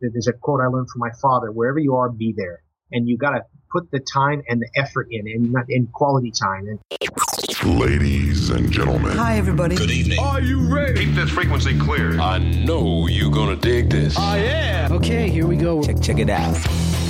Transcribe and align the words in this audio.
there's 0.00 0.28
a 0.28 0.32
quote 0.32 0.60
I 0.60 0.66
learned 0.66 0.88
from 0.90 1.00
my 1.00 1.10
father: 1.20 1.50
"Wherever 1.50 1.78
you 1.78 1.96
are, 1.96 2.08
be 2.08 2.34
there." 2.36 2.62
And 2.92 3.08
you 3.08 3.18
got 3.18 3.30
to 3.30 3.42
put 3.72 3.90
the 3.90 3.98
time 3.98 4.42
and 4.48 4.60
the 4.60 4.68
effort 4.76 5.08
in, 5.10 5.26
and 5.26 5.52
not 5.52 5.64
in 5.68 5.88
quality 5.88 6.30
time. 6.30 6.66
And 6.68 6.78
Ladies 7.64 8.50
and 8.50 8.70
gentlemen. 8.70 9.16
Hi, 9.16 9.36
everybody. 9.36 9.74
Good 9.74 9.90
evening. 9.90 10.20
Are 10.20 10.40
you 10.40 10.72
ready? 10.72 11.06
Keep 11.06 11.16
this 11.16 11.30
frequency 11.30 11.76
clear. 11.78 12.18
I 12.20 12.38
know 12.38 13.08
you're 13.08 13.32
gonna 13.32 13.56
dig 13.56 13.90
this. 13.90 14.16
I 14.16 14.38
am. 14.38 14.92
Okay, 14.92 15.28
here 15.28 15.46
we 15.46 15.56
go. 15.56 15.82
Check, 15.82 16.00
check 16.00 16.18
it 16.18 16.30
out. 16.30 16.56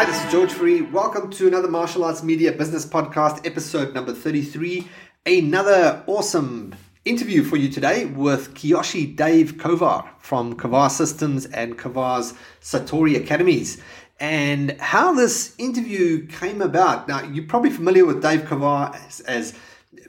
Hi, 0.00 0.06
this 0.06 0.24
is 0.24 0.32
George 0.32 0.50
Fourie. 0.50 0.90
Welcome 0.90 1.28
to 1.32 1.46
another 1.46 1.68
Martial 1.68 2.04
Arts 2.04 2.22
Media 2.22 2.52
Business 2.52 2.86
Podcast, 2.86 3.46
episode 3.46 3.92
number 3.92 4.14
33. 4.14 4.88
Another 5.26 6.02
awesome 6.06 6.74
interview 7.04 7.44
for 7.44 7.58
you 7.58 7.68
today 7.68 8.06
with 8.06 8.54
Kiyoshi 8.54 9.14
Dave 9.14 9.58
Kovar 9.58 10.08
from 10.18 10.56
Kovar 10.56 10.90
Systems 10.90 11.44
and 11.44 11.76
Kovar's 11.76 12.32
Satori 12.62 13.14
Academies. 13.14 13.82
And 14.18 14.70
how 14.80 15.12
this 15.12 15.54
interview 15.58 16.26
came 16.28 16.62
about. 16.62 17.06
Now, 17.06 17.22
you're 17.24 17.44
probably 17.44 17.68
familiar 17.68 18.06
with 18.06 18.22
Dave 18.22 18.44
Kovar 18.44 18.96
as, 19.06 19.20
as 19.20 19.54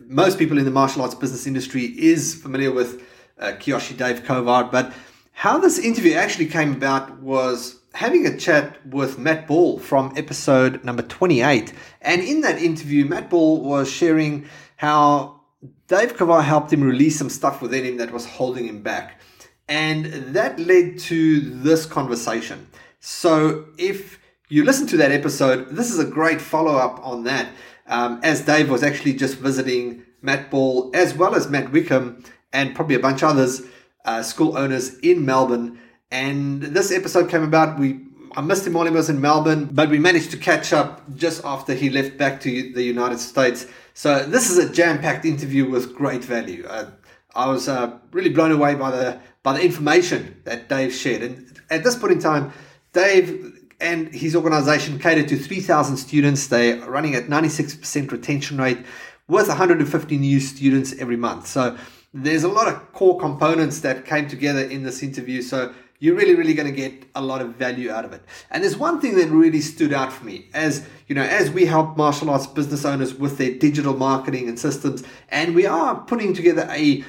most 0.08 0.40
people 0.40 0.58
in 0.58 0.64
the 0.64 0.72
martial 0.72 1.02
arts 1.02 1.16
business 1.16 1.46
industry 1.46 1.84
is 1.84 2.34
familiar 2.34 2.72
with 2.72 3.06
uh, 3.40 3.48
Kiyoshi 3.60 3.98
Dave 3.98 4.24
Kovar, 4.24 4.72
but 4.72 4.94
how 5.34 5.58
this 5.58 5.78
interview 5.78 6.14
actually 6.14 6.46
came 6.46 6.72
about 6.72 7.20
was 7.20 7.81
having 7.94 8.26
a 8.26 8.38
chat 8.38 8.78
with 8.86 9.20
Matt 9.20 9.48
Ball 9.48 9.80
from 9.80 10.14
episode 10.16 10.84
number 10.84 11.04
28. 11.04 11.74
And 12.02 12.22
in 12.22 12.42
that 12.42 12.62
interview, 12.62 13.06
Matt 13.06 13.30
Ball 13.30 13.62
was 13.62 13.90
sharing 13.90 14.48
how 14.78 15.42
Dave 15.88 16.16
Kovar 16.16 16.44
helped 16.44 16.72
him 16.72 16.84
release 16.84 17.18
some 17.18 17.30
stuff 17.30 17.62
within 17.62 17.86
him 17.86 17.98
that 17.98 18.12
was 18.12 18.26
holding 18.26 18.66
him 18.66 18.82
back. 18.82 19.20
And 19.68 20.06
that 20.34 20.60
led 20.60 21.00
to 21.00 21.40
this 21.40 21.86
conversation. 21.86 22.68
So 23.00 23.66
if 23.78 24.20
you 24.50 24.64
listen 24.64 24.88
to 24.88 24.98
that 24.98 25.12
episode, 25.12 25.70
this 25.70 25.92
is 25.92 26.00
a 26.00 26.06
great 26.06 26.42
follow 26.42 26.76
up 26.76 27.00
on 27.06 27.24
that. 27.26 27.50
Um, 27.88 28.20
as 28.24 28.46
Dave 28.46 28.70
was 28.70 28.84
actually 28.84 29.14
just 29.14 29.38
visiting 29.38 30.04
Matt 30.22 30.50
Ball 30.50 30.92
as 30.94 31.14
well 31.14 31.36
as 31.36 31.50
Matt 31.50 31.72
Wickham 31.72 32.24
and 32.54 32.76
probably 32.76 32.96
a 32.96 33.00
bunch 33.00 33.24
of 33.24 33.30
others, 33.30 33.62
uh, 34.06 34.24
school 34.24 34.58
owners 34.58 34.98
in 35.00 35.26
Melbourne. 35.26 35.80
And 36.12 36.62
this 36.62 36.92
episode 36.92 37.30
came 37.30 37.44
about. 37.44 37.80
We 37.80 38.02
I 38.36 38.42
missed 38.42 38.66
him 38.66 38.74
while 38.74 38.86
he 38.86 38.92
was 38.92 39.10
in 39.10 39.20
Melbourne, 39.20 39.66
but 39.72 39.90
we 39.90 40.00
managed 40.00 40.32
to 40.32 40.38
catch 40.38 40.72
up 40.72 41.02
just 41.16 41.44
after 41.44 41.74
he 41.74 41.90
left 41.90 42.18
back 42.18 42.40
to 42.42 42.72
the 42.74 42.82
United 42.82 43.20
States. 43.20 43.68
So 43.94 44.24
this 44.26 44.50
is 44.50 44.58
a 44.58 44.72
jam-packed 44.72 45.26
interview 45.26 45.70
with 45.70 45.94
great 45.94 46.24
value. 46.24 46.66
Uh, 46.66 46.92
I 47.36 47.48
was 47.48 47.68
uh, 47.68 47.98
really 48.12 48.30
blown 48.30 48.52
away 48.52 48.76
by 48.76 48.92
the 48.92 49.20
by 49.44 49.54
the 49.54 49.64
information 49.64 50.42
that 50.46 50.70
Dave 50.70 50.94
shared. 50.94 51.24
And 51.24 51.60
at 51.70 51.84
this 51.84 51.96
point 51.96 52.14
in 52.14 52.20
time, 52.20 52.54
Dave 52.94 53.58
and 53.80 54.14
his 54.14 54.36
organization 54.36 55.00
cater 55.00 55.24
to 55.24 55.36
3,000 55.36 55.98
students. 55.98 56.48
They're 56.48 56.78
running 56.90 57.16
at 57.16 57.26
96% 57.26 58.12
retention 58.12 58.60
rate 58.60 58.86
with 59.28 59.48
150 59.48 60.18
new 60.18 60.40
students 60.40 60.94
every 61.00 61.16
month. 61.16 61.48
So 61.48 61.76
there's 62.14 62.44
a 62.44 62.48
lot 62.48 62.68
of 62.68 62.94
core 62.94 63.20
components 63.20 63.80
that 63.80 64.06
came 64.06 64.28
together 64.28 64.62
in 64.62 64.84
this 64.84 65.02
interview. 65.02 65.42
So 65.42 65.74
you're 66.02 66.16
really, 66.16 66.34
really 66.34 66.56
going 66.56 66.68
to 66.68 66.76
get 66.76 67.06
a 67.14 67.22
lot 67.22 67.42
of 67.42 67.56
value 67.56 67.92
out 67.92 68.04
of 68.04 68.12
it. 68.12 68.24
And 68.50 68.64
there's 68.64 68.76
one 68.76 69.00
thing 69.00 69.16
that 69.18 69.30
really 69.30 69.62
stood 69.62 69.94
out 69.94 70.12
for 70.12 70.26
me 70.26 70.48
as, 70.52 70.84
you 71.08 71.14
know, 71.14 71.22
as 71.22 71.52
we 71.52 71.66
help 71.66 71.96
martial 71.96 72.32
arts 72.32 72.48
business 72.48 72.84
owners 72.86 73.14
with 73.14 73.38
their 73.38 73.54
digital 73.54 73.96
marketing 73.96 74.50
and 74.50 74.58
systems, 74.58 75.04
and 75.30 75.54
we 75.54 75.68
are 75.68 75.96
putting 75.96 76.34
together 76.34 76.68
a, 76.72 77.04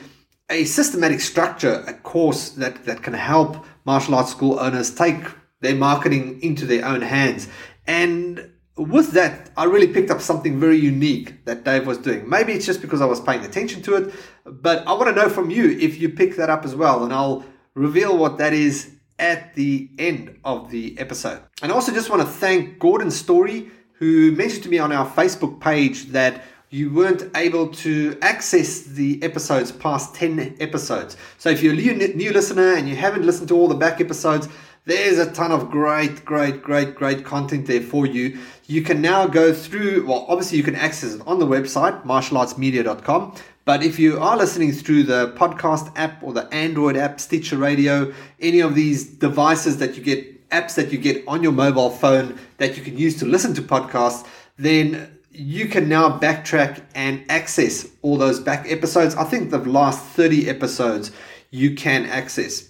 a 0.51 0.65
systematic 0.65 1.21
structure, 1.21 1.83
a 1.87 1.95
course 1.95 2.51
that, 2.51 2.85
that 2.85 3.03
can 3.03 3.15
help 3.15 3.65
martial 3.87 4.15
arts 4.15 4.31
school 4.31 4.61
owners 4.61 4.95
take 4.95 5.25
their 5.61 5.75
marketing 5.75 6.39
into 6.43 6.67
their 6.67 6.85
own 6.85 7.01
hands. 7.01 7.49
And 7.87 8.51
with 8.77 9.13
that, 9.13 9.53
I 9.57 9.65
really 9.65 9.89
picked 9.89 10.11
up 10.11 10.21
something 10.21 10.61
very 10.61 10.79
unique 10.79 11.47
that 11.47 11.65
Dave 11.65 11.87
was 11.87 11.97
doing. 11.97 12.29
Maybe 12.29 12.53
it's 12.53 12.67
just 12.67 12.83
because 12.83 13.01
I 13.01 13.07
was 13.07 13.23
paying 13.23 13.43
attention 13.43 13.81
to 13.83 13.97
it, 13.97 14.15
but 14.45 14.87
I 14.87 14.93
want 14.93 15.07
to 15.07 15.15
know 15.15 15.31
from 15.31 15.49
you 15.49 15.71
if 15.71 15.99
you 15.99 16.11
picked 16.11 16.37
that 16.37 16.51
up 16.51 16.67
as 16.67 16.75
well. 16.75 17.05
And 17.05 17.13
I'll 17.15 17.43
reveal 17.75 18.17
what 18.17 18.39
that 18.39 18.53
is 18.53 18.93
at 19.19 19.55
the 19.55 19.89
end 19.99 20.39
of 20.45 20.71
the 20.71 20.99
episode. 20.99 21.41
And 21.63 21.71
I 21.71 21.75
also 21.75 21.93
just 21.93 22.11
want 22.11 22.23
to 22.23 22.29
thank 22.29 22.79
Gordon 22.79 23.11
Story, 23.11 23.71
who 23.95 24.33
mentioned 24.33 24.65
to 24.65 24.69
me 24.69 24.79
on 24.79 24.93
our 24.93 25.09
Facebook 25.09 25.61
page 25.61 26.07
that 26.07 26.43
you 26.71 26.91
weren't 26.91 27.31
able 27.37 27.69
to 27.69 28.19
access 28.23 28.81
the 28.81 29.23
episodes 29.23 29.71
past 29.71 30.15
10 30.15 30.57
episodes. 30.59 31.19
So 31.37 31.51
if 31.51 31.63
you're 31.63 31.75
a 31.75 31.77
new, 31.77 32.33
listener 32.33 32.75
and 32.75 32.89
you 32.89 32.97
haven't 32.97 33.27
listened 33.27 33.49
to 33.49 33.55
all 33.55 33.69
the 33.69 33.75
back 33.75 34.01
episodes, 34.01 34.49
there's 34.87 35.19
a 35.19 35.31
ton 35.31 35.53
of 35.53 35.71
great, 35.71 36.25
great, 36.25 36.63
great, 36.63 36.95
great 36.95 37.25
content 37.25 37.67
there 37.67 37.83
for 37.83 38.07
you. 38.07 38.39
You 38.67 38.83
can 38.83 39.01
now 39.03 39.27
go 39.27 39.53
through, 39.53 40.07
well, 40.07 40.25
obviously 40.29 40.57
you 40.57 40.65
can 40.65 40.75
access 40.75 41.15
it 41.15 41.23
on 41.27 41.39
the 41.39 41.47
website, 41.47 42.03
martialartsmedia.com. 42.05 43.37
But 43.65 43.85
if 43.85 43.99
you 43.99 44.19
are 44.19 44.37
listening 44.37 44.73
through 44.73 45.05
the 45.05 45.33
podcast 45.33 45.93
app 45.97 46.23
or 46.23 46.33
the 46.33 46.53
Android 46.53 46.97
app, 46.97 47.21
Stitcher 47.21 47.57
Radio, 47.57 48.13
any 48.41 48.61
of 48.61 48.75
these 48.75 49.05
devices 49.05 49.77
that 49.79 49.97
you 49.97 50.03
get, 50.03 50.51
apps 50.51 50.75
that 50.75 50.91
you 50.91 50.99
get 50.99 51.23
on 51.29 51.43
your 51.43 51.53
mobile 51.53 51.91
phone 51.91 52.39
that 52.59 52.77
you 52.77 52.83
can 52.83 52.99
use 52.99 53.19
to 53.21 53.25
listen 53.25 53.55
to 53.55 53.63
podcasts, 53.63 54.27
then 54.57 55.17
you 55.31 55.67
can 55.69 55.89
now 55.89 56.19
backtrack 56.19 56.83
and 56.95 57.25
access 57.29 57.89
all 58.03 58.17
those 58.17 58.41
back 58.41 58.67
episodes. 58.69 59.15
I 59.15 59.25
think 59.25 59.51
the 59.51 59.59
last 59.59 60.05
30 60.07 60.49
episodes 60.49 61.13
you 61.51 61.75
can 61.75 62.07
access. 62.07 62.69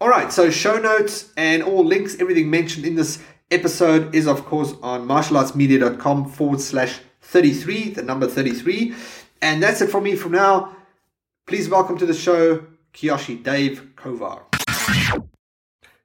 All 0.00 0.08
right, 0.08 0.32
so 0.32 0.48
show 0.48 0.78
notes 0.78 1.32
and 1.36 1.62
all 1.62 1.84
links, 1.84 2.18
everything 2.20 2.48
mentioned 2.48 2.86
in 2.86 2.94
this 2.94 3.20
episode 3.50 4.14
is, 4.14 4.26
of 4.26 4.46
course, 4.46 4.74
on 4.82 5.06
martialartsmedia.com 5.06 6.30
forward 6.30 6.60
slash 6.60 7.00
33, 7.20 7.90
the 7.90 8.02
number 8.02 8.26
33. 8.26 8.94
And 9.42 9.62
that's 9.62 9.80
it 9.80 9.90
from 9.90 10.04
me 10.04 10.16
from 10.16 10.32
now. 10.32 10.76
Please 11.46 11.68
welcome 11.68 11.96
to 11.98 12.06
the 12.06 12.12
show, 12.14 12.66
Kiyoshi 12.92 13.42
Dave 13.42 13.92
Kovar. 13.96 14.42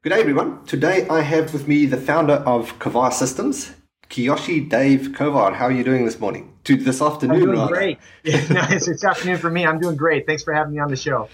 Good 0.02 0.10
day, 0.10 0.22
everyone. 0.22 0.64
Today 0.66 1.06
I 1.10 1.20
have 1.20 1.52
with 1.52 1.68
me 1.68 1.86
the 1.86 1.98
founder 1.98 2.36
of 2.36 2.80
Kovar 2.80 3.12
Systems, 3.12 3.74
Kiyoshi 4.10 4.70
Dave 4.70 5.10
Kovar. 5.10 5.54
How 5.54 5.66
are 5.66 5.72
you 5.72 5.84
doing 5.84 6.06
this 6.06 6.18
morning? 6.20 6.54
To 6.64 6.78
this 6.78 7.02
afternoon, 7.02 7.36
I'm 7.36 7.46
doing 7.46 7.60
rather. 7.60 7.74
great. 7.74 8.00
No, 8.24 8.62
it's, 8.70 8.88
it's 8.88 9.04
afternoon 9.04 9.38
for 9.38 9.50
me. 9.50 9.66
I'm 9.66 9.80
doing 9.80 9.98
great. 9.98 10.26
Thanks 10.26 10.44
for 10.44 10.54
having 10.54 10.74
me 10.74 10.80
on 10.80 10.90
the 10.90 10.96
show. 10.96 11.28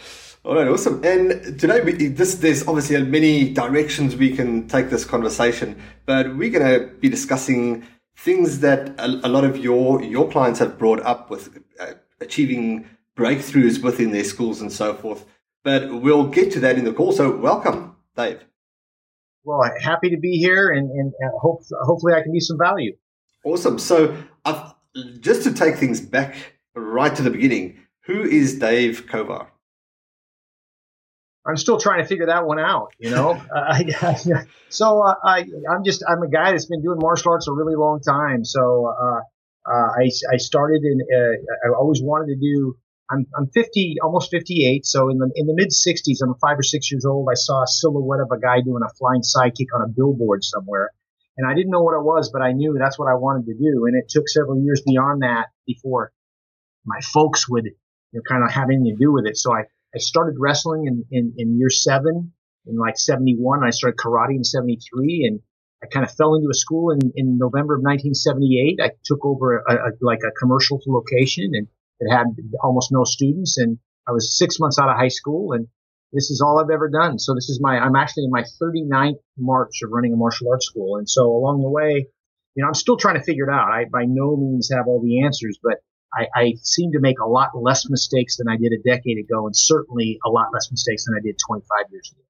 All 0.44 0.56
right, 0.56 0.68
awesome. 0.68 1.04
And 1.04 1.60
today, 1.60 1.82
we, 1.82 2.08
this 2.08 2.36
there's 2.36 2.68
obviously 2.68 3.00
many 3.04 3.54
directions 3.54 4.16
we 4.16 4.36
can 4.36 4.68
take 4.68 4.90
this 4.90 5.06
conversation, 5.06 5.80
but 6.08 6.36
we're 6.36 6.50
going 6.50 6.80
to 6.80 6.88
be 6.96 7.10
discussing 7.10 7.86
things 8.24 8.60
that 8.60 8.90
a, 9.00 9.08
a 9.28 9.30
lot 9.30 9.44
of 9.44 9.58
your 9.58 10.02
your 10.04 10.30
clients 10.30 10.60
have 10.60 10.78
brought 10.78 11.02
up 11.02 11.30
with 11.30 11.58
uh, 11.80 11.94
achieving 12.20 12.88
breakthroughs 13.18 13.82
within 13.82 14.12
their 14.12 14.24
schools 14.24 14.62
and 14.62 14.72
so 14.72 14.94
forth. 14.94 15.26
But 15.64 16.02
we'll 16.02 16.28
get 16.28 16.52
to 16.54 16.60
that 16.62 16.78
in 16.78 16.86
the 16.86 16.94
call. 16.94 17.12
So, 17.12 17.36
welcome, 17.36 17.96
Dave. 18.16 18.44
Well, 19.44 19.62
happy 19.80 20.10
to 20.10 20.18
be 20.18 20.38
here, 20.38 20.70
and, 20.70 20.90
and 20.90 21.14
hope, 21.40 21.62
hopefully 21.84 22.14
I 22.14 22.22
can 22.22 22.32
be 22.32 22.40
some 22.40 22.58
value. 22.58 22.96
Awesome. 23.44 23.78
So, 23.78 24.16
I've, 24.46 24.74
just 25.20 25.44
to 25.44 25.54
take 25.54 25.76
things 25.76 26.02
back 26.02 26.36
right 26.76 27.16
to 27.16 27.22
the 27.22 27.30
beginning, 27.30 27.80
who 28.06 28.22
is 28.22 28.58
Dave 28.58 29.08
Kovar? 29.08 29.48
I'm 31.46 31.58
still 31.58 31.80
trying 31.80 32.02
to 32.02 32.08
figure 32.08 32.28
that 32.28 32.46
one 32.46 32.60
out, 32.60 32.94
you 33.00 33.10
know. 33.10 33.32
uh, 33.56 33.80
so 34.70 35.02
uh, 35.02 35.16
I, 35.24 35.46
I'm 35.72 35.84
just 35.84 36.04
I'm 36.08 36.22
a 36.22 36.30
guy 36.30 36.52
that's 36.52 36.66
been 36.66 36.82
doing 36.82 37.00
martial 37.00 37.32
arts 37.32 37.48
a 37.48 37.52
really 37.52 37.76
long 37.76 38.02
time. 38.02 38.46
So 38.46 38.88
uh, 38.88 39.22
uh 39.70 39.88
I, 40.00 40.10
I 40.34 40.38
started 40.38 40.84
in 40.84 41.00
uh, 41.02 41.70
I 41.70 41.74
always 41.78 42.02
wanted 42.02 42.34
to 42.34 42.40
do. 42.40 42.78
I'm 43.10 43.26
I'm 43.36 43.48
50, 43.48 43.98
almost 44.04 44.32
58. 44.32 44.86
So 44.86 45.10
in 45.10 45.18
the 45.18 45.30
in 45.36 45.48
the 45.48 45.54
mid 45.56 45.70
60s, 45.70 46.24
I'm 46.24 46.36
five 46.36 46.60
or 46.60 46.64
six 46.64 46.92
years 46.92 47.06
old. 47.06 47.28
I 47.30 47.36
saw 47.36 47.64
a 47.64 47.68
silhouette 47.68 48.22
of 48.22 48.32
a 48.32 48.40
guy 48.40 48.62
doing 48.62 48.84
a 48.86 48.94
flying 48.94 49.22
sidekick 49.22 49.74
on 49.74 49.82
a 49.82 49.88
billboard 49.88 50.44
somewhere, 50.44 50.92
and 51.38 51.50
I 51.50 51.56
didn't 51.56 51.72
know 51.72 51.82
what 51.82 51.96
it 51.96 52.04
was, 52.04 52.30
but 52.32 52.42
I 52.42 52.54
knew 52.54 52.78
that's 52.80 53.00
what 53.00 53.10
I 53.10 53.16
wanted 53.16 53.48
to 53.48 53.54
do. 53.56 53.86
And 53.88 53.98
it 53.98 54.10
took 54.10 54.30
several 54.30 54.62
years 54.64 54.82
beyond 54.86 55.24
that 55.24 55.48
before 55.66 56.14
my 56.86 57.00
folks 57.14 57.50
would 57.50 57.66
you 57.66 57.74
know, 58.14 58.22
kind 58.28 58.44
of 58.44 58.52
have 58.52 58.70
anything 58.70 58.96
to 58.96 58.96
do 58.96 59.12
with 59.12 59.26
it. 59.26 59.38
So 59.38 59.54
I 59.54 59.64
I 59.96 60.00
started 60.00 60.36
wrestling 60.40 60.86
in, 60.88 61.06
in, 61.12 61.34
in 61.38 61.60
year 61.60 61.70
seven 61.70 62.34
in 62.66 62.78
like 62.78 62.98
71. 62.98 63.64
I 63.64 63.72
started 63.72 63.98
karate 63.98 64.36
in 64.36 64.44
73 64.44 65.26
and 65.28 65.40
I 65.84 65.88
kind 65.88 66.06
of 66.06 66.14
fell 66.14 66.36
into 66.36 66.50
a 66.50 66.54
school 66.54 66.92
in, 66.92 67.12
in 67.16 67.38
November 67.38 67.76
of 67.76 67.82
1978. 67.82 68.80
I 68.82 68.92
took 69.04 69.26
over 69.26 69.58
a, 69.58 69.74
a, 69.74 69.92
like 70.02 70.20
a 70.26 70.32
commercial 70.40 70.80
location 70.86 71.52
and 71.54 71.68
it 72.00 72.12
had 72.12 72.28
almost 72.64 72.92
no 72.92 73.04
students. 73.04 73.58
And 73.58 73.80
I 74.08 74.12
was 74.12 74.38
six 74.38 74.60
months 74.60 74.80
out 74.80 74.90
of 74.90 74.98
high 74.98 75.10
school 75.10 75.54
and 75.54 75.68
this 76.14 76.30
is 76.30 76.42
all 76.42 76.60
I've 76.60 76.70
ever 76.70 76.90
done. 76.90 77.20
So 77.20 77.34
this 77.34 77.50
is 77.50 77.60
my, 77.62 77.78
I'm 77.78 77.96
actually 77.96 78.26
in 78.26 78.32
my 78.32 78.44
39th 78.62 79.20
March 79.38 79.82
of 79.84 79.92
running 79.92 80.14
a 80.14 80.18
martial 80.18 80.50
arts 80.52 80.68
school. 80.68 80.98
And 80.98 81.10
so 81.10 81.24
along 81.32 81.62
the 81.62 81.70
way, 81.70 82.08
you 82.56 82.62
know, 82.62 82.68
I'm 82.68 82.74
still 82.74 82.98
trying 82.98 83.16
to 83.16 83.24
figure 83.24 83.50
it 83.50 83.54
out. 83.54 83.72
I 83.72 83.86
by 83.86 84.04
no 84.06 84.36
means 84.36 84.72
have 84.74 84.88
all 84.88 85.02
the 85.02 85.24
answers, 85.24 85.58
but 85.64 85.76
I, 86.14 86.28
I 86.36 86.54
seem 86.62 86.92
to 86.92 87.00
make 87.00 87.20
a 87.20 87.28
lot 87.28 87.50
less 87.56 87.90
mistakes 87.90 88.38
than 88.38 88.48
I 88.50 88.58
did 88.58 88.74
a 88.74 88.82
decade 88.84 89.18
ago, 89.18 89.46
and 89.46 89.56
certainly 89.56 90.20
a 90.26 90.30
lot 90.30 90.48
less 90.54 90.70
mistakes 90.72 91.06
than 91.06 91.16
I 91.16 91.22
did 91.24 91.38
25 91.46 91.92
years 91.92 92.12
ago. 92.12 92.22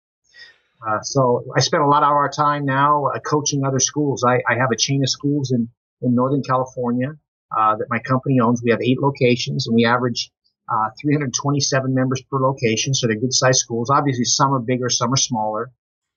Uh, 0.87 1.01
so 1.01 1.43
I 1.55 1.59
spend 1.59 1.83
a 1.83 1.87
lot 1.87 2.03
of 2.03 2.09
our 2.09 2.29
time 2.29 2.65
now 2.65 3.05
uh, 3.05 3.19
coaching 3.19 3.63
other 3.65 3.79
schools. 3.79 4.23
I, 4.23 4.41
I, 4.49 4.55
have 4.57 4.71
a 4.71 4.75
chain 4.75 5.03
of 5.03 5.09
schools 5.09 5.51
in, 5.51 5.69
in 6.01 6.15
Northern 6.15 6.41
California 6.41 7.09
uh, 7.55 7.75
that 7.75 7.85
my 7.89 7.99
company 7.99 8.39
owns. 8.39 8.63
We 8.63 8.71
have 8.71 8.81
eight 8.81 8.99
locations, 8.99 9.67
and 9.67 9.75
we 9.75 9.85
average 9.85 10.31
uh, 10.67 10.89
327 10.99 11.93
members 11.93 12.23
per 12.29 12.39
location. 12.39 12.95
So 12.95 13.07
they're 13.07 13.19
good 13.19 13.33
sized 13.33 13.59
schools. 13.59 13.91
Obviously, 13.91 14.25
some 14.25 14.53
are 14.53 14.59
bigger, 14.59 14.89
some 14.89 15.13
are 15.13 15.17
smaller. 15.17 15.71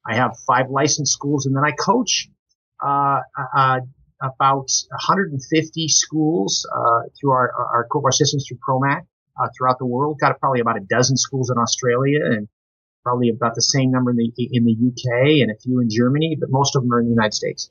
I 0.07 0.17
have 0.17 0.37
five 0.47 0.71
licensed 0.71 1.13
schools, 1.13 1.45
and 1.47 1.55
then 1.57 1.65
I 1.65 1.73
coach 1.73 2.29
uh, 2.83 3.21
uh, 3.57 3.81
about 4.25 4.71
150 4.91 5.89
schools 5.89 6.67
uh, 6.75 7.01
through 7.19 7.33
our, 7.33 7.53
our, 7.53 7.89
our 7.95 8.13
systems 8.13 8.47
through 8.49 8.59
Promac 8.67 9.03
uh, 9.41 9.49
throughout 9.57 9.79
the 9.79 9.87
world. 9.87 10.19
Got 10.21 10.39
probably 10.41 10.61
about 10.61 10.77
a 10.77 10.85
dozen 10.89 11.17
schools 11.17 11.51
in 11.51 11.59
Australia 11.59 12.21
and 12.25 12.49
probably 13.03 13.29
about 13.29 13.55
the 13.55 13.63
same 13.63 13.91
number 13.91 14.11
in 14.11 14.17
the 14.17 14.33
in 14.37 14.65
the 14.65 14.73
UK 14.73 15.43
and 15.43 15.51
a 15.51 15.57
few 15.63 15.81
in 15.81 15.89
Germany, 15.91 16.37
but 16.39 16.51
most 16.51 16.75
of 16.75 16.83
them 16.83 16.93
are 16.93 17.01
in 17.01 17.07
the 17.07 17.13
United 17.13 17.35
States. 17.35 17.71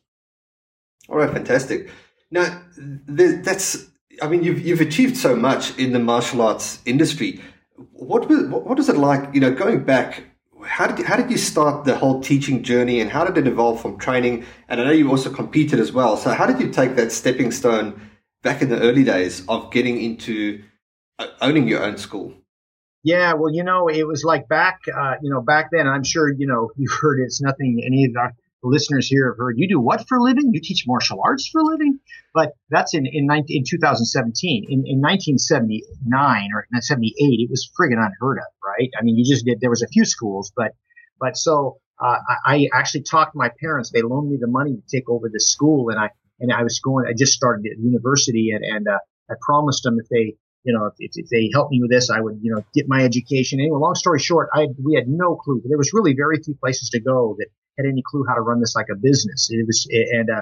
All 1.09 1.17
right, 1.17 1.29
fantastic. 1.29 1.89
Now, 2.31 2.61
that's 3.07 3.88
I 4.21 4.27
mean, 4.27 4.44
you've 4.44 4.65
you've 4.65 4.81
achieved 4.81 5.17
so 5.17 5.35
much 5.35 5.77
in 5.77 5.91
the 5.91 5.99
martial 5.99 6.41
arts 6.41 6.79
industry. 6.85 7.41
What 7.91 8.29
was 8.29 8.44
what 8.45 8.79
is 8.79 8.89
it 8.89 8.97
like? 8.97 9.33
You 9.33 9.41
know, 9.41 9.51
going 9.51 9.83
back 9.83 10.23
how 10.63 10.88
did 10.88 11.06
how 11.06 11.15
did 11.15 11.30
you 11.30 11.38
start 11.38 11.86
the 11.86 11.95
whole 11.95 12.21
teaching 12.21 12.63
journey, 12.63 13.00
and 13.00 13.10
how 13.10 13.24
did 13.25 13.38
it 13.38 13.48
evolve 13.48 13.81
from 13.81 13.98
training? 13.98 14.45
And 14.68 14.81
I 14.81 14.86
know 14.86 14.92
you 14.92 15.10
also 15.10 15.31
competed 15.31 15.80
as 15.80 15.92
well. 15.92 16.18
So 16.18 16.31
how 16.31 16.45
did 16.45 16.60
you 16.60 16.71
take 16.71 16.95
that 16.95 17.12
stepping 17.12 17.51
stone 17.51 18.00
back 18.42 18.62
in 18.62 18.69
the 18.69 18.80
early 18.80 19.04
days 19.04 19.44
of 19.48 19.71
getting 19.71 20.01
into 20.01 20.63
uh, 21.19 21.27
owning 21.42 21.68
your 21.68 21.83
own 21.83 21.98
school? 21.98 22.33
Yeah, 23.04 23.33
well, 23.33 23.54
you 23.54 23.63
know, 23.63 23.89
it 23.89 24.07
was 24.07 24.24
like 24.24 24.48
back, 24.48 24.80
uh, 24.88 25.15
you 25.21 25.30
know, 25.30 25.42
back 25.42 25.69
then. 25.71 25.88
I'm 25.88 26.04
sure 26.04 26.31
you 26.31 26.48
know 26.48 26.71
you've 26.77 26.98
heard 27.01 27.19
it's 27.21 27.42
nothing 27.42 27.81
any 27.86 28.06
of 28.06 28.13
listeners 28.68 29.07
here 29.07 29.30
have 29.30 29.38
heard. 29.38 29.56
You 29.57 29.68
do 29.68 29.80
what 29.80 30.07
for 30.07 30.18
a 30.18 30.24
living? 30.24 30.51
You 30.54 30.62
teach 30.62 30.86
martial 30.88 31.21
arts 31.24 31.48
for 31.48 31.62
a 31.62 31.65
living? 31.65 32.00
But 32.33 32.54
that's 32.69 32.94
in 32.94 33.06
in, 33.06 33.25
19, 33.25 33.57
in 33.57 33.63
2017. 33.68 34.65
In, 34.69 34.83
in 34.86 35.01
1979 35.01 36.50
or 36.54 36.68
78, 36.80 37.13
it 37.18 37.50
was 37.50 37.69
friggin' 37.80 37.98
unheard 37.98 38.39
of, 38.39 38.51
right? 38.65 38.89
I 39.00 39.04
mean, 39.04 39.18
you 39.18 39.25
just 39.25 39.45
did. 39.45 39.60
There 39.60 39.69
was 39.69 39.83
a 39.83 39.88
few 39.88 40.06
schools, 40.06 40.51
but 40.56 40.71
but 41.19 41.38
so 41.38 41.77
uh, 42.00 42.18
I 42.45 42.68
actually 42.74 43.04
talked 43.04 43.33
to 43.33 43.38
my 43.38 43.50
parents. 43.60 43.92
They 43.92 44.01
loaned 44.01 44.30
me 44.30 44.38
the 44.39 44.48
money 44.48 44.75
to 44.75 44.98
take 44.98 45.09
over 45.09 45.30
this 45.30 45.51
school, 45.51 45.89
and 45.89 46.00
I 46.00 46.09
and 46.39 46.51
I 46.51 46.63
was 46.63 46.80
going. 46.80 47.06
I 47.07 47.13
just 47.18 47.33
started 47.33 47.66
at 47.71 47.80
university, 47.80 48.51
and 48.51 48.63
and 48.63 48.88
uh, 48.88 49.00
I 49.30 49.36
promised 49.45 49.83
them 49.83 49.98
if 50.00 50.07
they 50.09 50.36
you 50.63 50.74
know, 50.74 50.86
if, 50.98 51.12
if, 51.13 51.30
they 51.30 51.50
helped 51.54 51.71
me 51.71 51.81
with 51.81 51.92
this, 51.92 52.09
I 52.09 52.21
would, 52.21 52.39
you 52.42 52.54
know, 52.54 52.63
get 52.74 52.86
my 52.88 53.04
education. 53.04 53.59
Anyway, 53.59 53.77
long 53.77 53.95
story 53.95 54.19
short, 54.19 54.50
I 54.54 54.68
we 54.81 54.95
had 54.95 55.07
no 55.07 55.36
clue. 55.36 55.62
There 55.66 55.77
was 55.77 55.92
really 55.94 56.13
very 56.16 56.42
few 56.42 56.56
places 56.56 56.89
to 56.92 57.01
go 57.01 57.36
that 57.38 57.48
had 57.77 57.85
any 57.85 58.03
clue 58.05 58.25
how 58.27 58.35
to 58.35 58.41
run 58.41 58.59
this 58.59 58.75
like 58.75 58.87
a 58.91 58.95
business. 58.95 59.49
It 59.51 59.65
was, 59.65 59.87
and 59.89 60.29
uh, 60.29 60.41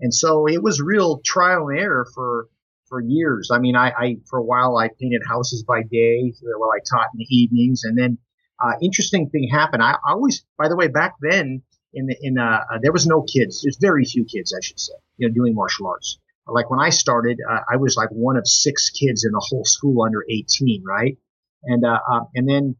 and 0.00 0.12
so 0.12 0.46
it 0.46 0.62
was 0.62 0.80
real 0.80 1.20
trial 1.24 1.68
and 1.68 1.78
error 1.78 2.06
for 2.14 2.48
for 2.88 3.00
years. 3.00 3.50
I 3.52 3.58
mean, 3.58 3.76
I, 3.76 3.90
I 3.90 4.16
for 4.28 4.38
a 4.38 4.44
while 4.44 4.76
I 4.76 4.88
painted 5.00 5.22
houses 5.26 5.62
by 5.62 5.82
day 5.82 6.32
while 6.42 6.70
I 6.70 6.80
taught 6.88 7.08
in 7.14 7.18
the 7.18 7.26
evenings, 7.30 7.84
and 7.84 7.98
then 7.98 8.18
uh, 8.62 8.72
interesting 8.80 9.28
thing 9.28 9.48
happened. 9.48 9.82
I, 9.82 9.92
I 9.92 10.12
always, 10.12 10.44
by 10.58 10.68
the 10.68 10.76
way, 10.76 10.88
back 10.88 11.14
then 11.20 11.62
in 11.94 12.06
the 12.06 12.16
in 12.20 12.38
uh, 12.38 12.60
uh, 12.72 12.78
there 12.82 12.92
was 12.92 13.06
no 13.06 13.22
kids. 13.22 13.62
There's 13.62 13.78
very 13.80 14.04
few 14.04 14.24
kids, 14.24 14.54
I 14.56 14.60
should 14.62 14.78
say, 14.80 14.94
you 15.16 15.28
know, 15.28 15.34
doing 15.34 15.54
martial 15.54 15.86
arts. 15.86 16.18
Like 16.48 16.70
when 16.70 16.78
I 16.78 16.90
started, 16.90 17.40
uh, 17.48 17.60
I 17.68 17.76
was 17.76 17.96
like 17.96 18.10
one 18.10 18.36
of 18.36 18.46
six 18.46 18.90
kids 18.90 19.24
in 19.24 19.32
the 19.32 19.44
whole 19.50 19.64
school 19.64 20.04
under 20.04 20.24
18, 20.30 20.84
right? 20.86 21.18
And 21.64 21.84
uh, 21.84 21.98
uh 22.08 22.20
and 22.34 22.48
then, 22.48 22.76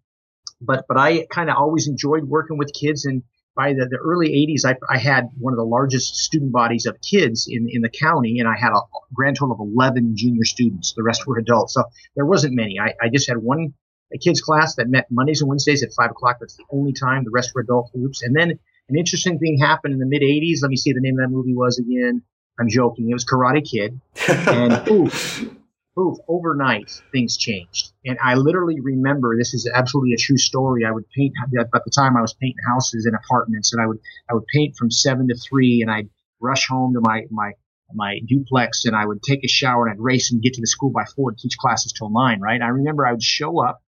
but 0.60 0.84
but 0.88 0.98
I 0.98 1.26
kind 1.26 1.50
of 1.50 1.56
always 1.56 1.88
enjoyed 1.88 2.25
working 2.25 2.58
with 2.58 2.72
kids 2.72 3.06
and 3.06 3.22
by 3.56 3.73
the, 3.73 3.88
the 3.91 3.97
early 3.97 4.29
80s, 4.29 4.64
I, 4.64 4.76
I, 4.93 4.99
had 4.99 5.31
one 5.38 5.55
of 5.55 5.56
the 5.56 5.64
largest 5.64 6.17
student 6.17 6.53
bodies 6.53 6.85
of 6.85 7.00
kids 7.00 7.49
in, 7.50 7.69
in 7.70 7.81
the 7.81 7.88
county, 7.88 8.38
and 8.38 8.49
I 8.49 8.55
had 8.56 8.73
a 8.73 8.81
grand 9.14 9.37
total 9.37 9.55
of 9.55 9.61
11 9.61 10.12
junior 10.14 10.44
students. 10.44 10.93
The 10.93 11.03
rest 11.03 11.26
were 11.26 11.38
adults. 11.38 11.75
So 11.75 11.85
there 12.14 12.26
wasn't 12.26 12.55
many. 12.55 12.79
I, 12.79 12.93
I 13.03 13.08
just 13.08 13.29
had 13.29 13.38
one 13.38 13.73
a 14.14 14.19
kids 14.19 14.41
class 14.41 14.76
that 14.76 14.88
met 14.88 15.06
Mondays 15.11 15.41
and 15.41 15.49
Wednesdays 15.49 15.82
at 15.82 15.93
5 15.93 16.11
o'clock. 16.11 16.37
That's 16.38 16.56
the 16.56 16.64
only 16.70 16.93
time. 16.93 17.25
The 17.25 17.31
rest 17.31 17.53
were 17.55 17.62
adult 17.62 17.91
groups. 17.93 18.23
And 18.23 18.37
then 18.37 18.50
an 18.88 18.97
interesting 18.97 19.38
thing 19.38 19.58
happened 19.58 19.94
in 19.94 19.99
the 19.99 20.06
mid 20.06 20.23
80s. 20.23 20.62
Let 20.62 20.70
me 20.70 20.76
see 20.76 20.93
the 20.93 21.00
name 21.00 21.19
of 21.19 21.25
that 21.25 21.35
movie 21.35 21.55
was 21.55 21.79
again. 21.79 22.23
I'm 22.58 22.69
joking. 22.69 23.11
It 23.11 23.14
was 23.14 23.25
Karate 23.25 23.69
Kid. 23.69 24.00
And 24.29 24.88
ooh, 24.88 25.11
poof, 25.96 26.19
overnight 26.28 26.90
things 27.10 27.37
changed. 27.37 27.93
And 28.04 28.19
I 28.22 28.34
literally 28.34 28.81
remember 28.81 29.37
this 29.37 29.54
is 29.54 29.69
absolutely 29.72 30.12
a 30.12 30.19
true 30.19 30.37
story. 30.37 30.84
I 30.84 30.93
would 30.93 31.08
paint 31.10 31.34
at 31.58 31.66
the 31.72 31.90
time 31.90 32.16
I 32.16 32.20
was 32.20 32.34
painting 32.34 32.62
houses 32.69 33.06
and 33.06 33.16
apartments 33.16 33.72
and 33.72 33.82
I 33.82 33.87
would 33.87 33.98
I 34.31 34.34
would 34.34 34.46
paint 34.46 34.76
from 34.76 34.90
seven 34.90 35.28
to 35.28 35.37
three 35.37 35.81
and 35.82 35.90
I'd 35.90 36.10
rush 36.40 36.69
home 36.69 36.93
to 36.94 37.00
my 37.00 37.22
my 37.31 37.52
my 37.94 38.19
duplex 38.26 38.84
and 38.84 38.94
I 38.94 39.06
would 39.06 39.22
take 39.22 39.44
a 39.44 39.48
shower 39.48 39.87
and 39.87 39.94
I'd 39.94 40.02
race 40.02 40.32
and 40.32 40.43
get 40.43 40.54
to 40.54 40.60
the 40.60 40.66
school 40.66 40.90
by 40.90 41.04
four 41.04 41.31
to 41.31 41.37
teach 41.37 41.56
classes 41.56 41.93
till 41.93 42.10
nine, 42.10 42.40
right? 42.40 42.60
I 42.60 42.69
remember 42.69 43.06
I 43.06 43.12
would 43.12 43.22
show 43.22 43.64
up. 43.64 43.82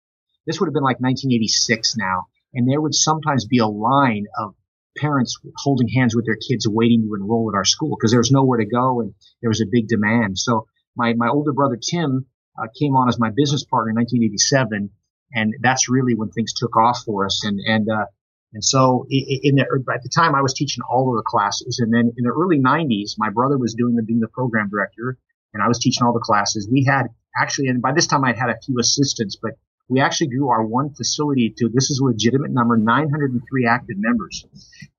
This 0.46 0.60
would 0.60 0.68
have 0.68 0.74
been 0.74 0.84
like 0.84 1.00
1986 1.00 1.96
now. 1.96 2.26
And 2.54 2.70
there 2.70 2.80
would 2.80 2.94
sometimes 2.94 3.46
be 3.46 3.58
a 3.58 3.66
line 3.66 4.26
of 4.38 4.54
parents 4.96 5.38
holding 5.56 5.88
hands 5.88 6.14
with 6.14 6.24
their 6.24 6.36
kids 6.36 6.66
waiting 6.68 7.02
to 7.02 7.14
enroll 7.14 7.50
at 7.50 7.56
our 7.56 7.64
school 7.64 7.96
because 7.98 8.12
there 8.12 8.20
was 8.20 8.30
nowhere 8.30 8.58
to 8.58 8.66
go 8.66 9.00
and 9.00 9.12
there 9.42 9.50
was 9.50 9.60
a 9.60 9.66
big 9.70 9.88
demand. 9.88 10.38
So 10.38 10.66
my, 10.96 11.14
my 11.14 11.28
older 11.28 11.52
brother 11.52 11.76
Tim 11.76 12.26
uh, 12.58 12.66
came 12.78 12.96
on 12.96 13.08
as 13.08 13.18
my 13.18 13.30
business 13.30 13.64
partner 13.64 13.90
in 13.90 13.96
1987, 13.96 14.90
and 15.32 15.54
that's 15.60 15.88
really 15.88 16.14
when 16.14 16.30
things 16.30 16.52
took 16.54 16.76
off 16.76 17.02
for 17.04 17.26
us. 17.26 17.44
And 17.44 17.60
and 17.60 17.88
uh, 17.88 18.06
and 18.52 18.64
so 18.64 19.06
in 19.10 19.56
the, 19.56 19.66
at 19.94 20.02
the 20.02 20.08
time 20.08 20.34
I 20.34 20.40
was 20.40 20.54
teaching 20.54 20.82
all 20.90 21.10
of 21.10 21.16
the 21.16 21.24
classes, 21.26 21.78
and 21.80 21.92
then 21.92 22.12
in 22.16 22.24
the 22.24 22.30
early 22.30 22.58
90s, 22.58 23.14
my 23.18 23.30
brother 23.30 23.58
was 23.58 23.74
doing 23.74 23.96
the 23.96 24.02
being 24.02 24.20
the 24.20 24.28
program 24.28 24.68
director, 24.70 25.18
and 25.52 25.62
I 25.62 25.68
was 25.68 25.78
teaching 25.78 26.06
all 26.06 26.12
the 26.12 26.20
classes. 26.20 26.68
We 26.70 26.84
had 26.84 27.08
actually, 27.38 27.68
and 27.68 27.82
by 27.82 27.92
this 27.92 28.06
time 28.06 28.24
I'd 28.24 28.38
had 28.38 28.50
a 28.50 28.58
few 28.64 28.78
assistants, 28.78 29.36
but 29.36 29.52
we 29.88 30.00
actually 30.00 30.28
grew 30.28 30.48
our 30.48 30.64
one 30.64 30.94
facility 30.94 31.54
to 31.58 31.68
this 31.68 31.90
is 31.90 32.00
a 32.00 32.04
legitimate 32.04 32.50
number 32.50 32.76
903 32.76 33.66
active 33.66 33.96
members 33.98 34.44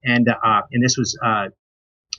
and 0.04 0.30
uh, 0.30 0.62
and 0.72 0.84
this 0.84 0.98
was 0.98 1.18
uh, 1.24 1.48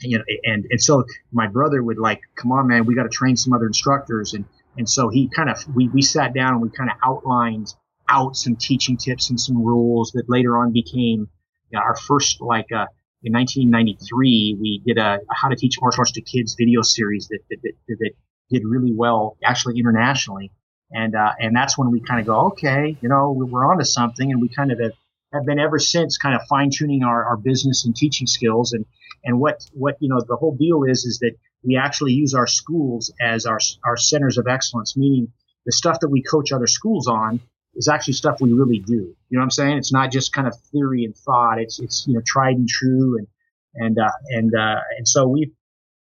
you 0.00 0.18
know, 0.18 0.24
and, 0.44 0.66
and 0.70 0.80
so 0.80 1.04
my 1.32 1.46
brother 1.46 1.82
would 1.82 1.98
like, 1.98 2.20
come 2.36 2.52
on, 2.52 2.68
man, 2.68 2.86
we 2.86 2.94
got 2.94 3.04
to 3.04 3.08
train 3.08 3.36
some 3.36 3.52
other 3.52 3.66
instructors. 3.66 4.34
And, 4.34 4.44
and 4.76 4.88
so 4.88 5.08
he 5.08 5.28
kind 5.28 5.50
of, 5.50 5.58
we, 5.74 5.88
we 5.88 6.02
sat 6.02 6.34
down 6.34 6.54
and 6.54 6.62
we 6.62 6.70
kind 6.70 6.90
of 6.90 6.96
outlined 7.04 7.74
out 8.08 8.36
some 8.36 8.56
teaching 8.56 8.96
tips 8.96 9.30
and 9.30 9.40
some 9.40 9.62
rules 9.62 10.12
that 10.12 10.24
later 10.28 10.56
on 10.56 10.72
became 10.72 11.28
you 11.70 11.78
know, 11.78 11.80
our 11.80 11.96
first, 11.96 12.40
like, 12.40 12.72
uh, 12.72 12.86
in 13.22 13.32
1993, 13.32 14.56
we 14.60 14.82
did 14.86 14.96
a, 14.96 15.16
a, 15.16 15.34
how 15.34 15.48
to 15.48 15.56
teach 15.56 15.76
martial 15.80 16.02
arts 16.02 16.12
to 16.12 16.22
kids 16.22 16.54
video 16.56 16.82
series 16.82 17.28
that, 17.28 17.40
that, 17.50 17.58
that, 17.62 17.96
that 17.98 18.10
did 18.50 18.62
really 18.64 18.92
well, 18.94 19.36
actually 19.44 19.78
internationally. 19.78 20.52
And, 20.90 21.14
uh, 21.14 21.32
and 21.38 21.54
that's 21.54 21.76
when 21.76 21.90
we 21.90 22.00
kind 22.00 22.20
of 22.20 22.26
go, 22.26 22.46
okay, 22.48 22.96
you 23.00 23.08
know, 23.08 23.32
we're 23.32 23.66
onto 23.70 23.84
something. 23.84 24.30
And 24.30 24.40
we 24.40 24.48
kind 24.48 24.72
of 24.72 24.78
have, 24.80 24.92
have 25.32 25.44
been 25.44 25.58
ever 25.58 25.78
since 25.78 26.16
kind 26.16 26.34
of 26.34 26.42
fine 26.48 26.70
tuning 26.70 27.02
our, 27.02 27.24
our 27.24 27.36
business 27.36 27.84
and 27.84 27.94
teaching 27.94 28.26
skills. 28.26 28.72
And, 28.72 28.84
and 29.24 29.38
what, 29.38 29.64
what, 29.72 29.96
you 30.00 30.08
know, 30.08 30.20
the 30.26 30.36
whole 30.36 30.56
deal 30.56 30.84
is, 30.84 31.04
is 31.04 31.18
that 31.18 31.32
we 31.62 31.76
actually 31.76 32.12
use 32.12 32.34
our 32.34 32.46
schools 32.46 33.12
as 33.20 33.46
our, 33.46 33.58
our 33.84 33.96
centers 33.96 34.38
of 34.38 34.46
excellence, 34.46 34.96
meaning 34.96 35.32
the 35.66 35.72
stuff 35.72 36.00
that 36.00 36.08
we 36.08 36.22
coach 36.22 36.52
other 36.52 36.66
schools 36.66 37.08
on 37.08 37.40
is 37.74 37.88
actually 37.88 38.14
stuff 38.14 38.40
we 38.40 38.52
really 38.52 38.78
do. 38.78 38.92
You 38.94 39.14
know 39.30 39.40
what 39.40 39.44
I'm 39.44 39.50
saying? 39.50 39.76
It's 39.76 39.92
not 39.92 40.10
just 40.10 40.32
kind 40.32 40.46
of 40.46 40.54
theory 40.72 41.04
and 41.04 41.16
thought. 41.16 41.60
It's, 41.60 41.78
it's, 41.78 42.06
you 42.06 42.14
know, 42.14 42.22
tried 42.26 42.56
and 42.56 42.68
true. 42.68 43.18
And, 43.18 43.26
and, 43.74 43.98
uh, 43.98 44.10
and, 44.30 44.54
uh, 44.54 44.80
and 44.96 45.06
so 45.06 45.26
we've, 45.28 45.52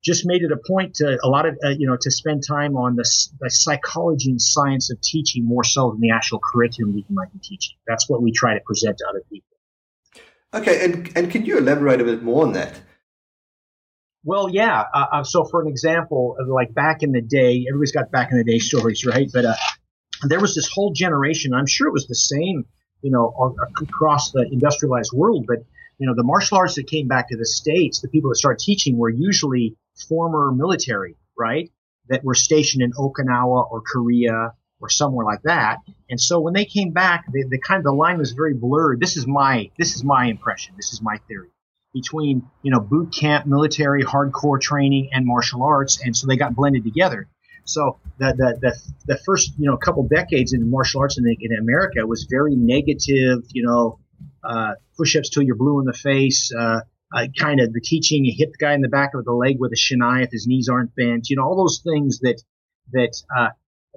just 0.03 0.27
made 0.27 0.43
it 0.43 0.51
a 0.51 0.57
point 0.57 0.95
to 0.97 1.19
a 1.23 1.29
lot 1.29 1.47
of 1.47 1.57
uh, 1.65 1.69
you 1.71 1.87
know 1.87 1.97
to 2.01 2.11
spend 2.11 2.43
time 2.47 2.77
on 2.77 2.97
the, 2.97 3.09
the, 3.41 3.51
psychology 3.51 4.31
and 4.31 4.43
science 4.43 4.91
of 4.91 5.01
teaching 5.01 5.45
more 5.45 5.65
so 5.65 5.93
than 5.93 6.01
the 6.01 6.11
actual 6.11 6.41
curriculum 6.41 6.95
we 6.95 7.05
might 7.09 7.33
be 7.33 7.39
teaching. 7.39 7.77
That's 7.87 8.09
what 8.09 8.23
we 8.23 8.33
try 8.33 8.55
to 8.55 8.61
present 8.65 8.99
to 8.99 9.07
other 9.09 9.23
people. 9.31 9.57
Okay, 10.55 10.85
and 10.85 11.11
and 11.17 11.31
can 11.31 11.45
you 11.45 11.59
elaborate 11.59 12.01
a 12.01 12.05
bit 12.05 12.23
more 12.23 12.45
on 12.45 12.53
that? 12.53 12.81
Well, 14.25 14.49
yeah. 14.49 14.85
Uh, 14.95 15.07
uh 15.13 15.25
so, 15.25 15.45
for 15.45 15.63
an 15.63 15.69
example, 15.69 16.37
like 16.47 16.75
back 16.75 17.03
in 17.03 17.13
the 17.13 17.23
day, 17.23 17.65
everybody's 17.69 17.93
got 17.93 18.11
back 18.11 18.31
in 18.31 18.39
the 18.39 18.45
day 18.45 18.59
stories, 18.59 19.07
right? 19.07 19.29
But 19.33 19.45
uh, 19.45 19.55
there 20.25 20.41
was 20.41 20.55
this 20.55 20.69
whole 20.69 20.93
generation. 20.93 21.55
I'm 21.55 21.67
sure 21.67 21.89
it 21.89 21.93
was 21.93 22.07
the 22.07 22.15
same, 22.15 22.65
you 23.03 23.11
know, 23.11 23.55
across 23.81 24.33
the 24.33 24.49
industrialized 24.51 25.13
world. 25.13 25.47
But 25.47 25.59
you 25.99 26.07
know, 26.07 26.15
the 26.17 26.25
martial 26.25 26.59
arts 26.59 26.75
that 26.75 26.89
came 26.89 27.07
back 27.07 27.29
to 27.29 27.37
the 27.37 27.47
States, 27.47 28.01
the 28.01 28.09
people 28.09 28.31
that 28.31 28.37
started 28.37 28.59
teaching 28.59 28.99
were 28.99 29.09
usually 29.09 29.77
former 30.09 30.53
military, 30.53 31.17
right? 31.39 31.71
That 32.09 32.25
were 32.25 32.35
stationed 32.35 32.83
in 32.83 32.93
Okinawa 32.93 33.71
or 33.71 33.83
Korea 33.83 34.53
or 34.81 34.89
somewhere 34.89 35.25
like 35.25 35.43
that. 35.43 35.79
And 36.11 36.21
so 36.21 36.41
when 36.41 36.55
they 36.55 36.65
came 36.65 36.93
back, 36.93 37.25
the, 37.33 37.45
the 37.49 37.59
kind 37.59 37.79
of 37.79 37.85
the 37.85 37.93
line 37.93 38.19
was 38.19 38.33
very 38.33 38.55
blurred. 38.55 39.01
This 39.01 39.17
is 39.17 39.27
my, 39.27 39.71
this 39.79 39.95
is 39.95 40.03
my 40.03 40.27
impression. 40.27 40.75
This 40.77 40.93
is 40.93 41.01
my 41.01 41.19
theory 41.29 41.51
between, 41.95 42.49
you 42.63 42.71
know, 42.71 42.81
boot 42.81 43.15
camp, 43.15 43.47
military, 43.47 44.03
hardcore 44.03 44.61
training 44.61 45.11
and 45.13 45.27
martial 45.27 45.63
arts. 45.63 46.01
And 46.05 46.17
so 46.17 46.27
they 46.27 46.37
got 46.37 46.55
blended 46.55 46.85
together. 46.85 47.29
So 47.65 48.01
the, 48.19 48.35
the, 48.37 48.59
the, 48.61 49.15
the 49.15 49.19
first, 49.25 49.53
you 49.59 49.71
know, 49.71 49.77
couple 49.77 50.03
decades 50.09 50.53
in 50.53 50.69
martial 50.69 51.01
arts 51.01 51.19
in, 51.19 51.25
the, 51.25 51.37
in 51.39 51.57
America 51.59 52.05
was 52.07 52.27
very 52.29 52.57
negative, 52.57 53.45
you 53.51 53.65
know, 53.65 54.01
uh, 54.43 54.73
push-ups 54.97 55.31
till 55.31 55.43
you're 55.43 55.55
blue 55.55 55.79
in 55.79 55.87
the 55.87 55.93
face, 55.93 56.53
uh, 56.53 56.81
uh, 57.15 57.27
kind 57.39 57.61
of 57.61 57.73
the 57.73 57.81
teaching, 57.81 58.25
you 58.25 58.35
hit 58.37 58.53
the 58.53 58.59
guy 58.59 58.75
in 58.75 58.81
the 58.81 58.89
back 58.89 59.11
of 59.15 59.25
the 59.25 59.33
leg 59.33 59.57
with 59.59 59.73
a 59.73 59.77
shinai 59.77 60.25
if 60.25 60.31
his 60.31 60.47
knees 60.47 60.69
aren't 60.69 60.95
bent, 60.95 61.29
you 61.29 61.37
know, 61.37 61.45
all 61.45 61.57
those 61.57 61.81
things 61.85 62.21
that, 62.21 62.43
that, 62.93 63.15
uh, 63.37 63.49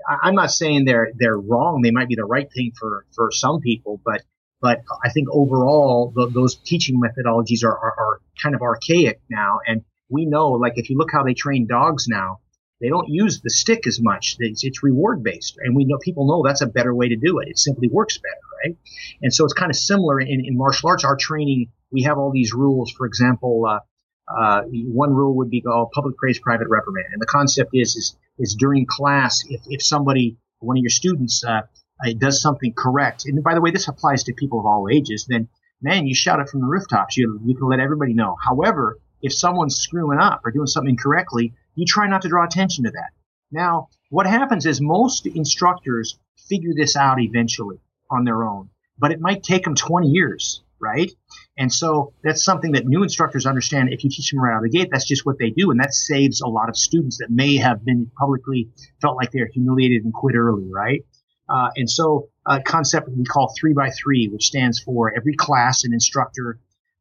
I, 0.07 0.27
am 0.27 0.35
not 0.35 0.51
saying 0.51 0.85
they're, 0.85 1.11
they're 1.17 1.37
wrong. 1.37 1.81
They 1.81 1.91
might 1.91 2.09
be 2.09 2.15
the 2.15 2.25
right 2.25 2.47
thing 2.53 2.73
for, 2.77 3.05
for 3.15 3.29
some 3.31 3.61
people, 3.61 4.01
but, 4.03 4.23
but 4.61 4.81
I 5.03 5.09
think 5.09 5.27
overall 5.31 6.11
the, 6.15 6.27
those 6.27 6.55
teaching 6.55 6.99
methodologies 7.01 7.63
are, 7.63 7.77
are, 7.77 7.95
are 7.97 8.21
kind 8.41 8.55
of 8.55 8.61
archaic 8.61 9.21
now. 9.29 9.59
And 9.65 9.83
we 10.09 10.25
know, 10.25 10.51
like, 10.51 10.73
if 10.75 10.89
you 10.89 10.97
look 10.97 11.11
how 11.11 11.23
they 11.23 11.33
train 11.33 11.67
dogs 11.67 12.07
now, 12.07 12.39
they 12.81 12.89
don't 12.89 13.07
use 13.07 13.41
the 13.41 13.49
stick 13.49 13.87
as 13.87 14.01
much. 14.01 14.35
It's, 14.39 14.63
it's, 14.63 14.83
reward 14.83 15.23
based, 15.23 15.57
and 15.57 15.75
we 15.75 15.85
know 15.85 15.97
people 15.97 16.27
know 16.27 16.43
that's 16.45 16.61
a 16.61 16.67
better 16.67 16.93
way 16.93 17.09
to 17.09 17.15
do 17.15 17.39
it. 17.39 17.47
It 17.47 17.57
simply 17.57 17.87
works 17.87 18.17
better, 18.17 18.35
right? 18.63 18.77
And 19.21 19.33
so 19.33 19.45
it's 19.45 19.53
kind 19.53 19.69
of 19.69 19.77
similar 19.77 20.19
in, 20.19 20.43
in 20.45 20.57
martial 20.57 20.89
arts. 20.89 21.05
Our 21.05 21.15
training, 21.15 21.71
we 21.95 22.03
have 22.03 22.17
all 22.17 22.31
these 22.31 22.53
rules. 22.53 22.91
For 22.91 23.07
example, 23.07 23.65
uh, 23.65 23.79
uh, 24.27 24.63
one 25.03 25.13
rule 25.13 25.37
would 25.37 25.49
be 25.49 25.61
called 25.61 25.91
public 25.91 26.17
praise, 26.17 26.39
private 26.39 26.67
reprimand, 26.67 27.07
and 27.13 27.21
the 27.21 27.25
concept 27.37 27.71
is 27.73 27.95
is 27.95 28.17
is 28.37 28.55
during 28.59 28.85
class, 28.85 29.43
if 29.49 29.61
if 29.67 29.81
somebody, 29.81 30.37
one 30.59 30.77
of 30.77 30.83
your 30.83 30.89
students, 30.89 31.43
uh, 31.45 31.61
uh 32.05 32.13
does 32.17 32.41
something 32.41 32.73
correct, 32.75 33.25
and 33.25 33.41
by 33.43 33.53
the 33.53 33.61
way, 33.61 33.71
this 33.71 33.87
applies 33.87 34.25
to 34.25 34.33
people 34.33 34.59
of 34.59 34.65
all 34.65 34.89
ages, 34.91 35.25
then 35.29 35.47
man, 35.81 36.05
you 36.05 36.15
shout 36.15 36.41
it 36.41 36.49
from 36.49 36.61
the 36.61 36.67
rooftops. 36.67 37.15
You 37.15 37.39
you 37.45 37.55
can 37.55 37.69
let 37.69 37.79
everybody 37.79 38.13
know. 38.13 38.35
However, 38.43 38.99
if 39.21 39.33
someone's 39.33 39.77
screwing 39.77 40.19
up 40.19 40.41
or 40.43 40.51
doing 40.51 40.67
something 40.67 40.95
incorrectly, 40.97 41.53
you 41.75 41.85
try 41.85 42.07
not 42.07 42.23
to 42.23 42.29
draw 42.29 42.43
attention 42.45 42.83
to 42.83 42.91
that. 42.91 43.11
Now, 43.51 43.87
what 44.09 44.27
happens 44.27 44.65
is 44.65 44.81
most 44.81 45.27
instructors 45.27 46.17
figure 46.49 46.73
this 46.75 46.95
out 46.95 47.21
eventually 47.21 47.79
on 48.09 48.25
their 48.25 48.43
own, 48.43 48.69
but 48.97 49.11
it 49.11 49.21
might 49.21 49.43
take 49.43 49.63
them 49.63 49.75
20 49.75 50.07
years, 50.07 50.61
right? 50.85 51.11
And 51.57 51.73
so 51.73 52.13
that's 52.23 52.43
something 52.43 52.73
that 52.73 52.85
new 52.85 53.01
instructors 53.03 53.45
understand. 53.45 53.89
If 53.91 54.03
you 54.03 54.09
teach 54.09 54.29
them 54.29 54.41
right 54.41 54.53
out 54.53 54.63
of 54.63 54.71
the 54.71 54.77
gate, 54.77 54.89
that's 54.91 55.07
just 55.07 55.25
what 55.25 55.37
they 55.39 55.49
do. 55.49 55.71
And 55.71 55.79
that 55.79 55.93
saves 55.93 56.41
a 56.41 56.47
lot 56.47 56.69
of 56.69 56.77
students 56.77 57.17
that 57.19 57.29
may 57.29 57.57
have 57.57 57.83
been 57.83 58.11
publicly 58.17 58.69
felt 59.01 59.15
like 59.15 59.31
they're 59.31 59.49
humiliated 59.51 60.03
and 60.03 60.13
quit 60.13 60.35
early, 60.35 60.69
right? 60.71 61.01
Uh, 61.47 61.69
and 61.75 61.89
so 61.89 62.29
a 62.45 62.61
concept 62.61 63.09
we 63.09 63.23
call 63.23 63.53
three 63.59 63.73
by 63.73 63.89
three, 63.89 64.27
which 64.27 64.45
stands 64.45 64.79
for 64.79 65.13
every 65.15 65.35
class 65.35 65.83
and 65.83 65.93
instructor 65.93 66.59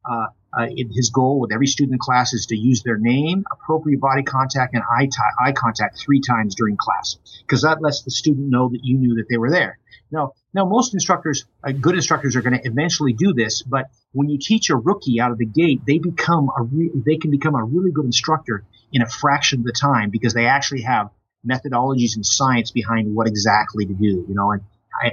uh, 0.09 0.27
uh, 0.57 0.67
his 0.93 1.09
goal 1.09 1.39
with 1.39 1.51
every 1.51 1.67
student 1.67 1.93
in 1.93 1.99
class 1.99 2.33
is 2.33 2.45
to 2.45 2.55
use 2.55 2.83
their 2.83 2.97
name, 2.97 3.43
appropriate 3.51 3.99
body 3.99 4.23
contact, 4.23 4.73
and 4.73 4.83
eye, 4.97 5.05
t- 5.05 5.43
eye 5.43 5.51
contact 5.51 5.99
three 5.99 6.21
times 6.21 6.55
during 6.55 6.77
class, 6.77 7.17
because 7.41 7.63
that 7.63 7.81
lets 7.81 8.03
the 8.03 8.11
student 8.11 8.47
know 8.49 8.69
that 8.69 8.79
you 8.83 8.97
knew 8.97 9.15
that 9.15 9.25
they 9.29 9.37
were 9.37 9.51
there. 9.51 9.77
Now, 10.11 10.33
now 10.55 10.65
most 10.65 10.93
instructors, 10.93 11.45
uh, 11.63 11.73
good 11.73 11.95
instructors, 11.95 12.35
are 12.35 12.41
going 12.41 12.57
to 12.57 12.67
eventually 12.67 13.11
do 13.11 13.33
this, 13.33 13.61
but 13.61 13.87
when 14.13 14.29
you 14.29 14.39
teach 14.39 14.69
a 14.69 14.75
rookie 14.75 15.19
out 15.19 15.31
of 15.31 15.37
the 15.37 15.45
gate, 15.45 15.81
they 15.85 15.99
become 15.99 16.49
a 16.57 16.63
re- 16.63 16.91
they 17.05 17.17
can 17.17 17.29
become 17.29 17.55
a 17.55 17.63
really 17.63 17.91
good 17.91 18.05
instructor 18.05 18.63
in 18.93 19.01
a 19.01 19.09
fraction 19.09 19.59
of 19.59 19.65
the 19.65 19.73
time 19.73 20.09
because 20.09 20.33
they 20.33 20.45
actually 20.45 20.83
have 20.83 21.09
methodologies 21.45 22.15
and 22.15 22.25
science 22.25 22.71
behind 22.71 23.13
what 23.13 23.27
exactly 23.27 23.85
to 23.85 23.93
do. 23.93 24.25
You 24.27 24.33
know, 24.33 24.51
and 24.53 24.61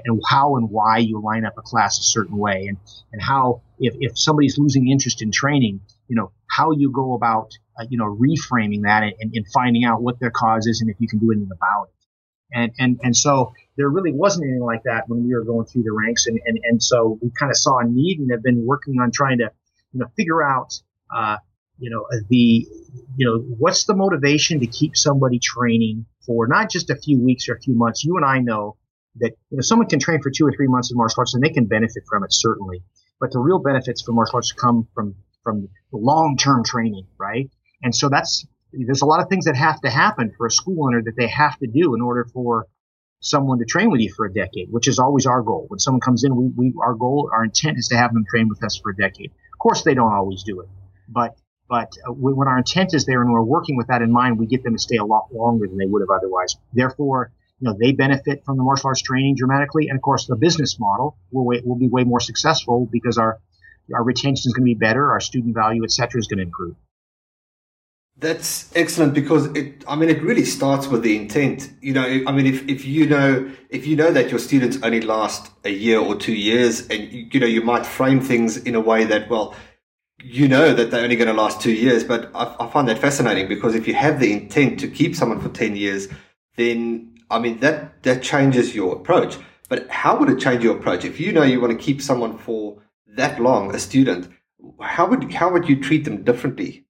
and 0.05 0.23
how 0.29 0.57
and 0.57 0.71
why 0.71 0.99
you 0.99 1.21
line 1.21 1.45
up 1.45 1.59
a 1.59 1.63
class 1.63 1.99
a 1.99 2.03
certain 2.03 2.37
way 2.37 2.67
and, 2.69 2.79
and 3.13 3.21
how 3.21 3.63
if, 3.81 3.95
if 3.99 4.19
somebody's 4.19 4.57
losing 4.59 4.89
interest 4.89 5.23
in 5.23 5.33
training, 5.33 5.81
you 6.09 6.17
know, 6.17 6.31
how 6.49 6.71
you 6.71 6.93
go 6.93 7.15
about, 7.15 7.51
uh, 7.79 7.85
you 7.91 7.99
know, 7.99 8.07
reframing 8.07 8.83
that 8.83 9.03
and, 9.03 9.35
and, 9.35 9.47
finding 9.53 9.85
out 9.85 10.01
what 10.01 10.21
their 10.21 10.31
cause 10.31 10.67
is 10.67 10.81
and 10.83 10.91
if 10.91 10.97
you 11.01 11.09
can 11.09 11.19
do 11.19 11.33
anything 11.33 11.51
about 11.51 11.89
it. 11.89 12.02
And, 12.55 12.73
and, 12.79 13.01
and 13.03 13.17
so 13.17 13.53
there 13.77 13.89
really 13.89 14.13
wasn't 14.13 14.45
anything 14.45 14.63
like 14.63 14.83
that 14.85 15.09
when 15.09 15.27
we 15.27 15.35
were 15.35 15.45
going 15.45 15.67
through 15.67 15.85
the 15.85 15.93
ranks. 15.93 16.27
And, 16.27 16.39
and, 16.45 16.59
and 16.65 16.83
so 16.83 17.19
we 17.23 17.31
kind 17.31 17.51
of 17.51 17.57
saw 17.57 17.79
a 17.79 17.85
need 17.85 18.19
and 18.19 18.31
have 18.31 18.43
been 18.43 18.67
working 18.67 19.01
on 19.01 19.11
trying 19.11 19.39
to, 19.39 19.51
you 19.93 20.01
know, 20.01 20.07
figure 20.17 20.43
out, 20.43 20.75
uh, 21.15 21.37
you 21.79 21.91
know, 21.91 22.07
the, 22.29 22.67
you 23.17 23.27
know, 23.27 23.39
what's 23.39 23.85
the 23.85 23.95
motivation 23.95 24.61
to 24.61 24.67
keep 24.67 24.97
somebody 24.97 25.39
training 25.39 26.07
for 26.27 26.47
not 26.47 26.71
just 26.71 26.91
a 26.91 26.97
few 26.97 27.21
weeks 27.21 27.49
or 27.49 27.55
a 27.55 27.61
few 27.61 27.75
months. 27.75 28.05
You 28.05 28.17
and 28.17 28.25
I 28.25 28.39
know 28.39 28.77
that 29.17 29.33
you 29.51 29.57
know 29.57 29.61
someone 29.61 29.89
can 29.89 29.99
train 29.99 30.21
for 30.23 30.31
two 30.31 30.47
or 30.47 30.53
three 30.53 30.69
months 30.69 30.91
in 30.91 30.97
martial 30.97 31.21
arts 31.21 31.35
and 31.35 31.43
they 31.43 31.51
can 31.51 31.67
benefit 31.67 32.05
from 32.09 32.25
it 32.25 32.33
certainly, 32.33 32.83
but 33.21 33.33
the 33.33 33.39
real 33.39 33.59
benefits 33.59 34.03
for 34.03 34.13
martial 34.13 34.37
arts 34.37 34.53
come 34.53 34.89
from 34.95 35.15
from 35.43 35.69
long 35.93 36.37
term 36.37 36.65
training, 36.65 37.07
right? 37.19 37.51
And 37.83 37.95
so 37.95 38.09
that's 38.09 38.47
there's 38.73 39.03
a 39.03 39.07
lot 39.07 39.21
of 39.21 39.29
things 39.29 39.45
that 39.45 39.57
have 39.57 39.81
to 39.83 39.91
happen 39.91 40.33
for 40.37 40.47
a 40.47 40.51
school 40.51 40.87
owner 40.87 41.03
that 41.03 41.17
they 41.17 41.29
have 41.29 41.59
to 41.59 41.67
do 41.67 41.95
in 41.95 42.01
order 42.01 42.25
for 42.33 42.67
someone 43.21 43.59
to 43.59 43.65
train 43.65 43.91
with 43.91 44.01
you 44.01 44.13
for 44.13 44.27
a 44.27 44.33
decade, 44.33 44.69
which 44.71 44.89
is 44.89 44.99
always 44.99 45.27
our 45.27 45.43
goal. 45.43 45.67
When 45.69 45.79
someone 45.79 46.01
comes 46.01 46.25
in, 46.25 46.35
we, 46.35 46.47
we 46.57 46.75
our 46.83 46.95
goal, 46.95 47.31
our 47.33 47.45
intent 47.45 47.79
is 47.79 47.89
to 47.89 47.97
have 47.97 48.13
them 48.13 48.25
train 48.29 48.49
with 48.49 48.63
us 48.65 48.79
for 48.83 48.91
a 48.91 48.97
decade. 48.97 49.31
Of 49.53 49.59
course, 49.59 49.83
they 49.83 49.95
don't 49.95 50.13
always 50.13 50.43
do 50.43 50.61
it, 50.61 50.69
but 51.09 51.37
but 51.69 51.93
uh, 52.07 52.13
when 52.13 52.49
our 52.49 52.59
intent 52.59 52.93
is 52.93 53.07
there 53.07 53.23
and 53.23 53.33
we're 53.33 53.43
working 53.43 53.77
with 53.77 53.87
that 53.87 54.03
in 54.03 54.13
mind, 54.13 54.39
we 54.39 54.47
get 54.47 54.63
them 54.63 54.75
to 54.75 54.83
stay 54.83 54.97
a 54.97 55.05
lot 55.05 55.33
longer 55.33 55.67
than 55.67 55.79
they 55.79 55.87
would 55.87 56.03
have 56.03 56.11
otherwise. 56.11 56.57
Therefore, 56.75 57.33
you 57.61 57.69
know, 57.71 57.77
they 57.81 57.93
benefit 57.93 58.45
from 58.45 58.57
the 58.57 58.63
martial 58.63 58.89
arts 58.89 59.01
training 59.01 59.37
dramatically. 59.37 59.89
And 59.89 59.97
of 59.97 60.03
course, 60.03 60.27
the 60.27 60.37
business 60.37 60.79
model 60.79 61.17
will, 61.31 61.47
will 61.65 61.79
be 61.79 61.89
way 61.89 62.05
more 62.05 62.21
successful 62.21 62.89
because 62.91 63.17
our, 63.17 63.39
our 63.95 64.05
retention 64.05 64.51
is 64.51 64.53
going 64.53 64.65
to 64.67 64.75
be 64.75 64.75
better. 64.75 65.13
Our 65.13 65.21
student 65.21 65.55
value, 65.55 65.85
et 65.85 65.93
cetera, 65.93 66.19
is 66.19 66.27
going 66.27 66.39
to 66.39 66.45
improve. 66.45 66.75
That's 68.23 68.71
excellent 68.77 69.15
because 69.15 69.47
it, 69.57 69.83
I 69.89 69.97
mean, 69.97 70.09
it 70.09 70.23
really 70.23 70.45
starts 70.45 70.87
with 70.87 71.03
the 71.03 71.17
intent. 71.17 71.73
You 71.81 71.93
know, 71.93 72.05
I 72.05 72.31
mean, 72.31 72.47
if, 72.47 72.69
if 72.69 72.85
you 72.85 73.05
know, 73.05 73.51
if 73.69 73.85
you 73.85 73.97
know 73.97 74.13
that 74.13 74.31
your 74.31 74.39
students 74.39 74.79
only 74.85 75.01
last 75.01 75.51
a 75.65 75.71
year 75.71 75.99
or 75.99 76.15
two 76.15 76.33
years 76.33 76.87
and, 76.87 77.03
you 77.35 77.41
know, 77.41 77.49
you 77.49 77.63
might 77.63 77.85
frame 77.85 78.21
things 78.21 78.57
in 78.57 78.77
a 78.77 78.81
way 78.81 79.03
that, 79.03 79.29
well, 79.29 79.57
you 80.23 80.47
know 80.47 80.73
that 80.73 80.93
they're 80.93 81.03
only 81.03 81.17
going 81.17 81.27
to 81.27 81.35
last 81.35 81.61
two 81.61 81.73
years, 81.73 82.05
but 82.05 82.31
I, 82.33 82.55
I 82.61 82.71
find 82.71 82.87
that 82.87 82.99
fascinating 82.99 83.49
because 83.49 83.75
if 83.75 83.89
you 83.89 83.95
have 83.95 84.21
the 84.21 84.33
intent 84.33 84.79
to 84.81 84.89
keep 84.89 85.17
someone 85.17 85.41
for 85.41 85.49
10 85.49 85.75
years, 85.75 86.07
then 86.57 87.17
I 87.29 87.41
mean, 87.41 87.59
that, 87.59 88.05
that 88.05 88.23
changes 88.23 88.73
your 88.73 88.95
approach. 88.95 89.37
But 89.69 89.91
how 89.91 90.17
would 90.21 90.31
it 90.31 90.39
change 90.39 90.63
your 90.63 90.77
approach? 90.77 91.05
If 91.05 91.19
you 91.19 91.33
know 91.33 91.43
you 91.43 91.61
want 91.61 91.77
to 91.77 91.85
keep 91.85 92.01
someone 92.01 92.39
for 92.39 92.81
that 93.17 93.41
long, 93.41 93.75
a 93.75 93.81
student, 93.81 94.29
how 94.81 95.07
would, 95.07 95.33
how 95.33 95.51
would 95.51 95.69
you 95.69 95.83
treat 95.83 96.05
them 96.05 96.23
differently? 96.23 96.87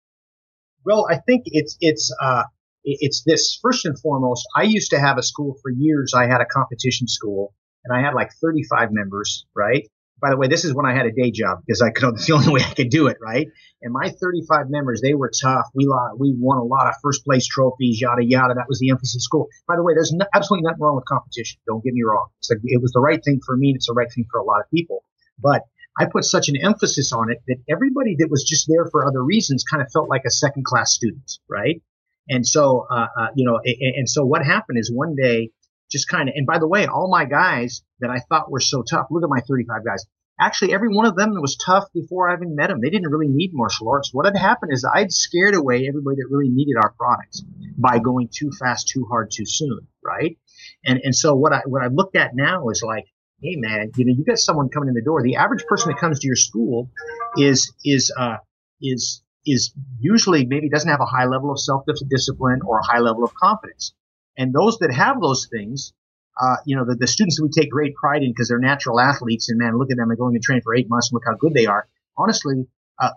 Well, 0.84 1.06
I 1.10 1.18
think 1.18 1.44
it's, 1.46 1.76
it's, 1.80 2.14
uh, 2.20 2.44
it's 2.84 3.22
this 3.24 3.58
first 3.62 3.84
and 3.84 3.98
foremost. 3.98 4.46
I 4.56 4.62
used 4.62 4.90
to 4.90 5.00
have 5.00 5.18
a 5.18 5.22
school 5.22 5.56
for 5.62 5.70
years. 5.70 6.14
I 6.14 6.26
had 6.26 6.40
a 6.40 6.46
competition 6.46 7.06
school 7.06 7.54
and 7.84 7.96
I 7.96 8.04
had 8.04 8.14
like 8.14 8.30
35 8.40 8.88
members, 8.90 9.46
right? 9.54 9.86
by 10.22 10.30
the 10.30 10.36
way, 10.36 10.46
this 10.46 10.64
is 10.64 10.72
when 10.72 10.86
I 10.86 10.94
had 10.94 11.04
a 11.04 11.10
day 11.10 11.32
job 11.32 11.58
because 11.66 11.82
I 11.82 11.90
could, 11.90 12.16
the 12.26 12.32
only 12.32 12.48
way 12.48 12.60
I 12.62 12.72
could 12.72 12.88
do 12.88 13.08
it, 13.08 13.18
right? 13.20 13.48
And 13.82 13.92
my 13.92 14.08
35 14.08 14.70
members, 14.70 15.02
they 15.02 15.14
were 15.14 15.30
tough. 15.42 15.66
We, 15.74 15.86
lot, 15.86 16.18
we 16.18 16.32
won 16.38 16.58
a 16.58 16.62
lot 16.62 16.86
of 16.86 16.94
first 17.02 17.24
place 17.24 17.44
trophies, 17.44 18.00
yada, 18.00 18.24
yada. 18.24 18.54
That 18.54 18.68
was 18.68 18.78
the 18.78 18.90
emphasis 18.90 19.16
of 19.16 19.22
school. 19.22 19.48
By 19.66 19.74
the 19.74 19.82
way, 19.82 19.92
there's 19.94 20.12
no, 20.12 20.24
absolutely 20.32 20.62
nothing 20.70 20.80
wrong 20.80 20.94
with 20.94 21.04
competition. 21.06 21.58
Don't 21.66 21.82
get 21.82 21.92
me 21.92 22.02
wrong. 22.06 22.28
Like, 22.48 22.60
it 22.62 22.80
was 22.80 22.92
the 22.92 23.00
right 23.00 23.20
thing 23.22 23.40
for 23.44 23.56
me. 23.56 23.72
It's 23.74 23.88
the 23.88 23.94
right 23.94 24.10
thing 24.14 24.24
for 24.30 24.38
a 24.38 24.44
lot 24.44 24.60
of 24.60 24.70
people. 24.70 25.04
But 25.38 25.62
I 25.98 26.06
put 26.06 26.24
such 26.24 26.48
an 26.48 26.56
emphasis 26.62 27.12
on 27.12 27.30
it 27.30 27.38
that 27.46 27.58
everybody 27.68 28.16
that 28.18 28.28
was 28.30 28.44
just 28.44 28.66
there 28.68 28.86
for 28.90 29.06
other 29.06 29.22
reasons 29.22 29.64
kind 29.70 29.82
of 29.82 29.90
felt 29.92 30.08
like 30.08 30.22
a 30.26 30.30
second 30.30 30.64
class 30.64 30.92
student, 30.92 31.38
right? 31.48 31.82
And 32.28 32.46
so, 32.46 32.86
uh, 32.90 33.06
uh, 33.18 33.26
you 33.34 33.44
know, 33.44 33.60
and, 33.64 33.94
and 33.96 34.08
so 34.08 34.24
what 34.24 34.44
happened 34.44 34.78
is 34.78 34.90
one 34.90 35.14
day 35.16 35.50
just 35.90 36.08
kind 36.08 36.28
of, 36.28 36.34
and 36.36 36.46
by 36.46 36.58
the 36.58 36.66
way, 36.66 36.86
all 36.86 37.10
my 37.10 37.26
guys 37.26 37.82
that 38.00 38.10
I 38.10 38.20
thought 38.28 38.50
were 38.50 38.60
so 38.60 38.82
tough, 38.82 39.08
look 39.10 39.22
at 39.22 39.28
my 39.28 39.40
35 39.40 39.84
guys. 39.84 40.06
Actually, 40.40 40.72
every 40.72 40.88
one 40.88 41.04
of 41.06 41.14
them 41.14 41.30
was 41.40 41.56
tough 41.56 41.84
before 41.92 42.28
I 42.28 42.34
even 42.34 42.56
met 42.56 42.68
them. 42.68 42.80
They 42.80 42.90
didn't 42.90 43.10
really 43.10 43.28
need 43.28 43.50
martial 43.52 43.90
arts. 43.90 44.10
What 44.12 44.24
had 44.24 44.36
happened 44.36 44.72
is 44.72 44.84
I'd 44.84 45.12
scared 45.12 45.54
away 45.54 45.86
everybody 45.86 46.16
that 46.16 46.28
really 46.30 46.48
needed 46.48 46.76
our 46.82 46.94
products 46.98 47.42
by 47.76 47.98
going 47.98 48.28
too 48.32 48.50
fast, 48.58 48.88
too 48.88 49.04
hard, 49.08 49.30
too 49.30 49.44
soon, 49.44 49.86
right? 50.02 50.38
And 50.84 51.00
and 51.04 51.14
so 51.14 51.34
what 51.34 51.52
I 51.52 51.60
what 51.66 51.82
I 51.82 51.88
looked 51.88 52.16
at 52.16 52.34
now 52.34 52.70
is 52.70 52.82
like, 52.82 53.04
hey 53.42 53.56
man, 53.56 53.90
you 53.96 54.04
know, 54.04 54.14
you 54.16 54.24
got 54.24 54.38
someone 54.38 54.68
coming 54.68 54.88
in 54.88 54.94
the 54.94 55.02
door. 55.02 55.22
The 55.22 55.36
average 55.36 55.64
person 55.66 55.90
that 55.90 55.98
comes 55.98 56.20
to 56.20 56.26
your 56.26 56.36
school 56.36 56.90
is 57.36 57.72
is 57.84 58.12
uh 58.16 58.36
is 58.80 59.22
is 59.44 59.72
usually 59.98 60.46
maybe 60.46 60.68
doesn't 60.68 60.88
have 60.88 61.00
a 61.00 61.06
high 61.06 61.26
level 61.26 61.50
of 61.50 61.60
self 61.60 61.84
discipline 62.08 62.60
or 62.64 62.78
a 62.78 62.84
high 62.84 63.00
level 63.00 63.24
of 63.24 63.34
confidence. 63.34 63.92
And 64.38 64.52
those 64.52 64.78
that 64.78 64.92
have 64.94 65.20
those 65.20 65.48
things, 65.50 65.92
uh, 66.40 66.56
you 66.64 66.76
know, 66.76 66.84
the, 66.86 66.94
the 66.94 67.06
students 67.06 67.36
that 67.36 67.42
we 67.42 67.50
take 67.50 67.70
great 67.70 67.94
pride 67.94 68.22
in 68.22 68.30
because 68.30 68.48
they're 68.48 68.58
natural 68.58 68.98
athletes 69.00 69.50
and 69.50 69.58
man, 69.58 69.76
look 69.76 69.90
at 69.90 69.96
them, 69.96 70.08
they're 70.08 70.16
going 70.16 70.34
to 70.34 70.40
train 70.40 70.62
for 70.62 70.74
eight 70.74 70.88
months 70.88 71.10
and 71.10 71.16
look 71.16 71.24
how 71.26 71.36
good 71.36 71.52
they 71.52 71.66
are. 71.66 71.86
Honestly, 72.16 72.66
uh, 72.98 73.10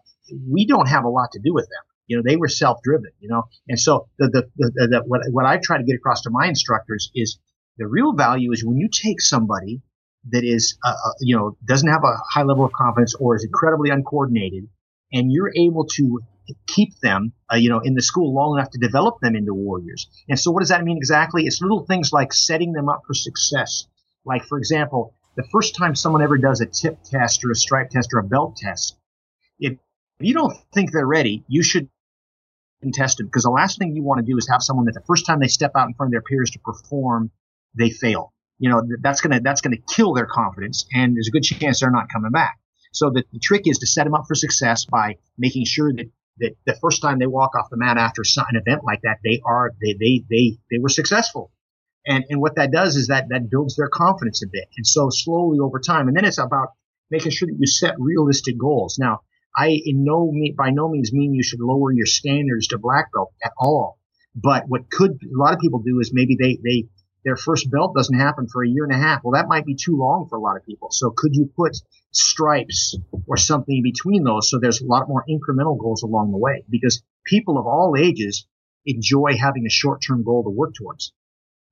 we 0.52 0.66
don't 0.66 0.88
have 0.88 1.06
a 1.06 1.10
lot 1.10 1.32
to 1.34 1.40
do 1.40 1.54
with 1.54 1.66
them. 1.66 1.84
You 2.08 2.18
know, 2.18 2.24
they 2.26 2.36
were 2.36 2.50
self-driven. 2.50 3.12
You 3.20 3.30
know, 3.30 3.44
and 3.68 3.80
so 3.80 4.10
the 4.18 4.30
the, 4.30 4.50
the, 4.58 4.72
the, 4.74 4.88
the 4.88 5.04
what 5.06 5.22
what 5.30 5.46
I 5.46 5.60
try 5.64 5.78
to 5.78 5.84
get 5.84 5.96
across 5.96 6.24
to 6.24 6.32
my 6.32 6.48
instructors 6.48 7.12
is 7.14 7.40
the 7.78 7.88
real 7.88 8.14
value 8.14 8.52
is 8.52 8.64
when 8.66 8.78
you 8.78 8.90
take 8.92 9.22
somebody 9.22 9.82
that 10.32 10.44
is, 10.44 10.78
uh, 10.84 10.90
uh, 10.90 11.12
you 11.22 11.36
know, 11.36 11.58
doesn't 11.66 11.90
have 11.90 12.04
a 12.04 12.18
high 12.32 12.44
level 12.44 12.66
of 12.66 12.72
confidence 12.74 13.16
or 13.16 13.36
is 13.36 13.44
incredibly 13.44 13.90
uncoordinated, 13.90 14.68
and 15.14 15.32
you're 15.32 15.52
able 15.56 15.86
to 15.86 16.22
keep 16.68 17.00
them, 17.00 17.34
uh, 17.52 17.56
you 17.56 17.70
know, 17.70 17.80
in 17.80 17.96
the 17.96 18.02
school 18.02 18.34
long 18.34 18.58
enough 18.58 18.70
to 18.72 18.80
develop 18.80 19.20
them 19.22 19.36
into 19.36 19.54
warriors. 19.54 20.08
And 20.30 20.40
so, 20.40 20.52
what 20.52 20.60
does 20.60 20.70
that 20.70 20.84
mean 20.84 20.98
exactly? 20.98 21.46
It's 21.46 21.62
little 21.62 21.86
things 21.86 22.12
like 22.12 22.34
setting 22.34 22.74
them 22.74 22.90
up 22.90 23.02
for 23.06 23.14
success. 23.14 23.86
Like, 24.26 24.44
for 24.46 24.58
example, 24.58 25.14
the 25.36 25.48
first 25.52 25.76
time 25.76 25.96
someone 25.96 26.22
ever 26.22 26.38
does 26.38 26.62
a 26.62 26.66
tip 26.66 27.00
test 27.04 27.44
or 27.46 27.52
a 27.52 27.56
stripe 27.56 27.90
test 27.90 28.10
or 28.14 28.20
a 28.20 28.24
belt 28.24 28.58
test, 28.58 28.98
if 29.60 29.78
you 30.20 30.34
don't 30.34 30.56
think 30.74 30.92
they're 30.92 31.06
ready, 31.06 31.44
you 31.48 31.62
should 31.64 31.90
test 32.94 33.18
them 33.18 33.26
because 33.26 33.44
the 33.44 33.50
last 33.50 33.80
thing 33.80 33.96
you 33.96 34.04
want 34.04 34.24
to 34.24 34.32
do 34.32 34.38
is 34.38 34.48
have 34.48 34.62
someone 34.62 34.86
that 34.86 34.94
the 34.94 35.04
first 35.08 35.26
time 35.26 35.40
they 35.40 35.48
step 35.48 35.72
out 35.76 35.88
in 35.88 35.94
front 35.96 36.10
of 36.10 36.12
their 36.12 36.22
peers 36.22 36.52
to 36.52 36.60
perform, 36.60 37.32
they 37.76 37.90
fail. 37.90 38.32
You 38.58 38.70
know, 38.70 38.82
that's 39.02 39.22
gonna 39.22 39.42
that's 39.42 39.62
gonna 39.62 39.78
kill 39.90 40.14
their 40.14 40.28
confidence, 40.28 40.86
and 40.94 41.16
there's 41.16 41.28
a 41.28 41.32
good 41.32 41.44
chance 41.44 41.82
they're 41.82 41.92
not 41.92 42.08
coming 42.12 42.32
back. 42.32 42.58
So 42.94 43.10
the, 43.10 43.24
the 43.34 43.40
trick 43.40 43.64
is 43.66 43.80
to 43.80 43.88
set 43.88 44.06
them 44.06 44.14
up 44.14 44.26
for 44.28 44.36
success 44.36 44.86
by 44.86 45.18
making 45.38 45.66
sure 45.66 45.92
that 45.94 46.10
that 46.40 46.56
the 46.66 46.78
first 46.82 47.02
time 47.02 47.20
they 47.20 47.28
walk 47.28 47.52
off 47.58 47.70
the 47.70 47.78
mat 47.78 47.98
after 47.98 48.22
an 48.22 48.56
event 48.56 48.84
like 48.84 49.02
that, 49.04 49.18
they 49.24 49.42
are 49.46 49.72
they 49.82 49.94
they 50.00 50.24
they 50.30 50.58
they 50.72 50.80
were 50.80 50.90
successful. 50.90 51.52
And 52.06 52.24
and 52.30 52.40
what 52.40 52.56
that 52.56 52.72
does 52.72 52.96
is 52.96 53.08
that 53.08 53.26
that 53.30 53.50
builds 53.50 53.76
their 53.76 53.90
confidence 53.90 54.44
a 54.44 54.48
bit. 54.48 54.68
And 54.78 54.86
so 54.86 55.10
slowly 55.10 55.60
over 55.60 55.80
time, 55.80 56.08
and 56.08 56.16
then 56.16 56.26
it's 56.26 56.38
about 56.38 56.70
making 57.10 57.32
sure 57.32 57.48
that 57.48 57.58
you 57.58 57.68
set 57.68 57.96
realistic 58.00 58.58
goals. 58.58 58.98
Now, 59.00 59.22
I 59.56 59.68
in 59.86 60.04
no 60.04 60.32
by 60.58 60.70
no 60.70 60.90
means 60.90 61.14
mean 61.14 61.34
you 61.34 61.44
should 61.44 61.62
lower 61.62 61.92
your 61.92 62.06
standards 62.06 62.68
to 62.68 62.78
black 62.78 63.12
belt 63.14 63.34
at 63.44 63.52
all. 63.58 63.98
But 64.36 64.66
what 64.68 64.90
could 64.92 65.12
a 65.12 65.38
lot 65.38 65.54
of 65.54 65.60
people 65.60 65.80
do 65.80 66.00
is 66.00 66.12
maybe 66.14 66.38
they 66.40 66.60
they 66.64 66.90
their 67.26 67.36
first 67.36 67.70
belt 67.72 67.94
doesn't 67.96 68.18
happen 68.18 68.48
for 68.48 68.64
a 68.64 68.70
year 68.70 68.86
and 68.86 68.94
a 68.94 68.98
half. 68.98 69.22
Well, 69.24 69.34
that 69.34 69.50
might 69.50 69.66
be 69.66 69.76
too 69.76 69.98
long 69.98 70.28
for 70.30 70.38
a 70.38 70.42
lot 70.42 70.56
of 70.56 70.66
people. 70.66 70.90
So 70.92 71.10
could 71.10 71.36
you 71.36 71.50
put 71.56 71.76
stripes 72.12 72.96
or 73.28 73.36
something 73.36 73.82
between 73.84 74.24
those 74.24 74.50
so 74.50 74.60
there's 74.60 74.82
a 74.82 74.86
lot 74.86 75.10
more 75.10 75.26
incremental 75.28 75.78
goals 75.78 76.04
along 76.04 76.32
the 76.32 76.38
way? 76.38 76.64
Because 76.70 77.04
people 77.26 77.58
of 77.58 77.66
all 77.66 77.96
ages 77.98 78.46
enjoy 78.86 79.36
having 79.38 79.66
a 79.66 79.70
short-term 79.70 80.24
goal 80.24 80.44
to 80.44 80.52
work 80.52 80.76
towards. 80.76 81.12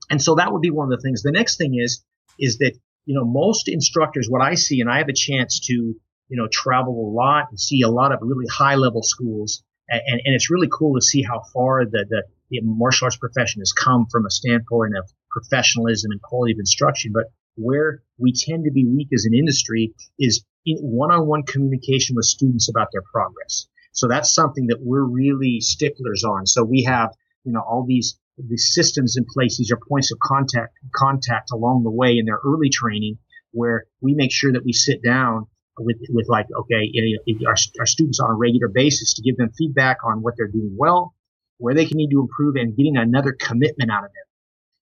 And 0.09 0.21
so 0.21 0.35
that 0.35 0.51
would 0.51 0.61
be 0.61 0.71
one 0.71 0.91
of 0.91 0.99
the 0.99 1.01
things. 1.01 1.21
The 1.21 1.31
next 1.31 1.57
thing 1.57 1.79
is, 1.79 2.03
is 2.39 2.57
that, 2.57 2.73
you 3.05 3.15
know, 3.15 3.23
most 3.23 3.67
instructors, 3.67 4.27
what 4.27 4.41
I 4.41 4.55
see, 4.55 4.81
and 4.81 4.89
I 4.89 4.97
have 4.97 5.09
a 5.09 5.13
chance 5.13 5.59
to, 5.67 5.73
you 5.73 5.97
know, 6.29 6.47
travel 6.51 6.93
a 6.93 7.13
lot 7.13 7.45
and 7.51 7.59
see 7.59 7.83
a 7.83 7.89
lot 7.89 8.11
of 8.11 8.19
really 8.21 8.47
high 8.47 8.75
level 8.75 9.03
schools. 9.03 9.63
And, 9.87 10.01
and, 10.07 10.21
and 10.25 10.35
it's 10.35 10.49
really 10.49 10.69
cool 10.71 10.95
to 10.95 11.01
see 11.01 11.21
how 11.21 11.43
far 11.53 11.85
the, 11.85 12.05
the, 12.09 12.23
the 12.49 12.61
martial 12.63 13.05
arts 13.05 13.17
profession 13.17 13.61
has 13.61 13.71
come 13.71 14.07
from 14.11 14.25
a 14.25 14.31
standpoint 14.31 14.97
of 14.97 15.09
professionalism 15.33 16.11
and 16.11 16.21
quality 16.21 16.53
of 16.53 16.59
instruction. 16.59 17.11
But 17.13 17.25
where 17.55 18.01
we 18.17 18.33
tend 18.33 18.65
to 18.65 18.71
be 18.71 18.85
weak 18.85 19.09
as 19.13 19.25
an 19.25 19.33
industry 19.33 19.93
is 20.17 20.45
one-on-one 20.65 21.43
communication 21.43 22.15
with 22.15 22.25
students 22.25 22.69
about 22.69 22.87
their 22.93 23.03
progress. 23.11 23.67
So 23.91 24.07
that's 24.07 24.33
something 24.33 24.67
that 24.67 24.79
we're 24.81 25.03
really 25.03 25.59
sticklers 25.59 26.23
on. 26.23 26.45
So 26.45 26.63
we 26.63 26.83
have, 26.83 27.11
you 27.43 27.51
know, 27.53 27.61
all 27.61 27.85
these 27.87 28.17
these 28.37 28.71
systems 28.73 29.15
in 29.15 29.25
place. 29.31 29.57
These 29.57 29.71
are 29.71 29.79
points 29.87 30.11
of 30.11 30.17
contact 30.19 30.73
contact 30.95 31.51
along 31.51 31.83
the 31.83 31.91
way 31.91 32.17
in 32.17 32.25
their 32.25 32.39
early 32.43 32.69
training, 32.69 33.19
where 33.51 33.85
we 34.01 34.15
make 34.15 34.31
sure 34.31 34.51
that 34.53 34.65
we 34.65 34.73
sit 34.73 35.03
down 35.03 35.45
with 35.77 35.97
with 36.09 36.27
like 36.27 36.47
okay, 36.61 36.89
you 36.91 37.19
know, 37.27 37.47
our, 37.47 37.55
our 37.79 37.85
students 37.85 38.19
on 38.19 38.31
a 38.31 38.35
regular 38.35 38.67
basis 38.67 39.13
to 39.15 39.21
give 39.21 39.37
them 39.37 39.51
feedback 39.55 39.97
on 40.03 40.23
what 40.23 40.33
they're 40.37 40.47
doing 40.47 40.75
well, 40.75 41.13
where 41.57 41.75
they 41.75 41.85
can 41.85 41.97
need 41.97 42.09
to 42.09 42.21
improve, 42.21 42.55
and 42.55 42.75
getting 42.75 42.97
another 42.97 43.35
commitment 43.39 43.91
out 43.91 44.05
of 44.05 44.09
them 44.09 44.25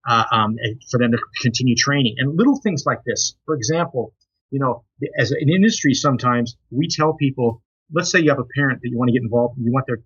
uh, 0.06 0.25
um, 0.30 0.56
for 0.90 0.99
them 0.99 1.12
to 1.12 1.18
continue 1.40 1.75
training. 1.76 2.16
And 2.18 2.37
little 2.37 2.60
things 2.60 2.84
like 2.86 3.00
this, 3.04 3.36
for 3.47 3.54
example, 3.54 4.14
you 4.50 4.60
know, 4.60 4.84
as 5.19 5.30
an 5.30 5.49
industry, 5.49 5.95
sometimes 5.95 6.56
we 6.71 6.88
tell 6.88 7.14
people, 7.14 7.62
let's 7.93 8.10
say 8.10 8.21
you 8.21 8.30
have 8.30 8.38
a 8.38 8.49
parent 8.56 8.80
that 8.82 8.88
you 8.88 8.99
want 8.99 9.08
to 9.08 9.12
get 9.12 9.23
involved, 9.23 9.58
you 9.58 9.73
want 9.73 9.86
their 9.86 9.99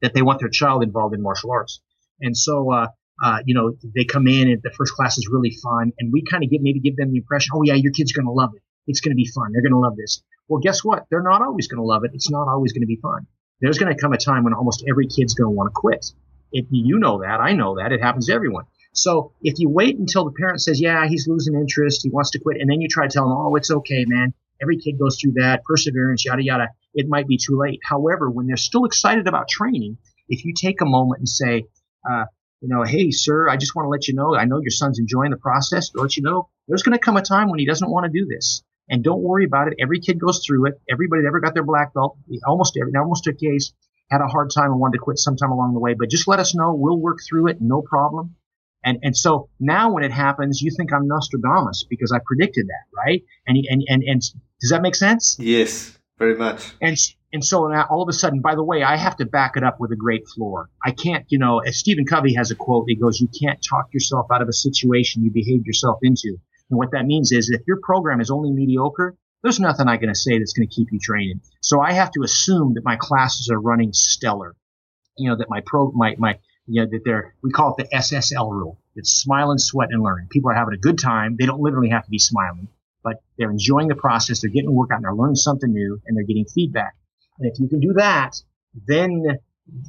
that 0.00 0.14
they 0.14 0.22
want 0.22 0.40
their 0.40 0.48
child 0.48 0.82
involved 0.82 1.14
in 1.14 1.22
martial 1.22 1.50
arts, 1.50 1.80
and 2.20 2.36
so. 2.36 2.72
Uh, 2.72 2.88
uh, 3.22 3.38
you 3.46 3.54
know, 3.54 3.76
they 3.94 4.04
come 4.04 4.26
in 4.26 4.48
and 4.48 4.60
the 4.64 4.72
first 4.76 4.94
class 4.94 5.16
is 5.16 5.28
really 5.30 5.52
fun, 5.62 5.92
and 5.98 6.12
we 6.12 6.24
kind 6.28 6.42
of 6.42 6.50
get 6.50 6.60
maybe 6.60 6.80
give 6.80 6.96
them 6.96 7.12
the 7.12 7.18
impression, 7.18 7.52
oh 7.54 7.62
yeah, 7.62 7.74
your 7.74 7.92
kid's 7.92 8.10
going 8.10 8.26
to 8.26 8.32
love 8.32 8.50
it. 8.56 8.62
It's 8.88 9.00
going 9.00 9.12
to 9.12 9.16
be 9.16 9.28
fun. 9.32 9.52
They're 9.52 9.62
going 9.62 9.74
to 9.74 9.78
love 9.78 9.96
this. 9.96 10.22
Well, 10.48 10.60
guess 10.60 10.82
what? 10.82 11.06
They're 11.08 11.22
not 11.22 11.40
always 11.40 11.68
going 11.68 11.78
to 11.78 11.84
love 11.84 12.04
it. 12.04 12.10
It's 12.14 12.30
not 12.30 12.48
always 12.48 12.72
going 12.72 12.82
to 12.82 12.86
be 12.86 12.96
fun. 12.96 13.26
There's 13.60 13.78
going 13.78 13.94
to 13.94 14.00
come 14.00 14.12
a 14.12 14.18
time 14.18 14.42
when 14.44 14.54
almost 14.54 14.84
every 14.88 15.06
kid's 15.06 15.34
going 15.34 15.46
to 15.46 15.56
want 15.56 15.68
to 15.68 15.72
quit. 15.74 16.04
It, 16.50 16.66
you 16.70 16.98
know 16.98 17.20
that. 17.20 17.40
I 17.40 17.52
know 17.52 17.76
that. 17.76 17.92
It 17.92 18.02
happens 18.02 18.26
to 18.26 18.32
everyone. 18.32 18.64
So 18.92 19.32
if 19.42 19.58
you 19.58 19.68
wait 19.68 19.98
until 19.98 20.24
the 20.24 20.32
parent 20.32 20.60
says, 20.60 20.80
yeah, 20.80 21.06
he's 21.08 21.26
losing 21.26 21.54
interest, 21.54 22.02
he 22.02 22.10
wants 22.10 22.30
to 22.32 22.38
quit, 22.38 22.60
and 22.60 22.70
then 22.70 22.80
you 22.80 22.88
try 22.88 23.06
to 23.06 23.12
tell 23.12 23.24
him, 23.24 23.32
oh, 23.32 23.54
it's 23.56 23.70
okay, 23.70 24.04
man. 24.06 24.34
Every 24.60 24.76
kid 24.78 24.98
goes 24.98 25.18
through 25.20 25.32
that, 25.32 25.64
perseverance, 25.64 26.24
yada, 26.24 26.44
yada. 26.44 26.68
It 26.94 27.08
might 27.08 27.26
be 27.26 27.38
too 27.38 27.58
late. 27.58 27.80
However, 27.82 28.30
when 28.30 28.46
they're 28.46 28.56
still 28.56 28.84
excited 28.84 29.26
about 29.26 29.48
training, 29.48 29.98
if 30.28 30.44
you 30.44 30.54
take 30.54 30.80
a 30.80 30.86
moment 30.86 31.20
and 31.20 31.28
say, 31.28 31.64
uh, 32.08 32.26
you 32.60 32.68
know, 32.68 32.84
hey, 32.84 33.10
sir, 33.10 33.48
I 33.48 33.56
just 33.56 33.74
want 33.74 33.86
to 33.86 33.90
let 33.90 34.06
you 34.06 34.14
know, 34.14 34.36
I 34.36 34.44
know 34.44 34.60
your 34.60 34.70
son's 34.70 35.00
enjoying 35.00 35.30
the 35.30 35.36
process, 35.36 35.90
but 35.90 36.02
let 36.02 36.16
you 36.16 36.22
know, 36.22 36.48
there's 36.68 36.82
going 36.82 36.96
to 36.96 37.04
come 37.04 37.16
a 37.16 37.22
time 37.22 37.50
when 37.50 37.58
he 37.58 37.66
doesn't 37.66 37.90
want 37.90 38.04
to 38.04 38.18
do 38.18 38.26
this. 38.26 38.62
And 38.88 39.02
don't 39.02 39.22
worry 39.22 39.44
about 39.44 39.68
it. 39.68 39.74
Every 39.80 40.00
kid 40.00 40.20
goes 40.20 40.44
through 40.46 40.66
it. 40.66 40.80
Everybody 40.88 41.22
that 41.22 41.28
ever 41.28 41.40
got 41.40 41.54
their 41.54 41.64
black 41.64 41.94
belt, 41.94 42.18
almost 42.46 42.76
every, 42.80 42.92
almost 42.96 43.26
a 43.26 43.32
case, 43.32 43.72
had 44.10 44.20
a 44.20 44.26
hard 44.26 44.50
time 44.54 44.70
and 44.70 44.78
wanted 44.78 44.98
to 44.98 45.02
quit 45.02 45.18
sometime 45.18 45.50
along 45.50 45.72
the 45.72 45.80
way. 45.80 45.94
But 45.94 46.10
just 46.10 46.28
let 46.28 46.38
us 46.38 46.54
know. 46.54 46.74
We'll 46.74 46.98
work 46.98 47.18
through 47.26 47.48
it. 47.48 47.60
No 47.60 47.82
problem. 47.82 48.36
And, 48.84 48.98
and 49.02 49.16
so 49.16 49.48
now 49.60 49.92
when 49.92 50.04
it 50.04 50.12
happens, 50.12 50.60
you 50.60 50.70
think 50.76 50.92
I'm 50.92 51.06
Nostradamus 51.06 51.86
because 51.88 52.12
I 52.12 52.18
predicted 52.24 52.66
that, 52.66 52.96
right? 52.96 53.22
And, 53.46 53.56
and, 53.68 53.82
and, 53.86 54.02
and 54.02 54.20
does 54.60 54.70
that 54.70 54.82
make 54.82 54.94
sense? 54.94 55.36
Yes, 55.38 55.96
very 56.18 56.36
much. 56.36 56.72
And, 56.80 56.96
and 57.32 57.44
so 57.44 57.66
now 57.68 57.86
all 57.88 58.02
of 58.02 58.08
a 58.08 58.12
sudden, 58.12 58.40
by 58.40 58.54
the 58.54 58.64
way, 58.64 58.82
I 58.82 58.96
have 58.96 59.16
to 59.16 59.24
back 59.24 59.52
it 59.56 59.64
up 59.64 59.78
with 59.80 59.92
a 59.92 59.96
great 59.96 60.28
floor. 60.28 60.68
I 60.84 60.90
can't, 60.90 61.24
you 61.28 61.38
know, 61.38 61.60
as 61.60 61.78
Stephen 61.78 62.04
Covey 62.04 62.34
has 62.34 62.50
a 62.50 62.54
quote, 62.54 62.86
he 62.88 62.96
goes, 62.96 63.20
you 63.20 63.28
can't 63.28 63.64
talk 63.68 63.86
yourself 63.92 64.26
out 64.32 64.42
of 64.42 64.48
a 64.48 64.52
situation 64.52 65.24
you 65.24 65.30
behaved 65.30 65.66
yourself 65.66 65.98
into. 66.02 66.36
And 66.70 66.78
what 66.78 66.92
that 66.92 67.06
means 67.06 67.32
is 67.32 67.50
if 67.50 67.62
your 67.66 67.78
program 67.82 68.20
is 68.20 68.30
only 68.30 68.50
mediocre, 68.50 69.16
there's 69.42 69.60
nothing 69.60 69.88
I'm 69.88 70.00
going 70.00 70.12
to 70.12 70.18
say 70.18 70.38
that's 70.38 70.52
going 70.52 70.68
to 70.68 70.74
keep 70.74 70.88
you 70.92 70.98
training. 71.00 71.40
So 71.60 71.80
I 71.80 71.92
have 71.92 72.10
to 72.12 72.22
assume 72.22 72.74
that 72.74 72.84
my 72.84 72.96
classes 72.96 73.48
are 73.50 73.60
running 73.60 73.92
stellar. 73.92 74.54
You 75.16 75.30
know, 75.30 75.36
that 75.36 75.50
my 75.50 75.60
pro, 75.66 75.90
my, 75.92 76.14
my, 76.18 76.38
you 76.66 76.82
know, 76.82 76.88
that 76.90 77.00
they're, 77.04 77.34
we 77.42 77.50
call 77.50 77.74
it 77.74 77.88
the 77.90 77.96
SSL 77.96 78.50
rule. 78.50 78.78
It's 78.94 79.10
smile 79.10 79.50
and 79.50 79.60
sweat 79.60 79.88
and 79.90 80.02
learn. 80.02 80.28
People 80.30 80.50
are 80.50 80.54
having 80.54 80.74
a 80.74 80.78
good 80.78 80.98
time. 80.98 81.36
They 81.38 81.46
don't 81.46 81.60
literally 81.60 81.90
have 81.90 82.04
to 82.04 82.10
be 82.10 82.18
smiling, 82.18 82.68
but 83.02 83.22
they're 83.38 83.50
enjoying 83.50 83.88
the 83.88 83.94
process. 83.94 84.40
They're 84.40 84.50
getting 84.50 84.72
work 84.72 84.90
out 84.92 84.96
and 84.96 85.04
they're 85.04 85.14
learning 85.14 85.36
something 85.36 85.72
new 85.72 86.00
and 86.06 86.16
they're 86.16 86.24
getting 86.24 86.44
feedback. 86.44 86.94
And 87.38 87.50
if 87.50 87.58
you 87.58 87.68
can 87.68 87.80
do 87.80 87.94
that, 87.94 88.36
then, 88.86 89.24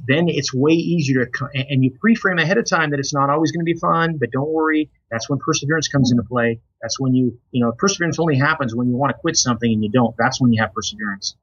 then 0.06 0.28
it's 0.28 0.54
way 0.54 0.72
easier 0.72 1.26
to, 1.26 1.48
and 1.54 1.84
you 1.84 1.96
pre-frame 2.00 2.38
ahead 2.38 2.58
of 2.58 2.68
time 2.68 2.90
that 2.90 2.98
it's 3.00 3.14
not 3.14 3.30
always 3.30 3.52
going 3.52 3.64
to 3.64 3.72
be 3.72 3.78
fun, 3.78 4.16
but 4.18 4.30
don't 4.30 4.50
worry. 4.50 4.90
That's 5.10 5.28
when 5.28 5.38
perseverance 5.38 5.88
comes 5.88 6.10
into 6.10 6.24
play. 6.24 6.60
That's 6.80 6.98
when 6.98 7.14
you, 7.14 7.38
you 7.50 7.64
know, 7.64 7.72
perseverance 7.72 8.18
only 8.18 8.36
happens 8.36 8.74
when 8.74 8.88
you 8.88 8.96
want 8.96 9.10
to 9.10 9.18
quit 9.18 9.36
something 9.36 9.70
and 9.70 9.84
you 9.84 9.90
don't. 9.90 10.14
That's 10.18 10.40
when 10.40 10.52
you 10.52 10.62
have 10.62 10.72
perseverance. 10.72 11.36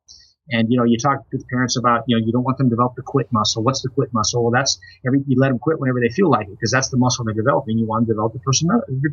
And, 0.51 0.69
you 0.69 0.77
know, 0.77 0.83
you 0.83 0.97
talk 0.97 1.29
to 1.29 1.37
the 1.37 1.45
parents 1.45 1.77
about, 1.77 2.03
you 2.07 2.17
know, 2.17 2.25
you 2.25 2.33
don't 2.33 2.43
want 2.43 2.57
them 2.57 2.67
to 2.67 2.75
develop 2.75 2.95
the 2.95 3.01
quit 3.01 3.31
muscle. 3.31 3.63
What's 3.63 3.81
the 3.81 3.89
quit 3.89 4.13
muscle? 4.13 4.43
Well, 4.43 4.51
that's 4.51 4.79
every, 5.07 5.23
you 5.25 5.39
let 5.39 5.47
them 5.47 5.59
quit 5.59 5.79
whenever 5.79 6.01
they 6.01 6.09
feel 6.09 6.29
like 6.29 6.47
it 6.47 6.51
because 6.51 6.71
that's 6.71 6.89
the 6.89 6.97
muscle 6.97 7.23
they're 7.23 7.33
developing. 7.33 7.77
You 7.77 7.87
want 7.87 8.05
to 8.05 8.13
develop 8.13 8.33
the 8.33 8.39
person, 8.39 8.67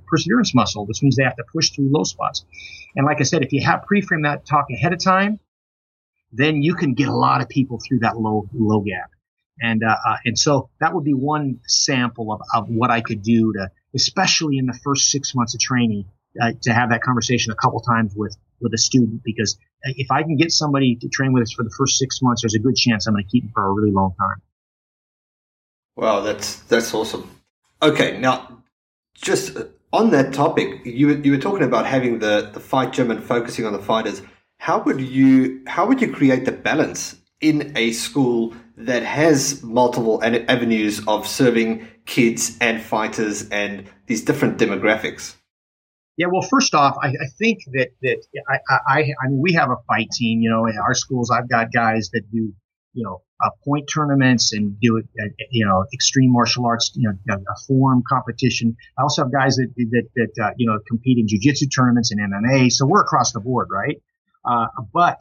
perseverance 0.09 0.53
muscle, 0.55 0.85
which 0.85 1.01
means 1.01 1.17
they 1.17 1.23
have 1.23 1.37
to 1.37 1.45
push 1.53 1.71
through 1.71 1.91
low 1.93 2.03
spots. 2.03 2.45
And 2.97 3.07
like 3.07 3.21
I 3.21 3.23
said, 3.23 3.43
if 3.43 3.53
you 3.53 3.65
have 3.65 3.85
pre-frame 3.85 4.23
that 4.23 4.47
talk 4.47 4.67
ahead 4.75 4.93
of 4.93 5.03
time, 5.03 5.39
then 6.33 6.63
you 6.63 6.75
can 6.75 6.95
get 6.95 7.09
a 7.09 7.17
lot 7.17 7.41
of 7.41 7.49
people 7.49 7.79
through 7.87 8.01
that 8.01 8.19
low, 8.19 8.49
low 8.53 8.81
gap. 8.81 9.11
And, 9.61 9.83
uh, 9.83 9.97
uh, 10.07 10.17
and 10.25 10.39
so 10.39 10.71
that 10.81 10.95
would 10.95 11.05
be 11.05 11.15
one 11.15 11.61
sample 11.67 12.33
of, 12.33 12.41
of 12.53 12.69
what 12.69 12.91
I 12.91 13.01
could 13.01 13.23
do 13.23 13.53
to, 13.53 13.71
especially 13.95 14.59
in 14.59 14.67
the 14.67 14.79
first 14.85 15.11
six 15.11 15.35
months 15.35 15.55
of 15.55 15.61
training, 15.61 16.07
uh, 16.41 16.53
to 16.63 16.73
have 16.73 16.91
that 16.91 17.03
conversation 17.03 17.53
a 17.53 17.57
couple 17.57 17.81
times 17.81 18.13
with, 18.15 18.37
with 18.61 18.73
a 18.75 18.79
student 18.79 19.23
because 19.25 19.59
uh, 19.87 19.93
if 19.97 20.11
I 20.11 20.23
can 20.23 20.37
get 20.37 20.53
somebody 20.53 20.97
to 20.97 21.09
train 21.09 21.33
with 21.33 21.43
us 21.43 21.53
for 21.53 21.63
the 21.63 21.75
first 21.77 21.99
six 21.99 22.21
months, 22.23 22.43
there's 22.43 22.55
a 22.55 22.59
good 22.59 22.77
chance 22.77 23.07
I'm 23.07 23.15
going 23.15 23.25
to 23.25 23.31
keep 23.31 23.45
them 23.45 23.53
for 23.55 23.67
a 23.67 23.73
really 23.73 23.93
long 23.93 24.15
time. 24.19 24.43
Wow, 25.97 26.21
that's 26.21 26.61
that's 26.63 26.95
awesome. 26.95 27.29
Okay, 27.83 28.19
now 28.19 28.63
just 29.15 29.57
uh, 29.57 29.65
on 29.93 30.11
that 30.11 30.33
topic, 30.33 30.85
you 30.85 31.11
you 31.17 31.33
were 31.33 31.39
talking 31.39 31.65
about 31.65 31.87
having 31.87 32.19
the 32.21 32.51
the 32.53 32.61
fight 32.61 32.93
gym 32.93 33.11
and 33.11 33.23
focusing 33.23 33.67
on 33.67 33.73
the 33.73 33.81
fighters. 33.81 34.23
How 34.59 34.81
would 34.83 35.01
you 35.01 35.63
how 35.67 35.87
would 35.87 36.01
you 36.01 36.13
create 36.13 36.45
the 36.45 36.53
balance 36.53 37.17
in 37.41 37.73
a 37.77 37.93
school 37.93 38.55
that 38.77 39.03
has 39.03 39.63
multiple 39.63 40.23
avenues 40.23 41.05
of 41.07 41.27
serving 41.27 41.87
kids 42.07 42.57
and 42.61 42.81
fighters 42.81 43.49
and 43.49 43.89
these 44.07 44.23
different 44.23 44.59
demographics? 44.59 45.35
Yeah, 46.19 46.27
well, 46.33 46.43
first 46.43 46.75
off, 46.75 46.97
I, 47.01 47.11
I 47.11 47.29
think 47.39 47.61
that 47.73 47.91
that 48.03 48.19
I, 48.49 48.59
I 48.69 48.99
I 49.23 49.29
mean 49.29 49.41
we 49.41 49.53
have 49.53 49.71
a 49.71 49.77
fight 49.87 50.11
team. 50.11 50.41
You 50.41 50.51
know, 50.51 50.67
in 50.67 50.77
our 50.77 50.93
schools, 50.93 51.31
I've 51.31 51.49
got 51.49 51.73
guys 51.73 52.11
that 52.13 52.23
do 52.33 52.53
you 52.93 53.05
know 53.05 53.23
uh, 53.41 53.51
point 53.65 53.89
tournaments 53.93 54.53
and 54.53 54.81
do 54.81 54.97
it, 54.97 55.07
uh, 55.23 55.29
you 55.51 55.65
know, 55.65 55.85
extreme 55.95 56.33
martial 56.33 56.67
arts, 56.67 56.91
you 56.97 57.09
know, 57.09 57.35
a 57.37 57.57
form 57.69 58.03
competition. 58.09 58.77
I 58.99 59.03
also 59.03 59.23
have 59.23 59.33
guys 59.33 59.57
that 59.57 59.73
that 59.77 60.09
that 60.17 60.45
uh, 60.45 60.51
you 60.57 60.67
know 60.67 60.81
compete 60.89 61.19
in 61.19 61.27
jujitsu 61.27 61.69
tournaments 61.73 62.11
and 62.11 62.21
MMA. 62.21 62.73
So 62.73 62.85
we're 62.85 63.03
across 63.03 63.31
the 63.31 63.41
board, 63.41 63.69
right? 63.71 64.03
Uh, 64.45 64.67
but 64.93 65.21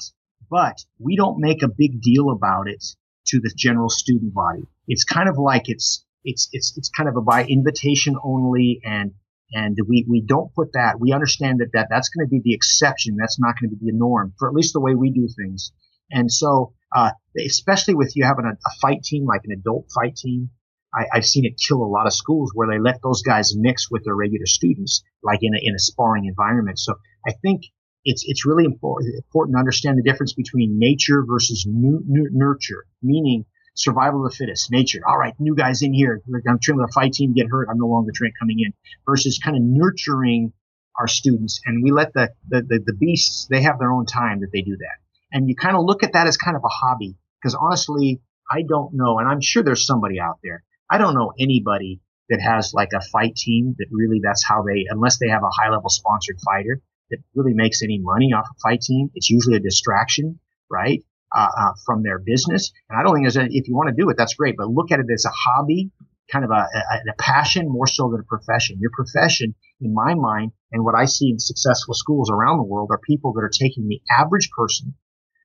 but 0.49 0.83
we 0.97 1.15
don't 1.15 1.39
make 1.39 1.61
a 1.61 1.67
big 1.67 2.01
deal 2.01 2.31
about 2.31 2.67
it 2.67 2.83
to 3.27 3.39
the 3.39 3.53
general 3.55 3.89
student 3.89 4.33
body. 4.33 4.63
It's 4.87 5.03
kind 5.03 5.29
of 5.29 5.37
like 5.37 5.69
it's 5.69 6.03
it's 6.23 6.49
it's 6.53 6.75
it's 6.75 6.89
kind 6.89 7.07
of 7.07 7.17
a 7.17 7.21
by 7.21 7.45
invitation 7.45 8.15
only 8.23 8.81
and 8.83 9.11
and 9.51 9.77
we, 9.87 10.05
we 10.09 10.21
don't 10.21 10.53
put 10.53 10.73
that. 10.73 10.99
We 10.99 11.13
understand 11.13 11.59
that, 11.59 11.71
that 11.73 11.87
that's 11.89 12.09
going 12.09 12.27
to 12.27 12.29
be 12.29 12.41
the 12.43 12.53
exception. 12.53 13.15
That's 13.17 13.39
not 13.39 13.55
going 13.59 13.69
to 13.69 13.75
be 13.75 13.91
the 13.91 13.97
norm 13.97 14.33
for 14.37 14.47
at 14.49 14.53
least 14.53 14.73
the 14.73 14.81
way 14.81 14.95
we 14.95 15.11
do 15.11 15.27
things. 15.27 15.71
And 16.11 16.31
so, 16.31 16.73
uh, 16.95 17.11
especially 17.45 17.95
with 17.95 18.13
you 18.15 18.25
having 18.25 18.45
a, 18.45 18.53
a, 18.53 18.71
fight 18.81 19.03
team, 19.03 19.25
like 19.25 19.41
an 19.43 19.51
adult 19.51 19.87
fight 19.93 20.15
team, 20.15 20.49
I, 20.93 21.05
have 21.13 21.25
seen 21.25 21.45
it 21.45 21.59
kill 21.65 21.83
a 21.83 21.85
lot 21.85 22.07
of 22.07 22.13
schools 22.13 22.51
where 22.53 22.67
they 22.67 22.79
let 22.79 23.01
those 23.03 23.21
guys 23.21 23.53
mix 23.55 23.91
with 23.91 24.03
their 24.05 24.15
regular 24.15 24.45
students, 24.45 25.03
like 25.21 25.39
in 25.41 25.53
a, 25.53 25.59
in 25.61 25.75
a 25.75 25.79
sparring 25.79 26.25
environment. 26.25 26.79
So 26.79 26.95
I 27.27 27.33
think 27.41 27.63
it's, 28.05 28.23
it's 28.25 28.45
really 28.45 28.63
important, 28.63 29.15
important 29.15 29.55
to 29.55 29.59
understand 29.59 29.97
the 29.97 30.09
difference 30.09 30.33
between 30.33 30.79
nature 30.79 31.25
versus 31.27 31.65
nu- 31.69 32.03
nu- 32.07 32.29
nurture, 32.31 32.85
meaning 33.03 33.45
survival 33.77 34.25
of 34.25 34.31
the 34.31 34.35
fittest, 34.35 34.71
nature. 34.71 35.01
All 35.07 35.17
right, 35.17 35.33
new 35.39 35.55
guys 35.55 35.81
in 35.81 35.93
here. 35.93 36.21
I'm 36.27 36.59
training 36.59 36.81
with 36.81 36.89
a 36.89 36.93
fight 36.93 37.13
team, 37.13 37.33
get 37.33 37.47
hurt. 37.49 37.67
I'm 37.69 37.77
no 37.77 37.87
longer 37.87 38.11
trained 38.13 38.33
coming 38.39 38.59
in 38.59 38.73
versus 39.05 39.39
kind 39.43 39.55
of 39.55 39.63
nurturing 39.63 40.51
our 40.99 41.07
students. 41.07 41.61
And 41.65 41.83
we 41.83 41.91
let 41.91 42.13
the, 42.13 42.31
the, 42.49 42.61
the, 42.61 42.79
the 42.85 42.93
beasts, 42.93 43.47
they 43.49 43.61
have 43.61 43.79
their 43.79 43.91
own 43.91 44.05
time 44.05 44.41
that 44.41 44.49
they 44.51 44.61
do 44.61 44.77
that. 44.77 44.97
And 45.31 45.47
you 45.47 45.55
kind 45.55 45.77
of 45.77 45.85
look 45.85 46.03
at 46.03 46.13
that 46.13 46.27
as 46.27 46.37
kind 46.37 46.57
of 46.57 46.63
a 46.63 46.69
hobby 46.69 47.15
because 47.39 47.55
honestly, 47.55 48.21
I 48.49 48.63
don't 48.67 48.93
know. 48.93 49.19
And 49.19 49.27
I'm 49.27 49.41
sure 49.41 49.61
there's 49.61 49.85
somebody 49.85 50.19
out 50.19 50.39
there. 50.43 50.63
I 50.89 50.97
don't 50.97 51.13
know 51.13 51.33
anybody 51.39 52.01
that 52.29 52.41
has 52.41 52.73
like 52.73 52.89
a 52.93 53.01
fight 53.01 53.35
team 53.35 53.75
that 53.77 53.87
really 53.91 54.19
that's 54.23 54.43
how 54.43 54.63
they, 54.63 54.85
unless 54.89 55.19
they 55.19 55.29
have 55.29 55.43
a 55.43 55.49
high 55.61 55.69
level 55.69 55.89
sponsored 55.89 56.37
fighter 56.43 56.81
that 57.09 57.19
really 57.35 57.53
makes 57.53 57.83
any 57.83 57.99
money 57.99 58.33
off 58.33 58.47
a 58.49 58.59
fight 58.59 58.81
team. 58.81 59.11
It's 59.13 59.29
usually 59.29 59.57
a 59.57 59.59
distraction, 59.59 60.39
right? 60.69 61.03
Uh, 61.37 61.49
uh, 61.55 61.73
from 61.85 62.01
their 62.01 62.17
business. 62.17 62.71
And 62.89 62.97
I 62.97 63.03
don't 63.03 63.13
think 63.13 63.25
there's 63.25 63.37
any, 63.37 63.55
if 63.55 63.67
you 63.67 63.75
want 63.75 63.89
to 63.89 63.95
do 63.95 64.09
it, 64.09 64.17
that's 64.17 64.33
great, 64.33 64.55
but 64.57 64.69
look 64.69 64.91
at 64.91 64.99
it 64.99 65.05
as 65.13 65.23
a 65.23 65.29
hobby, 65.29 65.91
kind 66.31 66.43
of 66.43 66.49
a, 66.49 66.55
a, 66.55 67.11
a, 67.11 67.13
passion 67.19 67.69
more 67.69 67.85
so 67.85 68.09
than 68.09 68.21
a 68.21 68.23
profession. 68.23 68.79
Your 68.81 68.89
profession, 68.89 69.53
in 69.79 69.93
my 69.93 70.15
mind, 70.15 70.53
and 70.71 70.83
what 70.83 70.95
I 70.95 71.05
see 71.05 71.29
in 71.29 71.37
successful 71.37 71.93
schools 71.93 72.31
around 72.31 72.57
the 72.57 72.63
world 72.63 72.89
are 72.89 72.99
people 73.05 73.33
that 73.33 73.41
are 73.41 73.51
taking 73.53 73.87
the 73.87 74.01
average 74.09 74.49
person 74.49 74.95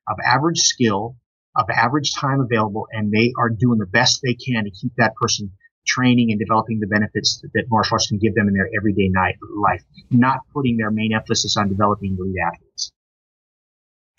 of 0.08 0.16
average 0.24 0.60
skill, 0.60 1.16
of 1.58 1.66
average 1.68 2.14
time 2.14 2.40
available, 2.40 2.86
and 2.90 3.12
they 3.12 3.34
are 3.38 3.50
doing 3.50 3.78
the 3.78 3.84
best 3.84 4.22
they 4.22 4.32
can 4.32 4.64
to 4.64 4.70
keep 4.70 4.92
that 4.96 5.14
person 5.16 5.52
training 5.86 6.30
and 6.30 6.40
developing 6.40 6.80
the 6.80 6.86
benefits 6.86 7.44
that 7.52 7.64
martial 7.68 7.96
arts 7.96 8.06
can 8.06 8.16
give 8.16 8.34
them 8.34 8.48
in 8.48 8.54
their 8.54 8.70
everyday 8.74 9.10
night 9.10 9.34
life, 9.60 9.82
not 10.10 10.38
putting 10.54 10.78
their 10.78 10.90
main 10.90 11.12
emphasis 11.12 11.58
on 11.58 11.68
developing 11.68 12.16
elite 12.18 12.36
athletes. 12.42 12.92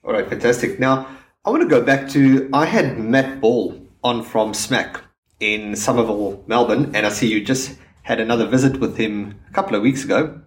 All 0.04 0.14
right, 0.14 0.28
fantastic. 0.28 0.80
Now, 0.80 1.08
I 1.46 1.50
want 1.50 1.62
to 1.62 1.68
go 1.68 1.82
back 1.82 2.08
to 2.12 2.50
I 2.54 2.66
had 2.66 2.98
Matt 2.98 3.42
Ball 3.42 3.78
on 4.02 4.24
from 4.24 4.54
SMAC 4.54 5.02
in 5.42 5.76
Somerville, 5.76 6.42
Melbourne, 6.48 6.96
and 6.96 7.06
I 7.06 7.10
see 7.10 7.28
you 7.28 7.44
just 7.44 7.78
had 8.04 8.22
another 8.22 8.48
visit 8.48 8.80
with 8.80 8.96
him 8.96 9.38
a 9.50 9.54
couple 9.54 9.76
of 9.76 9.82
weeks 9.82 10.06
ago. 10.06 10.40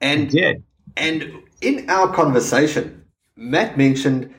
And 0.00 0.30
did. 0.30 0.64
And 0.96 1.44
in 1.60 1.88
our 1.88 2.12
conversation, 2.12 3.04
Matt 3.36 3.78
mentioned 3.78 4.34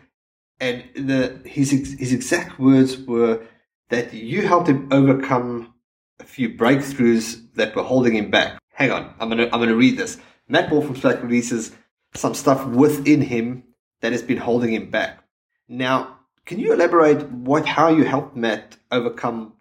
and 0.60 0.84
the 0.94 1.40
his 1.46 1.72
his 1.72 2.12
exact 2.12 2.60
words 2.60 2.98
were 2.98 3.42
that 3.88 4.14
you 4.14 4.46
helped 4.46 4.68
him 4.68 4.90
overcome 4.92 5.74
a 6.20 6.26
few 6.26 6.50
breakthroughs 6.50 7.42
that 7.56 7.76
were 7.78 7.84
holding 7.84 8.16
him 8.16 8.30
back. 8.30 8.60
Hang 8.74 8.92
on, 8.92 9.14
I'm 9.22 9.30
gonna 9.30 9.46
I'm 9.54 9.62
gonna 9.62 9.76
read 9.76 9.98
this. 9.98 10.18
Matt 10.50 10.70
Ball 10.70 10.82
from 10.82 10.96
SMAC 10.96 11.24
releases 11.24 11.72
some 12.14 12.34
stuff 12.34 12.66
within 12.68 13.22
him 13.22 13.64
that 14.02 14.12
has 14.12 14.22
been 14.22 14.38
holding 14.38 14.74
him 14.74 14.90
back. 14.90 15.23
Now, 15.68 16.20
can 16.46 16.60
you 16.60 16.74
elaborate 16.74 17.30
what 17.32 17.66
how 17.66 17.90
you 17.90 18.04
helped 18.04 18.36
Matt 18.36 18.78
overcome 18.92 19.54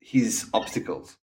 his 0.00 0.48
obstacles? 0.54 1.16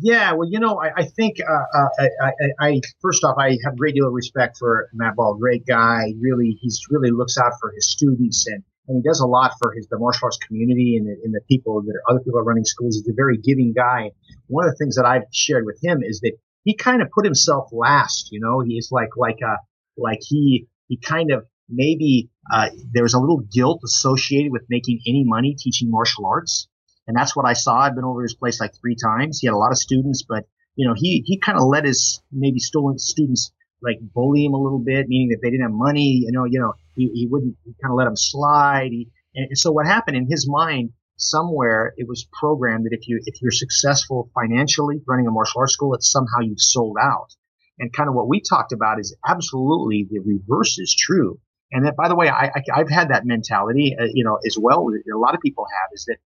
Yeah, 0.00 0.32
well, 0.32 0.48
you 0.48 0.60
know, 0.60 0.78
I, 0.80 0.90
I 0.94 1.04
think 1.04 1.38
uh, 1.40 1.78
uh, 1.78 1.88
I, 1.98 2.08
I, 2.28 2.66
I, 2.68 2.80
first 3.00 3.24
off, 3.24 3.36
I 3.38 3.56
have 3.64 3.72
a 3.72 3.76
great 3.76 3.94
deal 3.94 4.06
of 4.06 4.12
respect 4.12 4.58
for 4.58 4.90
Matt 4.92 5.16
Ball. 5.16 5.36
Great 5.36 5.64
guy. 5.66 6.12
Really, 6.20 6.58
he's 6.60 6.80
really 6.90 7.10
looks 7.10 7.38
out 7.38 7.52
for 7.60 7.72
his 7.74 7.90
students 7.90 8.46
and, 8.46 8.62
and 8.88 8.98
he 8.98 9.02
does 9.02 9.20
a 9.20 9.26
lot 9.26 9.52
for 9.58 9.72
his 9.72 9.88
the 9.88 9.98
martial 9.98 10.26
arts 10.26 10.36
community 10.36 10.96
and 10.96 11.06
the, 11.06 11.16
and 11.24 11.34
the 11.34 11.40
people 11.48 11.82
that 11.82 11.92
are, 11.92 12.10
other 12.10 12.20
people 12.20 12.38
are 12.38 12.44
running 12.44 12.64
schools. 12.64 12.96
He's 12.96 13.08
a 13.08 13.14
very 13.16 13.38
giving 13.38 13.72
guy. 13.72 14.10
One 14.48 14.66
of 14.66 14.70
the 14.70 14.76
things 14.76 14.96
that 14.96 15.06
I've 15.06 15.24
shared 15.32 15.64
with 15.64 15.78
him 15.82 16.02
is 16.02 16.20
that 16.20 16.32
he 16.64 16.74
kind 16.74 17.00
of 17.00 17.10
put 17.10 17.24
himself 17.24 17.70
last. 17.72 18.28
You 18.32 18.40
know, 18.40 18.60
he's 18.60 18.90
like 18.92 19.16
like 19.16 19.38
uh 19.42 19.56
like 19.96 20.20
he 20.20 20.66
he 20.88 20.98
kind 20.98 21.30
of 21.30 21.46
maybe 21.68 22.30
uh, 22.52 22.68
there 22.92 23.02
was 23.02 23.14
a 23.14 23.20
little 23.20 23.40
guilt 23.52 23.80
associated 23.84 24.52
with 24.52 24.62
making 24.68 25.00
any 25.06 25.24
money 25.24 25.56
teaching 25.58 25.90
martial 25.90 26.26
arts 26.26 26.68
and 27.06 27.16
that's 27.16 27.36
what 27.36 27.46
I 27.46 27.52
saw. 27.52 27.78
I've 27.78 27.94
been 27.94 28.04
over 28.04 28.22
his 28.22 28.34
place 28.34 28.60
like 28.60 28.72
three 28.80 28.96
times. 28.96 29.38
He 29.40 29.46
had 29.46 29.54
a 29.54 29.58
lot 29.58 29.70
of 29.70 29.78
students, 29.78 30.24
but 30.28 30.44
you 30.74 30.86
know, 30.86 30.94
he, 30.96 31.22
he 31.24 31.38
kind 31.38 31.58
of 31.58 31.64
let 31.68 31.84
his 31.84 32.20
maybe 32.32 32.58
stolen 32.58 32.98
students 32.98 33.52
like 33.82 33.98
bully 34.00 34.44
him 34.44 34.54
a 34.54 34.62
little 34.62 34.82
bit, 34.84 35.06
meaning 35.08 35.28
that 35.28 35.38
they 35.42 35.50
didn't 35.50 35.62
have 35.62 35.72
money, 35.72 36.22
you 36.24 36.32
know, 36.32 36.44
you 36.44 36.58
know, 36.58 36.74
he, 36.94 37.10
he 37.14 37.26
wouldn't 37.30 37.56
kind 37.82 37.92
of 37.92 37.96
let 37.96 38.04
them 38.04 38.16
slide. 38.16 38.88
He, 38.90 39.10
and 39.34 39.56
so 39.56 39.70
what 39.70 39.86
happened 39.86 40.16
in 40.16 40.26
his 40.28 40.48
mind, 40.48 40.90
somewhere 41.18 41.94
it 41.96 42.06
was 42.08 42.26
programmed 42.38 42.84
that 42.84 42.96
if 42.98 43.06
you, 43.08 43.20
if 43.24 43.40
you're 43.40 43.50
successful 43.50 44.30
financially 44.34 45.00
running 45.06 45.26
a 45.26 45.30
martial 45.30 45.60
arts 45.60 45.74
school, 45.74 45.94
it's 45.94 46.10
somehow 46.10 46.40
you've 46.40 46.60
sold 46.60 46.96
out. 47.00 47.34
And 47.78 47.92
kind 47.92 48.08
of 48.08 48.14
what 48.14 48.28
we 48.28 48.40
talked 48.40 48.72
about 48.72 48.98
is 48.98 49.14
absolutely 49.26 50.08
the 50.10 50.20
reverse 50.20 50.78
is 50.78 50.94
true. 50.98 51.38
And 51.72 51.84
that, 51.84 51.96
by 51.96 52.08
the 52.08 52.14
way, 52.14 52.28
I, 52.28 52.46
I, 52.54 52.78
have 52.78 52.88
had 52.88 53.08
that 53.08 53.26
mentality, 53.26 53.96
uh, 53.98 54.04
you 54.12 54.24
know, 54.24 54.38
as 54.46 54.56
well. 54.60 54.86
A 54.86 55.18
lot 55.18 55.34
of 55.34 55.40
people 55.40 55.66
have 55.66 55.90
is 55.92 56.04
that 56.06 56.18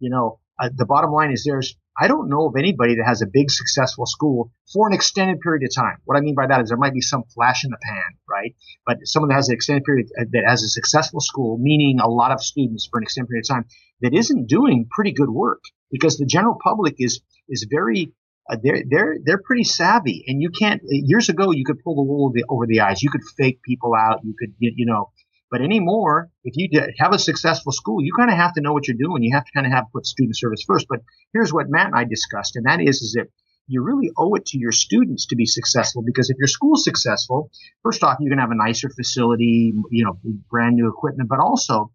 you 0.00 0.10
know, 0.10 0.38
uh, 0.60 0.70
the 0.74 0.86
bottom 0.86 1.12
line 1.12 1.30
is 1.30 1.44
there's, 1.44 1.76
I 2.00 2.08
don't 2.08 2.28
know 2.28 2.46
of 2.46 2.54
anybody 2.56 2.96
that 2.96 3.04
has 3.06 3.22
a 3.22 3.26
big 3.26 3.50
successful 3.50 4.06
school 4.06 4.52
for 4.72 4.86
an 4.86 4.94
extended 4.94 5.40
period 5.40 5.64
of 5.64 5.74
time. 5.74 5.98
What 6.04 6.16
I 6.16 6.20
mean 6.20 6.34
by 6.34 6.46
that 6.46 6.60
is 6.60 6.68
there 6.68 6.78
might 6.78 6.94
be 6.94 7.00
some 7.00 7.24
flash 7.34 7.64
in 7.64 7.70
the 7.70 7.78
pan, 7.82 8.18
right? 8.28 8.54
But 8.86 8.98
someone 9.04 9.28
that 9.28 9.36
has 9.36 9.48
an 9.48 9.54
extended 9.54 9.84
period 9.84 10.06
uh, 10.18 10.24
that 10.32 10.44
has 10.46 10.62
a 10.62 10.68
successful 10.68 11.20
school, 11.20 11.58
meaning 11.58 12.00
a 12.00 12.08
lot 12.08 12.32
of 12.32 12.40
students 12.40 12.88
for 12.90 12.98
an 12.98 13.04
extended 13.04 13.28
period 13.28 13.44
of 13.44 13.56
time, 13.56 13.64
that 14.00 14.14
isn't 14.14 14.46
doing 14.46 14.88
pretty 14.90 15.12
good 15.12 15.30
work 15.30 15.60
because 15.90 16.18
the 16.18 16.26
general 16.26 16.56
public 16.62 16.94
is 16.98 17.20
is 17.48 17.66
very 17.70 18.12
uh, 18.50 18.56
they're 18.62 18.82
they're 18.88 19.16
they're 19.24 19.42
pretty 19.44 19.64
savvy, 19.64 20.24
and 20.26 20.40
you 20.40 20.50
can't. 20.50 20.80
Years 20.84 21.28
ago, 21.28 21.50
you 21.52 21.64
could 21.64 21.82
pull 21.82 21.96
the 21.96 22.02
wool 22.02 22.32
over 22.48 22.66
the, 22.66 22.80
eyes. 22.80 23.02
You 23.02 23.10
could 23.10 23.22
fake 23.36 23.60
people 23.62 23.94
out. 23.94 24.20
You 24.24 24.34
could 24.38 24.54
you, 24.58 24.72
you 24.76 24.86
know 24.86 25.10
but 25.50 25.62
anymore, 25.62 26.30
if 26.44 26.54
you 26.56 26.68
have 26.98 27.12
a 27.12 27.18
successful 27.18 27.72
school, 27.72 28.04
you 28.04 28.12
kind 28.12 28.30
of 28.30 28.36
have 28.36 28.52
to 28.54 28.60
know 28.60 28.72
what 28.72 28.86
you're 28.86 28.96
doing. 28.98 29.22
You 29.22 29.34
have 29.34 29.44
to 29.46 29.52
kind 29.52 29.66
of 29.66 29.72
have 29.72 29.86
put 29.92 30.06
student 30.06 30.36
service 30.36 30.62
first. 30.66 30.86
But 30.88 31.00
here's 31.32 31.52
what 31.52 31.70
Matt 31.70 31.86
and 31.86 31.94
I 31.94 32.04
discussed, 32.04 32.56
and 32.56 32.66
that 32.66 32.80
is, 32.80 33.00
is 33.00 33.12
that 33.12 33.28
you 33.66 33.82
really 33.82 34.10
owe 34.16 34.34
it 34.34 34.46
to 34.46 34.58
your 34.58 34.72
students 34.72 35.26
to 35.26 35.36
be 35.36 35.44
successful 35.46 36.02
because 36.02 36.30
if 36.30 36.38
your 36.38 36.48
school's 36.48 36.84
successful, 36.84 37.50
first 37.82 38.02
off, 38.02 38.16
you're 38.20 38.30
going 38.30 38.38
to 38.38 38.42
have 38.42 38.50
a 38.50 38.54
nicer 38.54 38.88
facility, 38.88 39.74
you 39.90 40.04
know, 40.04 40.18
brand 40.50 40.74
new 40.76 40.88
equipment, 40.88 41.28
but 41.28 41.38
also 41.38 41.92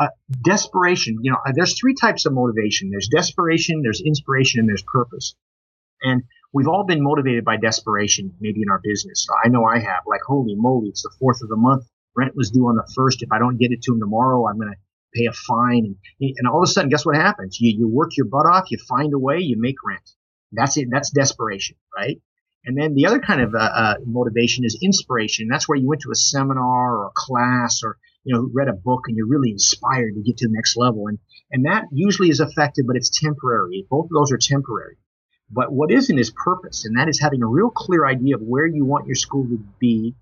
uh, 0.00 0.08
desperation. 0.44 1.18
You 1.22 1.32
know, 1.32 1.38
there's 1.54 1.78
three 1.78 1.94
types 1.94 2.26
of 2.26 2.32
motivation. 2.32 2.90
There's 2.90 3.08
desperation, 3.08 3.82
there's 3.82 4.00
inspiration, 4.00 4.60
and 4.60 4.68
there's 4.68 4.82
purpose. 4.82 5.34
And 6.02 6.22
we've 6.52 6.68
all 6.68 6.84
been 6.84 7.02
motivated 7.02 7.44
by 7.44 7.56
desperation, 7.56 8.34
maybe 8.40 8.62
in 8.62 8.70
our 8.70 8.80
business. 8.82 9.26
I 9.44 9.48
know 9.48 9.64
I 9.64 9.78
have. 9.78 10.02
Like, 10.06 10.20
holy 10.26 10.54
moly, 10.56 10.88
it's 10.88 11.02
the 11.02 11.14
fourth 11.18 11.42
of 11.42 11.48
the 11.48 11.56
month 11.56 11.86
rent 12.16 12.34
was 12.34 12.50
due 12.50 12.66
on 12.66 12.76
the 12.76 12.90
first. 12.96 13.22
If 13.22 13.30
I 13.30 13.38
don't 13.38 13.58
get 13.58 13.70
it 13.70 13.82
to 13.82 13.92
him 13.92 14.00
tomorrow, 14.00 14.46
I'm 14.48 14.56
going 14.56 14.72
to 14.72 14.78
pay 15.14 15.26
a 15.26 15.32
fine. 15.32 15.84
And, 16.20 16.34
and 16.38 16.48
all 16.48 16.62
of 16.62 16.68
a 16.68 16.72
sudden, 16.72 16.90
guess 16.90 17.06
what 17.06 17.16
happens? 17.16 17.58
You, 17.60 17.76
you 17.78 17.88
work 17.88 18.16
your 18.16 18.26
butt 18.26 18.46
off, 18.46 18.70
you 18.70 18.78
find 18.88 19.12
a 19.14 19.18
way, 19.18 19.38
you 19.38 19.56
make 19.58 19.76
rent. 19.84 20.10
That's 20.52 20.76
it. 20.76 20.88
That's 20.90 21.10
desperation, 21.10 21.76
right? 21.96 22.20
And 22.64 22.76
then 22.76 22.94
the 22.94 23.06
other 23.06 23.20
kind 23.20 23.40
of 23.40 23.54
uh, 23.54 23.58
uh, 23.58 23.94
motivation 24.04 24.64
is 24.64 24.78
inspiration. 24.82 25.46
That's 25.48 25.68
where 25.68 25.78
you 25.78 25.86
went 25.86 26.02
to 26.02 26.10
a 26.10 26.16
seminar 26.16 26.96
or 26.96 27.06
a 27.06 27.12
class 27.14 27.82
or 27.84 27.96
you 28.24 28.34
know 28.34 28.48
read 28.52 28.68
a 28.68 28.72
book 28.72 29.02
and 29.06 29.16
you're 29.16 29.28
really 29.28 29.52
inspired 29.52 30.14
to 30.14 30.22
get 30.22 30.38
to 30.38 30.48
the 30.48 30.52
next 30.52 30.76
level. 30.76 31.06
And 31.06 31.18
and 31.52 31.66
that 31.66 31.84
usually 31.92 32.28
is 32.28 32.40
effective, 32.40 32.86
but 32.86 32.96
it's 32.96 33.20
temporary. 33.20 33.86
Both 33.88 34.06
of 34.06 34.10
those 34.10 34.32
are 34.32 34.38
temporary. 34.38 34.96
But 35.50 35.72
what 35.72 35.92
isn't 35.92 36.18
is 36.18 36.32
purpose, 36.44 36.84
and 36.84 36.98
that 36.98 37.08
is 37.08 37.20
having 37.20 37.42
a 37.42 37.46
real 37.46 37.70
clear 37.70 38.06
idea 38.06 38.34
of 38.34 38.42
where 38.42 38.66
you 38.66 38.84
want 38.84 39.06
your 39.06 39.14
school 39.14 39.46
to 39.48 39.58
be 39.78 40.14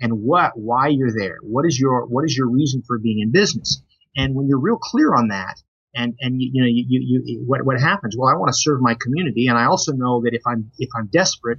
and 0.00 0.22
what, 0.22 0.52
why 0.56 0.88
you're 0.88 1.12
there. 1.12 1.36
What 1.42 1.66
is 1.66 1.78
your, 1.78 2.06
what 2.06 2.24
is 2.24 2.36
your 2.36 2.50
reason 2.50 2.82
for 2.86 2.98
being 2.98 3.20
in 3.20 3.32
business? 3.32 3.82
And 4.16 4.34
when 4.34 4.48
you're 4.48 4.58
real 4.58 4.78
clear 4.78 5.14
on 5.14 5.28
that, 5.28 5.62
and, 5.94 6.14
and 6.20 6.40
you, 6.40 6.50
you 6.54 6.62
know, 6.62 6.68
you, 6.68 6.84
you, 6.88 7.22
you, 7.24 7.44
what, 7.46 7.64
what 7.66 7.78
happens? 7.78 8.16
Well, 8.16 8.30
I 8.30 8.38
want 8.38 8.48
to 8.48 8.58
serve 8.58 8.80
my 8.80 8.96
community. 8.98 9.48
And 9.48 9.58
I 9.58 9.66
also 9.66 9.92
know 9.92 10.22
that 10.22 10.32
if 10.32 10.42
I'm, 10.46 10.70
if 10.78 10.88
I'm 10.96 11.08
desperate, 11.12 11.58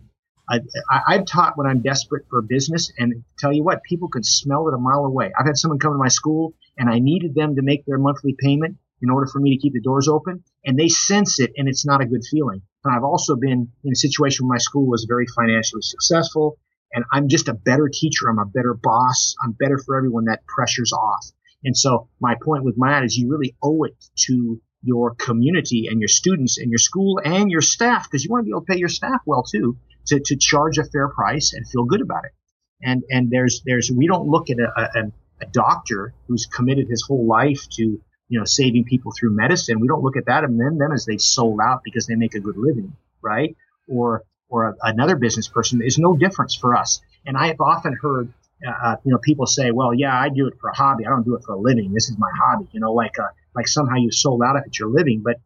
I, 0.49 0.59
have 1.07 1.25
taught 1.25 1.57
when 1.57 1.67
I'm 1.67 1.81
desperate 1.81 2.25
for 2.29 2.41
business, 2.41 2.91
and 2.97 3.23
tell 3.39 3.53
you 3.53 3.63
what, 3.63 3.81
people 3.83 4.09
can 4.09 4.23
smell 4.23 4.67
it 4.67 4.73
a 4.73 4.77
mile 4.77 5.05
away. 5.05 5.31
I've 5.39 5.45
had 5.45 5.57
someone 5.57 5.79
come 5.79 5.93
to 5.93 5.97
my 5.97 6.09
school, 6.09 6.53
and 6.77 6.89
I 6.89 6.99
needed 6.99 7.33
them 7.33 7.55
to 7.55 7.61
make 7.61 7.85
their 7.85 7.97
monthly 7.97 8.35
payment 8.37 8.77
in 9.01 9.09
order 9.09 9.27
for 9.31 9.39
me 9.39 9.55
to 9.55 9.61
keep 9.61 9.73
the 9.73 9.81
doors 9.81 10.07
open, 10.07 10.43
and 10.65 10.77
they 10.77 10.89
sense 10.89 11.39
it, 11.39 11.51
and 11.55 11.69
it's 11.69 11.85
not 11.85 12.01
a 12.01 12.05
good 12.05 12.23
feeling. 12.29 12.61
I've 12.91 13.03
also 13.03 13.35
been 13.35 13.71
in 13.83 13.91
a 13.91 13.95
situation 13.95 14.45
where 14.45 14.55
my 14.55 14.59
school 14.59 14.85
was 14.85 15.05
very 15.07 15.25
financially 15.27 15.81
successful, 15.81 16.57
and 16.91 17.05
I'm 17.11 17.29
just 17.29 17.47
a 17.47 17.53
better 17.53 17.89
teacher. 17.91 18.29
I'm 18.29 18.39
a 18.39 18.45
better 18.45 18.73
boss. 18.73 19.35
I'm 19.43 19.53
better 19.53 19.77
for 19.77 19.97
everyone. 19.97 20.25
That 20.25 20.45
pressure's 20.45 20.91
off. 20.91 21.25
And 21.63 21.77
so 21.77 22.09
my 22.19 22.35
point 22.41 22.65
with 22.65 22.75
Matt 22.77 23.03
is 23.03 23.17
you 23.17 23.29
really 23.29 23.55
owe 23.63 23.83
it 23.83 23.95
to 24.27 24.61
your 24.83 25.15
community 25.15 25.87
and 25.89 26.01
your 26.01 26.09
students 26.09 26.57
and 26.57 26.69
your 26.69 26.77
school 26.77 27.21
and 27.23 27.49
your 27.49 27.61
staff 27.61 28.09
because 28.09 28.23
you 28.23 28.29
want 28.29 28.41
to 28.41 28.45
be 28.45 28.51
able 28.51 28.61
to 28.61 28.65
pay 28.65 28.77
your 28.77 28.89
staff 28.89 29.21
well 29.25 29.43
too 29.43 29.77
to, 30.07 30.19
to 30.19 30.35
charge 30.35 30.77
a 30.77 30.83
fair 30.83 31.07
price 31.07 31.53
and 31.53 31.65
feel 31.69 31.85
good 31.85 32.01
about 32.01 32.25
it. 32.25 32.31
And 32.81 33.03
and 33.09 33.31
there's 33.31 33.61
there's 33.65 33.89
we 33.89 34.07
don't 34.07 34.27
look 34.27 34.49
at 34.49 34.57
a, 34.59 34.81
a, 34.81 35.03
a 35.41 35.45
doctor 35.45 36.13
who's 36.27 36.47
committed 36.47 36.87
his 36.89 37.05
whole 37.07 37.25
life 37.25 37.61
to 37.77 38.01
you 38.33 38.39
know 38.39 38.45
saving 38.45 38.85
people 38.85 39.11
through 39.17 39.31
medicine. 39.43 39.79
We 39.79 39.87
don't 39.87 40.03
look 40.03 40.17
at 40.17 40.25
that 40.25 40.43
and 40.43 40.59
then 40.59 40.77
them 40.77 40.91
as 40.91 41.05
they 41.05 41.17
sold 41.17 41.59
out 41.61 41.81
because 41.83 42.07
they 42.07 42.15
make 42.15 42.35
a 42.35 42.39
good 42.39 42.57
living, 42.57 42.95
right? 43.21 43.55
Or 43.87 44.23
or 44.49 44.59
a, 44.69 44.75
another 44.81 45.15
business 45.15 45.47
person. 45.47 45.81
is 45.81 45.97
no 45.97 46.15
difference 46.15 46.55
for 46.55 46.75
us. 46.75 47.01
And 47.25 47.37
I 47.37 47.47
have 47.47 47.61
often 47.61 47.93
heard 47.93 48.33
uh, 48.65 48.71
uh, 48.71 48.95
you 49.03 49.11
know, 49.11 49.17
people 49.17 49.45
say, 49.45 49.71
well, 49.71 49.93
yeah, 49.93 50.17
I 50.17 50.29
do 50.29 50.47
it 50.47 50.53
for 50.59 50.69
a 50.69 50.75
hobby. 50.75 51.05
I 51.05 51.09
don't 51.09 51.23
do 51.23 51.35
it 51.35 51.43
for 51.43 51.53
a 51.53 51.59
living. 51.59 51.91
This 51.93 52.09
is 52.09 52.17
my 52.17 52.31
hobby. 52.41 52.67
You 52.71 52.79
know, 52.79 52.93
like, 52.93 53.19
uh, 53.19 53.27
like 53.55 53.67
somehow 53.67 53.95
you 53.95 54.11
sold 54.11 54.41
out 54.41 54.55
if 54.55 54.65
it's 54.67 54.79
your 54.79 54.89
living. 54.89 55.21
But, 55.23 55.37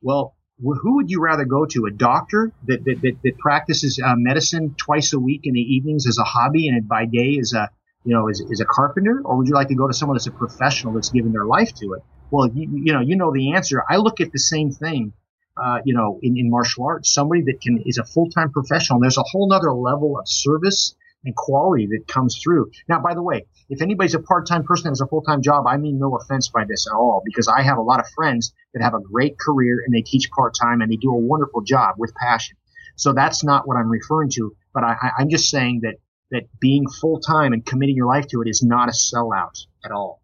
well, 0.00 0.34
who 0.58 0.96
would 0.96 1.10
you 1.10 1.20
rather 1.20 1.44
go 1.44 1.66
to? 1.66 1.86
A 1.86 1.90
doctor 1.90 2.52
that, 2.66 2.84
that, 2.84 3.02
that, 3.02 3.16
that 3.22 3.38
practices 3.38 4.00
uh, 4.02 4.14
medicine 4.16 4.74
twice 4.78 5.12
a 5.12 5.18
week 5.18 5.42
in 5.44 5.54
the 5.54 5.60
evenings 5.60 6.06
as 6.06 6.18
a 6.18 6.24
hobby 6.24 6.68
and 6.68 6.88
by 6.88 7.04
day 7.04 7.38
as 7.40 7.52
a, 7.52 7.68
you 8.04 8.14
know, 8.14 8.28
as, 8.28 8.40
as 8.50 8.60
a 8.60 8.64
carpenter? 8.64 9.20
Or 9.24 9.36
would 9.36 9.48
you 9.48 9.54
like 9.54 9.68
to 9.68 9.74
go 9.74 9.86
to 9.86 9.94
someone 9.94 10.16
that's 10.16 10.26
a 10.26 10.32
professional 10.32 10.94
that's 10.94 11.10
given 11.10 11.32
their 11.32 11.44
life 11.44 11.74
to 11.74 11.94
it? 11.94 12.02
Well, 12.32 12.48
you, 12.48 12.68
you 12.72 12.92
know, 12.94 13.00
you 13.00 13.16
know 13.16 13.30
the 13.30 13.52
answer. 13.52 13.84
I 13.88 13.98
look 13.98 14.22
at 14.22 14.32
the 14.32 14.38
same 14.38 14.72
thing. 14.72 15.12
Uh, 15.54 15.80
you 15.84 15.94
know, 15.94 16.18
in, 16.22 16.38
in 16.38 16.48
martial 16.48 16.86
arts, 16.86 17.12
somebody 17.12 17.42
that 17.42 17.60
can 17.60 17.82
is 17.84 17.98
a 17.98 18.04
full 18.04 18.30
time 18.30 18.50
professional. 18.50 19.00
There's 19.00 19.18
a 19.18 19.22
whole 19.22 19.52
other 19.52 19.70
level 19.70 20.18
of 20.18 20.26
service 20.26 20.94
and 21.24 21.36
quality 21.36 21.86
that 21.88 22.08
comes 22.08 22.40
through. 22.42 22.70
Now, 22.88 23.00
by 23.00 23.12
the 23.12 23.22
way, 23.22 23.44
if 23.68 23.82
anybody's 23.82 24.14
a 24.14 24.20
part-time 24.20 24.64
person 24.64 24.84
that 24.84 24.90
has 24.92 25.02
a 25.02 25.06
full-time 25.06 25.42
job, 25.42 25.66
I 25.66 25.76
mean 25.76 25.98
no 25.98 26.16
offense 26.16 26.48
by 26.48 26.64
this 26.64 26.86
at 26.86 26.94
all, 26.94 27.22
because 27.24 27.48
I 27.48 27.62
have 27.62 27.78
a 27.78 27.82
lot 27.82 28.00
of 28.00 28.06
friends 28.14 28.52
that 28.74 28.82
have 28.82 28.94
a 28.94 29.00
great 29.00 29.38
career 29.38 29.82
and 29.84 29.94
they 29.94 30.02
teach 30.02 30.30
part-time 30.30 30.80
and 30.80 30.90
they 30.90 30.96
do 30.96 31.10
a 31.10 31.18
wonderful 31.18 31.60
job 31.60 31.96
with 31.98 32.14
passion. 32.14 32.56
So 32.96 33.12
that's 33.12 33.44
not 33.44 33.68
what 33.68 33.76
I'm 33.76 33.88
referring 33.88 34.30
to, 34.30 34.56
but 34.74 34.84
I, 34.84 34.96
I'm 35.18 35.28
just 35.28 35.50
saying 35.50 35.82
that 35.82 35.96
that 36.30 36.48
being 36.60 36.88
full-time 36.88 37.52
and 37.52 37.64
committing 37.64 37.94
your 37.94 38.06
life 38.06 38.26
to 38.28 38.40
it 38.40 38.48
is 38.48 38.62
not 38.62 38.88
a 38.88 38.92
sellout 38.92 39.66
at 39.84 39.92
all. 39.92 40.21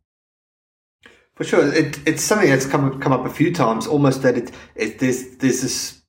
For 1.38 1.44
sure, 1.44 1.72
it, 1.72 2.00
it's 2.04 2.24
something 2.24 2.50
that's 2.50 2.66
come 2.66 3.00
come 3.00 3.12
up 3.12 3.24
a 3.24 3.30
few 3.30 3.54
times. 3.54 3.86
Almost 3.86 4.22
that 4.22 4.36
it, 4.36 4.50
it 4.74 4.98
there's 4.98 5.36
there's 5.36 5.62
this 5.62 6.02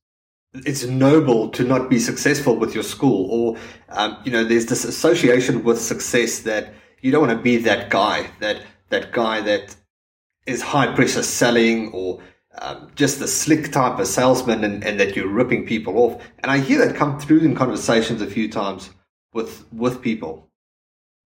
it's 0.53 0.85
noble 0.85 1.49
to 1.49 1.63
not 1.63 1.87
be 1.87 1.99
successful 1.99 2.55
with 2.55 2.73
your 2.73 2.83
school 2.83 3.29
or 3.29 3.57
um, 3.89 4.17
you 4.25 4.31
know 4.31 4.43
there's 4.43 4.65
this 4.65 4.83
association 4.83 5.63
with 5.63 5.79
success 5.79 6.39
that 6.39 6.73
you 7.01 7.11
don't 7.11 7.27
want 7.27 7.37
to 7.37 7.43
be 7.43 7.57
that 7.57 7.91
guy 7.91 8.27
that 8.39 8.63
that 8.89 9.11
guy 9.11 9.39
that 9.41 9.75
is 10.47 10.63
high 10.63 10.91
pressure 10.95 11.21
selling 11.21 11.91
or 11.91 12.19
um, 12.59 12.89
just 12.95 13.19
the 13.19 13.27
slick 13.27 13.71
type 13.71 13.99
of 13.99 14.07
salesman 14.07 14.63
and, 14.63 14.83
and 14.83 14.99
that 14.99 15.15
you're 15.15 15.27
ripping 15.27 15.63
people 15.63 15.99
off 15.99 16.23
and 16.39 16.51
i 16.51 16.57
hear 16.57 16.83
that 16.83 16.95
come 16.95 17.19
through 17.19 17.41
in 17.41 17.53
conversations 17.53 18.19
a 18.19 18.25
few 18.25 18.49
times 18.49 18.89
with 19.33 19.63
with 19.71 20.01
people 20.01 20.48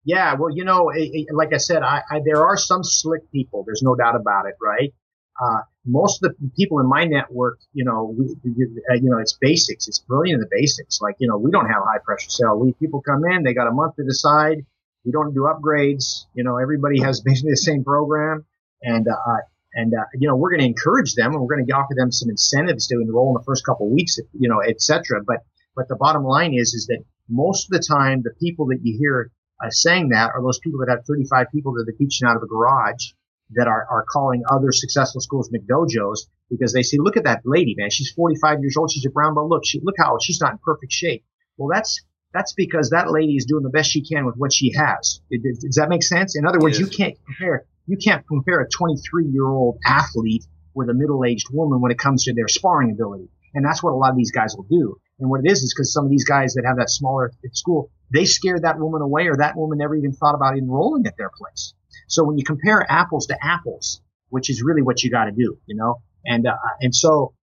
yeah 0.04 0.34
well 0.34 0.50
you 0.50 0.64
know 0.64 0.90
it, 0.90 1.10
it, 1.12 1.26
like 1.34 1.52
i 1.52 1.58
said 1.58 1.82
I, 1.82 2.02
I, 2.10 2.20
there 2.24 2.46
are 2.46 2.56
some 2.56 2.82
slick 2.82 3.30
people 3.30 3.64
there's 3.64 3.82
no 3.82 3.94
doubt 3.94 4.16
about 4.16 4.46
it 4.46 4.54
right 4.60 4.92
uh, 5.40 5.60
most 5.84 6.22
of 6.22 6.34
the 6.38 6.50
people 6.56 6.78
in 6.78 6.88
my 6.88 7.04
network, 7.04 7.58
you 7.72 7.84
know, 7.84 8.14
we, 8.16 8.26
uh, 8.26 8.94
you 8.94 9.10
know, 9.10 9.18
it's 9.18 9.32
basics. 9.32 9.88
It's 9.88 9.98
brilliant 9.98 10.36
in 10.36 10.40
the 10.40 10.48
basics. 10.50 11.00
Like, 11.00 11.16
you 11.18 11.26
know, 11.26 11.36
we 11.38 11.50
don't 11.50 11.66
have 11.66 11.82
high 11.84 11.98
pressure 12.04 12.30
sale. 12.30 12.58
We 12.58 12.72
people 12.74 13.02
come 13.02 13.22
in, 13.24 13.42
they 13.42 13.54
got 13.54 13.66
a 13.66 13.72
month 13.72 13.96
to 13.96 14.04
decide. 14.04 14.64
We 15.04 15.10
don't 15.10 15.34
do 15.34 15.50
upgrades. 15.52 16.26
You 16.34 16.44
know, 16.44 16.58
everybody 16.58 17.00
has 17.00 17.20
basically 17.24 17.52
the 17.52 17.56
same 17.56 17.82
program, 17.82 18.44
and 18.82 19.08
uh, 19.08 19.36
and 19.74 19.92
uh, 19.94 20.04
you 20.14 20.28
know, 20.28 20.36
we're 20.36 20.50
going 20.50 20.60
to 20.60 20.66
encourage 20.66 21.14
them, 21.14 21.32
and 21.32 21.40
we're 21.40 21.54
going 21.56 21.66
to 21.66 21.72
offer 21.72 21.94
them 21.96 22.12
some 22.12 22.30
incentives 22.30 22.86
to 22.88 23.00
enroll 23.00 23.28
in 23.28 23.34
the 23.34 23.44
first 23.44 23.64
couple 23.66 23.86
of 23.86 23.92
weeks, 23.92 24.18
you 24.38 24.48
know, 24.48 24.60
etc. 24.62 25.22
But 25.26 25.38
but 25.74 25.88
the 25.88 25.96
bottom 25.96 26.24
line 26.24 26.54
is 26.54 26.74
is 26.74 26.86
that 26.86 27.02
most 27.28 27.66
of 27.66 27.80
the 27.80 27.84
time, 27.84 28.22
the 28.22 28.34
people 28.38 28.66
that 28.66 28.80
you 28.82 28.96
hear 28.98 29.32
uh, 29.62 29.70
saying 29.70 30.08
that 30.10 30.32
are 30.34 30.42
those 30.42 30.58
people 30.58 30.80
that 30.80 30.90
have 30.90 31.04
35 31.06 31.46
people 31.52 31.72
that 31.74 31.88
are 31.88 31.96
teaching 31.96 32.26
out 32.26 32.36
of 32.36 32.42
a 32.42 32.46
garage 32.46 33.12
that 33.54 33.68
are, 33.68 33.86
are 33.90 34.04
calling 34.10 34.42
other 34.50 34.72
successful 34.72 35.20
schools 35.20 35.50
McDojos 35.50 36.20
because 36.50 36.72
they 36.72 36.82
say, 36.82 36.96
look 36.98 37.16
at 37.16 37.24
that 37.24 37.42
lady, 37.44 37.74
man. 37.76 37.90
She's 37.90 38.10
45 38.12 38.60
years 38.60 38.76
old. 38.76 38.90
She's 38.90 39.06
a 39.06 39.10
brown 39.10 39.34
belt. 39.34 39.48
Look, 39.48 39.64
she, 39.64 39.80
look 39.82 39.94
how 39.98 40.16
she's 40.20 40.40
not 40.40 40.52
in 40.52 40.58
perfect 40.58 40.92
shape. 40.92 41.24
Well, 41.56 41.68
that's, 41.72 42.00
that's 42.32 42.54
because 42.54 42.90
that 42.90 43.10
lady 43.10 43.34
is 43.34 43.44
doing 43.44 43.62
the 43.62 43.70
best 43.70 43.90
she 43.90 44.02
can 44.02 44.24
with 44.24 44.36
what 44.36 44.52
she 44.52 44.72
has. 44.74 45.20
It, 45.30 45.42
it, 45.44 45.60
does 45.60 45.76
that 45.76 45.88
make 45.88 46.02
sense? 46.02 46.36
In 46.36 46.46
other 46.46 46.58
words, 46.58 46.78
yes. 46.78 46.90
you 46.90 46.96
can't 46.96 47.16
compare, 47.26 47.66
you 47.86 47.96
can't 47.98 48.26
compare 48.26 48.60
a 48.60 48.68
23 48.68 49.26
year 49.26 49.46
old 49.46 49.78
athlete 49.86 50.44
with 50.74 50.88
a 50.88 50.94
middle 50.94 51.24
aged 51.24 51.48
woman 51.52 51.80
when 51.80 51.92
it 51.92 51.98
comes 51.98 52.24
to 52.24 52.34
their 52.34 52.48
sparring 52.48 52.90
ability. 52.90 53.28
And 53.54 53.64
that's 53.64 53.82
what 53.82 53.90
a 53.90 53.96
lot 53.96 54.10
of 54.10 54.16
these 54.16 54.32
guys 54.32 54.54
will 54.56 54.64
do. 54.64 54.98
And 55.22 55.30
what 55.30 55.40
it 55.44 55.50
is 55.50 55.62
is 55.62 55.72
because 55.72 55.92
some 55.92 56.04
of 56.04 56.10
these 56.10 56.24
guys 56.24 56.54
that 56.54 56.64
have 56.66 56.78
that 56.78 56.90
smaller 56.90 57.30
school, 57.52 57.90
they 58.12 58.24
scared 58.24 58.62
that 58.62 58.80
woman 58.80 59.02
away 59.02 59.28
or 59.28 59.36
that 59.36 59.56
woman 59.56 59.78
never 59.78 59.94
even 59.94 60.12
thought 60.12 60.34
about 60.34 60.58
enrolling 60.58 61.06
at 61.06 61.16
their 61.16 61.30
place. 61.30 61.74
So 62.08 62.24
when 62.24 62.38
you 62.38 62.44
compare 62.44 62.84
apples 62.90 63.28
to 63.28 63.38
apples, 63.40 64.00
which 64.30 64.50
is 64.50 64.62
really 64.62 64.82
what 64.82 65.04
you 65.04 65.10
got 65.10 65.26
to 65.26 65.30
do, 65.30 65.58
you 65.66 65.76
know, 65.76 66.02
and 66.24 66.44
uh, 66.44 66.56
and 66.80 66.92
so 66.92 67.34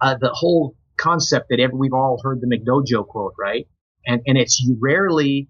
uh, 0.00 0.14
the 0.20 0.30
whole 0.32 0.76
concept 0.96 1.48
that 1.48 1.70
we've 1.74 1.92
all 1.92 2.20
heard 2.22 2.40
the 2.40 2.46
McDojo 2.46 3.04
quote, 3.06 3.34
right? 3.36 3.66
And 4.06 4.22
and 4.26 4.38
it's 4.38 4.60
you 4.60 4.78
rarely 4.80 5.48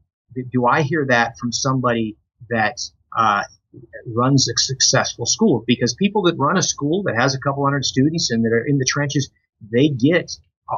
do 0.50 0.66
I 0.66 0.82
hear 0.82 1.04
that 1.10 1.36
from 1.38 1.52
somebody 1.52 2.16
that 2.48 2.78
uh, 3.16 3.42
runs 4.06 4.48
a 4.48 4.52
successful 4.56 5.26
school 5.26 5.64
because 5.66 5.94
people 5.94 6.22
that 6.22 6.36
run 6.38 6.56
a 6.56 6.62
school 6.62 7.02
that 7.04 7.16
has 7.16 7.34
a 7.34 7.40
couple 7.40 7.64
hundred 7.64 7.84
students 7.84 8.30
and 8.30 8.42
that 8.44 8.52
are 8.52 8.64
in 8.64 8.78
the 8.78 8.86
trenches, 8.86 9.30
they 9.60 9.88
get 9.88 10.32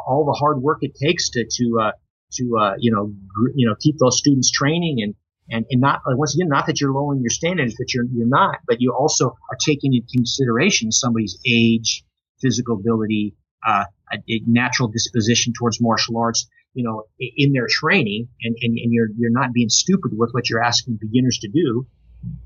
all 0.07 0.25
the 0.25 0.33
hard 0.33 0.63
work 0.63 0.79
it 0.83 0.95
takes 0.95 1.31
to 1.31 1.45
to 1.45 1.81
uh, 1.81 1.93
to 2.33 2.59
uh, 2.59 2.75
you 2.79 2.93
know 2.93 3.13
gr- 3.29 3.51
you 3.55 3.67
know 3.67 3.75
keep 3.81 3.99
those 3.99 4.19
students 4.19 4.51
training 4.51 4.99
and 5.03 5.15
and, 5.51 5.67
and 5.71 5.81
not 5.81 6.01
once 6.07 6.35
again 6.35 6.49
not 6.49 6.67
that 6.67 6.81
you're 6.81 6.93
lowering 6.93 7.21
your 7.21 7.31
standards 7.31 7.75
but 7.79 7.93
you're 7.93 8.05
you're 8.13 8.29
not 8.29 8.59
but 8.67 8.81
you 8.81 8.93
also 8.93 9.27
are 9.51 9.59
taking 9.65 9.95
into 9.95 10.07
consideration 10.15 10.93
somebody's 10.93 11.39
age 11.47 12.05
physical 12.41 12.77
ability 12.77 13.35
uh, 13.67 13.85
a, 14.13 14.17
a, 14.29 14.41
natural 14.47 14.89
disposition 14.89 15.53
towards 15.53 15.81
martial 15.81 16.19
arts 16.19 16.47
you 16.75 16.85
know 16.85 17.05
in 17.19 17.53
their 17.53 17.67
training 17.69 18.29
and, 18.43 18.57
and, 18.61 18.79
and 18.79 18.93
you're 18.93 19.09
you're 19.17 19.31
not 19.31 19.53
being 19.53 19.69
stupid 19.69 20.13
with 20.17 20.31
what 20.33 20.49
you're 20.49 20.63
asking 20.63 20.99
beginners 21.01 21.39
to 21.39 21.49
do. 21.49 21.87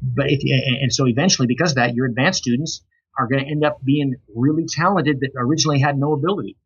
But 0.00 0.26
if 0.28 0.40
and 0.80 0.92
so 0.92 1.06
eventually 1.06 1.46
because 1.46 1.72
of 1.72 1.76
that 1.76 1.94
your 1.94 2.06
advanced 2.06 2.40
students 2.40 2.82
are 3.18 3.26
going 3.28 3.44
to 3.44 3.50
end 3.50 3.64
up 3.64 3.84
being 3.84 4.14
really 4.34 4.66
talented 4.66 5.20
that 5.20 5.30
originally 5.36 5.80
had 5.80 5.98
no 5.98 6.12
ability 6.12 6.56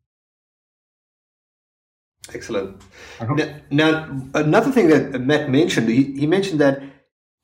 Excellent. 2.33 2.81
Uh-huh. 3.19 3.33
Now, 3.33 3.55
now, 3.71 4.21
another 4.33 4.71
thing 4.71 4.87
that 4.87 5.21
Matt 5.21 5.49
mentioned, 5.49 5.89
he, 5.89 6.03
he 6.03 6.27
mentioned 6.27 6.61
that 6.61 6.81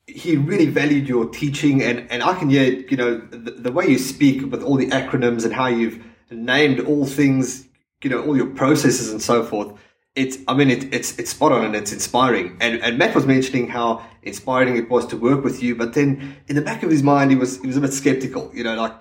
he 0.08 0.38
really 0.38 0.68
valued 0.68 1.08
your 1.08 1.28
teaching, 1.30 1.82
and, 1.82 2.10
and 2.12 2.22
I 2.22 2.38
can 2.38 2.50
hear, 2.50 2.72
you 2.72 2.98
know, 2.98 3.18
the, 3.18 3.52
the, 3.52 3.72
way 3.72 3.88
you 3.88 3.98
speak 3.98 4.52
with 4.52 4.62
all 4.62 4.76
the 4.76 4.90
acronyms 4.90 5.46
and 5.46 5.54
how 5.54 5.66
you've 5.68 6.04
named 6.30 6.80
all 6.82 7.06
things, 7.06 7.68
you 8.04 8.10
know, 8.10 8.24
all 8.24 8.38
your 8.38 8.48
processes 8.48 9.12
and 9.12 9.22
so 9.22 9.44
forth. 9.44 9.74
It's, 10.14 10.38
I 10.48 10.54
mean, 10.54 10.70
it, 10.70 10.94
it's 10.94 11.18
it's 11.20 11.32
spot 11.32 11.52
on 11.52 11.66
and 11.66 11.76
it's 11.76 11.92
inspiring. 11.92 12.56
And 12.62 12.82
and 12.82 12.98
Matt 12.98 13.14
was 13.14 13.26
mentioning 13.26 13.68
how 13.68 14.06
inspiring 14.24 14.78
it 14.78 14.90
was 14.90 15.06
to 15.08 15.18
work 15.18 15.44
with 15.44 15.62
you, 15.62 15.76
but 15.76 15.94
then 15.94 16.38
in 16.48 16.56
the 16.56 16.62
back 16.62 16.84
of 16.84 16.90
his 16.90 17.04
mind, 17.04 17.32
he 17.32 17.36
was 17.36 17.60
he 17.60 17.68
was 17.68 17.76
a 17.76 17.82
bit 17.82 17.92
skeptical. 17.92 18.50
You 18.54 18.64
know, 18.64 18.76
like, 18.76 18.94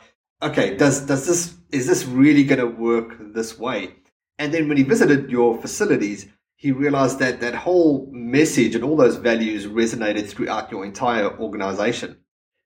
okay, 0.42 0.76
does 0.76 1.06
does 1.06 1.24
this 1.24 1.54
is 1.70 1.86
this 1.86 2.04
really 2.04 2.42
going 2.42 2.58
to 2.58 2.66
work 2.66 3.16
this 3.32 3.56
way? 3.56 3.94
And 4.38 4.52
then 4.52 4.68
when 4.68 4.76
he 4.76 4.82
visited 4.82 5.30
your 5.30 5.60
facilities, 5.60 6.26
he 6.56 6.72
realized 6.72 7.18
that 7.18 7.40
that 7.40 7.54
whole 7.54 8.08
message 8.12 8.74
and 8.74 8.84
all 8.84 8.96
those 8.96 9.16
values 9.16 9.66
resonated 9.66 10.28
throughout 10.28 10.70
your 10.70 10.84
entire 10.84 11.38
organization. 11.38 12.16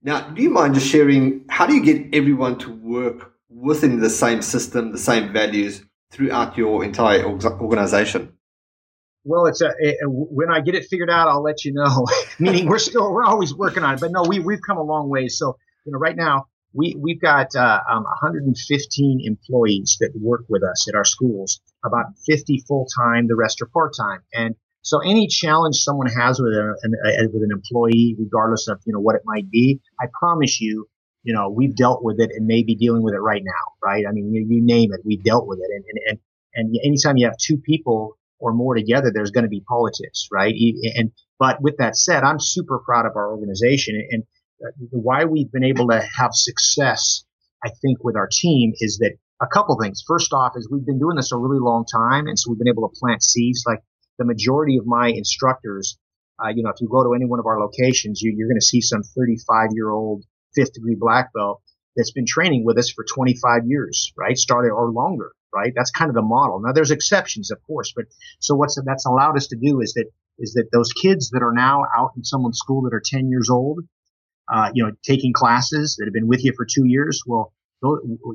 Now, 0.02 0.30
do 0.30 0.42
you 0.42 0.50
mind 0.50 0.74
just 0.74 0.86
sharing 0.86 1.44
how 1.48 1.66
do 1.66 1.74
you 1.74 1.82
get 1.82 2.14
everyone 2.14 2.58
to 2.58 2.70
work 2.70 3.32
within 3.48 4.00
the 4.00 4.10
same 4.10 4.42
system, 4.42 4.92
the 4.92 4.98
same 4.98 5.32
values 5.32 5.82
throughout 6.10 6.56
your 6.56 6.84
entire 6.84 7.24
organization? 7.24 8.32
Well, 9.24 9.46
it's 9.46 9.60
a, 9.60 9.72
when 10.06 10.50
I 10.50 10.60
get 10.60 10.74
it 10.74 10.86
figured 10.88 11.10
out, 11.10 11.28
I'll 11.28 11.42
let 11.42 11.64
you 11.64 11.72
know. 11.72 12.06
Meaning 12.38 12.66
we're 12.66 12.78
still 12.78 13.12
we're 13.12 13.24
always 13.24 13.52
working 13.52 13.82
on 13.82 13.94
it, 13.94 14.00
but 14.00 14.12
no, 14.12 14.22
we 14.22 14.38
we've 14.38 14.62
come 14.64 14.78
a 14.78 14.82
long 14.82 15.10
way. 15.10 15.28
So 15.28 15.58
you 15.84 15.92
know, 15.92 15.98
right 15.98 16.16
now 16.16 16.46
we 16.78 16.94
we've 16.96 17.20
got 17.20 17.56
uh, 17.56 17.80
um, 17.90 18.04
115 18.04 19.20
employees 19.24 19.96
that 20.00 20.12
work 20.14 20.44
with 20.48 20.62
us 20.62 20.88
at 20.88 20.94
our 20.94 21.04
schools, 21.04 21.60
about 21.84 22.06
50 22.24 22.64
full 22.68 22.86
time, 22.96 23.26
the 23.26 23.34
rest 23.34 23.60
are 23.60 23.66
part 23.66 23.94
time. 23.98 24.20
And 24.32 24.54
so 24.82 25.00
any 25.00 25.26
challenge 25.26 25.76
someone 25.78 26.06
has 26.06 26.40
with 26.40 26.52
a, 26.52 26.76
an, 26.82 26.94
a, 27.04 27.28
with 27.32 27.42
an 27.42 27.50
employee, 27.52 28.14
regardless 28.16 28.68
of, 28.68 28.80
you 28.86 28.92
know, 28.92 29.00
what 29.00 29.16
it 29.16 29.22
might 29.24 29.50
be, 29.50 29.80
I 30.00 30.06
promise 30.18 30.60
you, 30.60 30.86
you 31.24 31.34
know, 31.34 31.50
we've 31.50 31.74
dealt 31.74 32.04
with 32.04 32.20
it 32.20 32.30
and 32.32 32.46
may 32.46 32.62
be 32.62 32.76
dealing 32.76 33.02
with 33.02 33.14
it 33.14 33.20
right 33.20 33.42
now, 33.44 33.64
right? 33.84 34.04
I 34.08 34.12
mean, 34.12 34.32
you, 34.32 34.46
you 34.48 34.64
name 34.64 34.92
it, 34.92 35.00
we've 35.04 35.22
dealt 35.24 35.48
with 35.48 35.58
it. 35.58 35.70
And, 35.74 35.84
and, 35.90 35.98
and, 36.08 36.18
and 36.54 36.76
anytime 36.84 37.16
you 37.16 37.26
have 37.26 37.36
two 37.38 37.58
people 37.58 38.16
or 38.38 38.52
more 38.52 38.76
together, 38.76 39.10
there's 39.12 39.32
going 39.32 39.42
to 39.42 39.50
be 39.50 39.64
politics, 39.68 40.28
right? 40.30 40.54
And, 40.94 41.10
but 41.40 41.60
with 41.60 41.78
that 41.78 41.96
said, 41.96 42.22
I'm 42.22 42.38
super 42.38 42.78
proud 42.78 43.04
of 43.04 43.16
our 43.16 43.32
organization 43.32 44.00
and 44.10 44.22
why 44.90 45.24
we've 45.24 45.50
been 45.50 45.64
able 45.64 45.88
to 45.88 46.00
have 46.18 46.30
success, 46.32 47.24
I 47.64 47.70
think, 47.82 48.02
with 48.02 48.16
our 48.16 48.28
team 48.30 48.72
is 48.78 48.98
that 48.98 49.12
a 49.40 49.46
couple 49.46 49.78
things. 49.80 50.02
First 50.06 50.32
off, 50.32 50.52
is 50.56 50.68
we've 50.70 50.84
been 50.84 50.98
doing 50.98 51.16
this 51.16 51.32
a 51.32 51.36
really 51.36 51.60
long 51.60 51.84
time, 51.84 52.26
and 52.26 52.38
so 52.38 52.50
we've 52.50 52.58
been 52.58 52.68
able 52.68 52.88
to 52.88 52.94
plant 52.98 53.22
seeds. 53.22 53.64
Like 53.66 53.82
the 54.18 54.24
majority 54.24 54.76
of 54.78 54.86
my 54.86 55.08
instructors, 55.08 55.98
uh, 56.42 56.48
you 56.48 56.62
know, 56.62 56.70
if 56.70 56.80
you 56.80 56.88
go 56.88 57.04
to 57.04 57.14
any 57.14 57.24
one 57.24 57.38
of 57.38 57.46
our 57.46 57.60
locations, 57.60 58.20
you, 58.20 58.32
are 58.32 58.48
going 58.48 58.60
to 58.60 58.64
see 58.64 58.80
some 58.80 59.02
35 59.02 59.70
year 59.72 59.90
old 59.90 60.24
fifth 60.54 60.72
degree 60.74 60.96
black 60.98 61.32
belt 61.32 61.62
that's 61.96 62.12
been 62.12 62.26
training 62.26 62.64
with 62.64 62.78
us 62.78 62.90
for 62.90 63.04
25 63.04 63.62
years, 63.66 64.12
right? 64.16 64.36
Started 64.36 64.70
or 64.70 64.90
longer, 64.90 65.32
right? 65.54 65.72
That's 65.74 65.90
kind 65.90 66.08
of 66.08 66.14
the 66.14 66.22
model. 66.22 66.60
Now 66.60 66.72
there's 66.72 66.90
exceptions, 66.90 67.50
of 67.50 67.58
course, 67.66 67.92
but 67.94 68.06
so 68.40 68.54
what's 68.54 68.78
that's 68.84 69.06
allowed 69.06 69.36
us 69.36 69.48
to 69.48 69.56
do 69.56 69.80
is 69.80 69.94
that 69.94 70.06
is 70.38 70.52
that 70.54 70.68
those 70.72 70.92
kids 70.92 71.30
that 71.30 71.42
are 71.42 71.52
now 71.52 71.84
out 71.96 72.12
in 72.16 72.24
someone's 72.24 72.58
school 72.58 72.82
that 72.82 72.94
are 72.94 73.02
10 73.04 73.28
years 73.28 73.50
old, 73.50 73.80
uh, 74.52 74.70
you 74.74 74.84
know, 74.84 74.92
taking 75.02 75.32
classes 75.32 75.96
that 75.96 76.06
have 76.06 76.14
been 76.14 76.28
with 76.28 76.44
you 76.44 76.52
for 76.56 76.64
two 76.64 76.84
years, 76.86 77.22
well, 77.26 77.52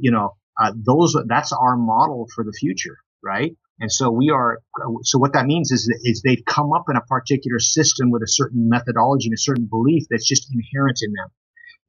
you 0.02 0.12
know, 0.12 0.36
uh, 0.62 0.71
those 0.76 1.15
that's 1.28 1.52
our 1.52 1.76
model 1.76 2.28
for 2.34 2.43
the 2.43 2.54
future, 2.54 2.97
right? 3.23 3.56
And 3.80 3.91
so 3.91 4.12
we 4.12 4.30
are. 4.30 4.60
So 5.02 5.17
what 5.17 5.34
that 5.34 5.45
means 5.45 5.71
is 5.71 5.89
is 6.04 6.21
they've 6.21 6.45
come 6.45 6.71
up 6.73 6.86
in 6.89 6.95
a 6.95 7.02
particular 7.02 7.60
system 7.60 8.12
with 8.12 8.21
a 8.21 8.28
certain 8.28 8.69
methodology 8.69 9.28
and 9.28 9.34
a 9.34 9.38
certain 9.38 9.65
belief 9.65 10.04
that's 10.10 10.28
just 10.28 10.54
inherent 10.54 10.99
in 11.02 11.13
them, 11.13 11.30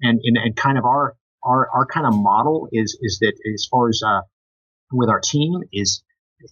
and 0.01 0.21
and, 0.25 0.37
and 0.37 0.57
kind 0.57 0.79
of 0.79 0.85
our 0.85 1.15
our 1.45 1.69
our 1.75 1.87
kind 1.87 2.07
of 2.07 2.15
model 2.15 2.69
is 2.73 2.99
is 3.03 3.19
that 3.21 3.35
as 3.55 3.69
far 3.71 3.89
as 3.91 4.01
uh, 4.05 4.23
with 4.93 5.11
our 5.11 5.21
team 5.21 5.61
is 5.73 6.03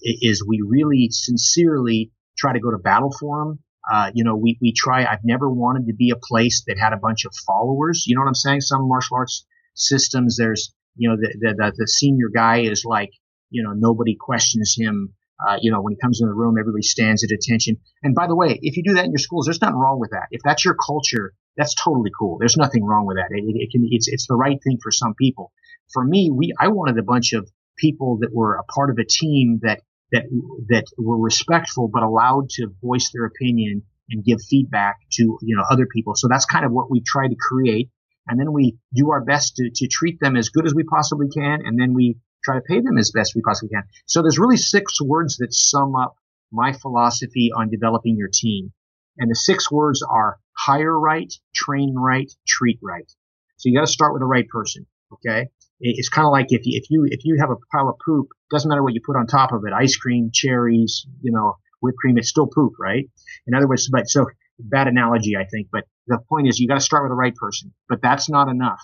is 0.03 0.45
we 0.47 0.61
really 0.67 1.09
sincerely 1.11 2.13
try 2.37 2.53
to 2.53 2.61
go 2.61 2.71
to 2.71 2.79
battle 2.79 3.13
for 3.19 3.45
them. 3.45 3.59
Uh, 3.91 4.11
you 4.15 4.25
know, 4.25 4.37
we, 4.37 4.59
we 4.61 4.73
try, 4.73 5.05
I've 5.05 5.25
never 5.25 5.51
wanted 5.51 5.87
to 5.87 5.95
be 5.95 6.11
a 6.11 6.17
place 6.17 6.65
that 6.67 6.79
had 6.79 6.93
a 6.93 6.97
bunch 6.97 7.25
of 7.25 7.33
followers. 7.47 8.05
You 8.07 8.15
know 8.15 8.23
what 8.23 8.29
I'm 8.29 8.35
saying? 8.35 8.61
Some 8.61 8.89
martial 8.89 9.17
arts 9.17 9.47
systems, 9.75 10.37
there's, 10.37 10.73
you 10.97 11.09
know, 11.09 11.17
the, 11.17 11.55
the, 11.57 11.73
the 11.77 11.87
senior 11.89 12.29
guy 12.29 12.61
is 12.61 12.85
like, 12.85 13.11
you 13.51 13.63
know, 13.63 13.73
nobody 13.73 14.17
questions 14.19 14.75
him. 14.79 15.15
Uh, 15.45 15.57
you 15.61 15.73
know, 15.73 15.81
when 15.81 15.93
he 15.93 15.99
comes 16.01 16.21
in 16.21 16.29
the 16.29 16.35
room, 16.35 16.57
everybody 16.59 16.83
stands 16.83 17.25
at 17.25 17.31
attention. 17.33 17.77
And 18.05 18.15
by 18.15 18.29
the 18.29 18.37
way, 18.37 18.59
if 18.63 18.77
you 18.77 18.85
do 18.85 18.95
that 18.95 19.05
in 19.05 19.11
your 19.11 19.19
schools, 19.19 19.47
there's 19.47 19.61
nothing 19.61 19.77
wrong 19.77 19.99
with 19.99 20.11
that. 20.11 20.29
If 20.31 20.43
that's 20.45 20.65
your 20.65 20.77
culture, 20.77 21.35
that's 21.57 21.75
totally 21.75 22.11
cool. 22.17 22.39
There's 22.39 22.57
nothing 22.57 22.85
wrong 22.85 23.07
with 23.07 23.17
that. 23.17 23.29
It, 23.31 23.43
it, 23.57 23.71
can, 23.73 23.89
it's, 23.91 24.07
it's 24.07 24.29
the 24.29 24.37
right 24.37 24.59
thing 24.63 24.79
for 24.81 24.93
some 24.93 25.15
people. 25.15 25.51
For 25.93 26.05
me, 26.05 26.31
we, 26.33 26.55
I 26.61 26.69
wanted 26.69 26.97
a 26.99 27.03
bunch 27.03 27.33
of 27.33 27.51
people 27.77 28.19
that 28.21 28.33
were 28.33 28.55
a 28.55 28.63
part 28.63 28.91
of 28.91 28.99
a 28.99 29.05
team 29.05 29.59
that, 29.63 29.81
that, 30.13 30.25
that 30.69 30.85
were 30.97 31.19
respectful, 31.19 31.89
but 31.89 32.03
allowed 32.03 32.51
to 32.51 32.69
voice 32.83 33.11
their 33.13 33.25
opinion 33.25 33.83
and 34.11 34.25
give 34.25 34.39
feedback 34.49 34.99
to, 35.13 35.39
you 35.43 35.57
know, 35.57 35.65
other 35.71 35.87
people. 35.87 36.15
So 36.15 36.29
that's 36.29 36.45
kind 36.45 36.65
of 36.65 36.73
what 36.73 36.91
we 36.91 37.01
try 37.01 37.29
to 37.29 37.37
create 37.39 37.91
and 38.27 38.39
then 38.39 38.53
we 38.53 38.79
do 38.95 39.11
our 39.11 39.23
best 39.25 39.57
to, 39.57 39.71
to 39.75 39.89
treat 39.89 40.21
them 40.21 40.37
as 40.37 40.51
good 40.51 40.67
as 40.67 40.75
we 40.75 40.85
possibly 40.85 41.29
can, 41.29 41.61
and 41.65 41.81
then 41.81 41.95
we 41.95 42.19
try 42.45 42.57
to 42.57 42.61
pay 42.61 42.81
them 42.81 42.99
as 42.99 43.11
best 43.11 43.35
we 43.35 43.43
possibly 43.43 43.71
can. 43.71 43.85
So 44.07 44.23
there's 44.23 44.39
really 44.39 44.57
six 44.57 45.01
words 45.01 45.39
that 45.39 45.53
sum 45.53 45.97
up 45.97 46.17
my 46.51 46.73
philosophy 46.73 47.51
on 47.55 47.71
developing 47.71 48.17
your 48.17 48.29
team. 48.33 48.73
And 49.19 49.31
the 49.31 49.35
six 49.35 49.71
words 49.71 50.03
are 50.03 50.39
hire 50.57 50.99
right, 50.99 51.33
train 51.55 51.95
right, 51.97 52.31
treat 52.47 52.79
right. 52.83 53.11
So 53.57 53.69
you 53.69 53.77
got 53.77 53.87
to 53.87 53.93
start 53.93 54.13
with 54.13 54.21
the 54.21 54.27
right 54.27 54.49
person. 54.49 54.87
Okay. 55.13 55.49
It's 55.81 56.09
kind 56.09 56.27
of 56.27 56.33
like 56.33 56.47
if 56.51 56.65
you, 56.65 56.79
if 56.79 56.91
you, 56.91 57.07
if 57.11 57.25
you 57.25 57.39
have 57.41 57.51
a 57.51 57.57
pile 57.73 57.89
of 57.89 57.97
poop, 58.05 58.29
doesn't 58.53 58.69
matter 58.69 58.83
what 58.83 58.95
you 58.95 59.01
put 59.05 59.17
on 59.17 59.27
top 59.27 59.53
of 59.53 59.65
it, 59.67 59.73
ice 59.73 59.97
cream, 59.97 60.31
cherries, 60.33 61.07
you 61.23 61.33
know, 61.33 61.57
whipped 61.81 61.99
cream, 61.99 62.19
it's 62.19 62.29
still 62.29 62.47
poop, 62.47 62.75
right? 62.79 63.09
In 63.47 63.55
other 63.55 63.67
words, 63.67 63.89
but 63.91 64.09
so 64.09 64.27
bad 64.59 64.87
analogy, 64.87 65.37
I 65.37 65.45
think, 65.45 65.69
but 65.73 65.85
the 66.07 66.19
point 66.29 66.49
is 66.49 66.61
you 66.61 66.69
got 66.69 66.75
to 66.75 66.81
start 66.81 67.03
with 67.03 67.11
the 67.11 67.17
right 67.17 67.35
person, 67.35 67.73
but 67.89 68.01
that's 68.03 68.29
not 68.29 68.49
enough. 68.49 68.81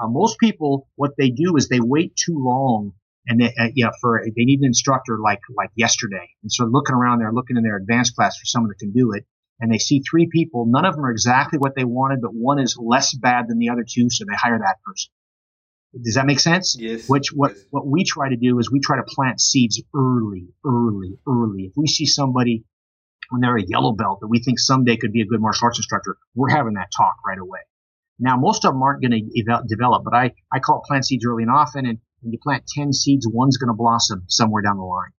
Uh, 0.00 0.08
most 0.08 0.38
people, 0.38 0.88
what 0.94 1.12
they 1.18 1.30
do 1.30 1.56
is 1.56 1.68
they 1.68 1.80
wait 1.80 2.14
too 2.14 2.36
long 2.38 2.92
and 3.26 3.40
they, 3.40 3.52
uh, 3.58 3.68
know, 3.76 3.90
for, 4.00 4.22
they 4.24 4.44
need 4.44 4.60
an 4.60 4.66
instructor 4.66 5.18
like, 5.18 5.40
like 5.56 5.70
yesterday. 5.74 6.28
And 6.42 6.52
so 6.52 6.64
looking 6.64 6.94
around 6.94 7.18
there, 7.18 7.32
looking 7.32 7.56
in 7.56 7.62
their 7.62 7.76
advanced 7.76 8.14
class 8.14 8.38
for 8.38 8.46
someone 8.46 8.68
that 8.68 8.78
can 8.78 8.92
do 8.92 9.12
it. 9.12 9.26
And 9.60 9.70
they 9.70 9.78
see 9.78 10.00
three 10.00 10.26
people. 10.32 10.64
None 10.66 10.86
of 10.86 10.94
them 10.94 11.04
are 11.04 11.10
exactly 11.10 11.58
what 11.58 11.74
they 11.74 11.84
wanted, 11.84 12.22
but 12.22 12.32
one 12.32 12.58
is 12.58 12.78
less 12.80 13.12
bad 13.14 13.46
than 13.46 13.58
the 13.58 13.68
other 13.68 13.84
two. 13.86 14.08
So 14.08 14.24
they 14.24 14.34
hire 14.34 14.58
that 14.58 14.76
person. 14.86 15.10
Does 15.92 16.14
that 16.14 16.26
make 16.26 16.40
sense? 16.40 16.76
Yes. 16.78 17.08
Which 17.08 17.32
what 17.34 17.52
yes. 17.52 17.64
what 17.70 17.86
we 17.86 18.04
try 18.04 18.28
to 18.28 18.36
do 18.36 18.58
is 18.58 18.70
we 18.70 18.80
try 18.80 18.96
to 18.96 19.02
plant 19.02 19.40
seeds 19.40 19.82
early, 19.94 20.48
early, 20.64 21.18
early. 21.26 21.64
If 21.64 21.72
we 21.76 21.86
see 21.86 22.06
somebody 22.06 22.64
when 23.30 23.40
they're 23.40 23.56
a 23.56 23.62
yellow 23.62 23.92
belt 23.92 24.20
that 24.20 24.28
we 24.28 24.40
think 24.40 24.58
someday 24.58 24.96
could 24.96 25.12
be 25.12 25.22
a 25.22 25.26
good 25.26 25.40
martial 25.40 25.66
arts 25.66 25.78
instructor, 25.78 26.16
we're 26.34 26.50
having 26.50 26.74
that 26.74 26.88
talk 26.96 27.16
right 27.26 27.38
away. 27.38 27.60
Now, 28.18 28.36
most 28.36 28.64
of 28.64 28.72
them 28.74 28.82
aren't 28.82 29.00
going 29.00 29.12
to 29.12 29.40
ev- 29.40 29.66
develop, 29.66 30.04
but 30.04 30.14
I, 30.14 30.34
I 30.52 30.58
call 30.58 30.82
it 30.82 30.86
plant 30.86 31.06
seeds 31.06 31.24
early 31.24 31.44
and 31.44 31.50
often. 31.50 31.86
And 31.86 31.98
when 32.20 32.32
you 32.32 32.38
plant 32.42 32.66
10 32.66 32.92
seeds, 32.92 33.26
one's 33.26 33.56
going 33.56 33.68
to 33.68 33.74
blossom 33.74 34.24
somewhere 34.28 34.62
down 34.62 34.76
the 34.76 34.82
line, 34.82 35.12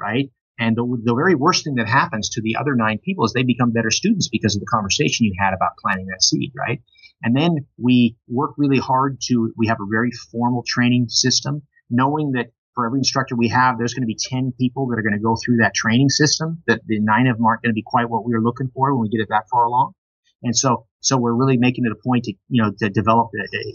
right? 0.00 0.30
And 0.58 0.76
the, 0.76 0.84
the 1.04 1.14
very 1.14 1.34
worst 1.34 1.64
thing 1.64 1.76
that 1.76 1.88
happens 1.88 2.30
to 2.30 2.42
the 2.42 2.56
other 2.56 2.74
nine 2.74 2.98
people 2.98 3.24
is 3.24 3.32
they 3.32 3.44
become 3.44 3.70
better 3.70 3.90
students 3.90 4.28
because 4.28 4.56
of 4.56 4.60
the 4.60 4.66
conversation 4.66 5.26
you 5.26 5.34
had 5.38 5.54
about 5.54 5.76
planting 5.80 6.06
that 6.06 6.22
seed, 6.22 6.52
right? 6.56 6.82
And 7.22 7.36
then 7.36 7.66
we 7.76 8.16
work 8.28 8.52
really 8.56 8.78
hard 8.78 9.18
to, 9.24 9.52
we 9.56 9.66
have 9.66 9.78
a 9.80 9.86
very 9.90 10.10
formal 10.32 10.64
training 10.66 11.08
system, 11.08 11.62
knowing 11.90 12.32
that 12.32 12.46
for 12.74 12.86
every 12.86 13.00
instructor 13.00 13.36
we 13.36 13.48
have, 13.48 13.76
there's 13.78 13.94
going 13.94 14.02
to 14.02 14.06
be 14.06 14.16
10 14.18 14.52
people 14.58 14.88
that 14.88 14.98
are 14.98 15.02
going 15.02 15.14
to 15.14 15.22
go 15.22 15.36
through 15.36 15.58
that 15.58 15.74
training 15.74 16.08
system 16.08 16.62
that 16.66 16.80
the 16.86 17.00
nine 17.00 17.26
of 17.26 17.36
them 17.36 17.46
aren't 17.46 17.62
going 17.62 17.70
to 17.70 17.74
be 17.74 17.84
quite 17.84 18.08
what 18.08 18.24
we 18.24 18.32
were 18.32 18.40
looking 18.40 18.70
for 18.72 18.94
when 18.94 19.02
we 19.02 19.08
get 19.08 19.22
it 19.22 19.28
that 19.28 19.44
far 19.50 19.64
along. 19.64 19.92
And 20.42 20.56
so, 20.56 20.86
so 21.00 21.18
we're 21.18 21.34
really 21.34 21.58
making 21.58 21.84
it 21.84 21.92
a 21.92 22.02
point 22.02 22.24
to, 22.24 22.32
you 22.48 22.62
know, 22.62 22.72
to 22.78 22.88
develop, 22.88 23.30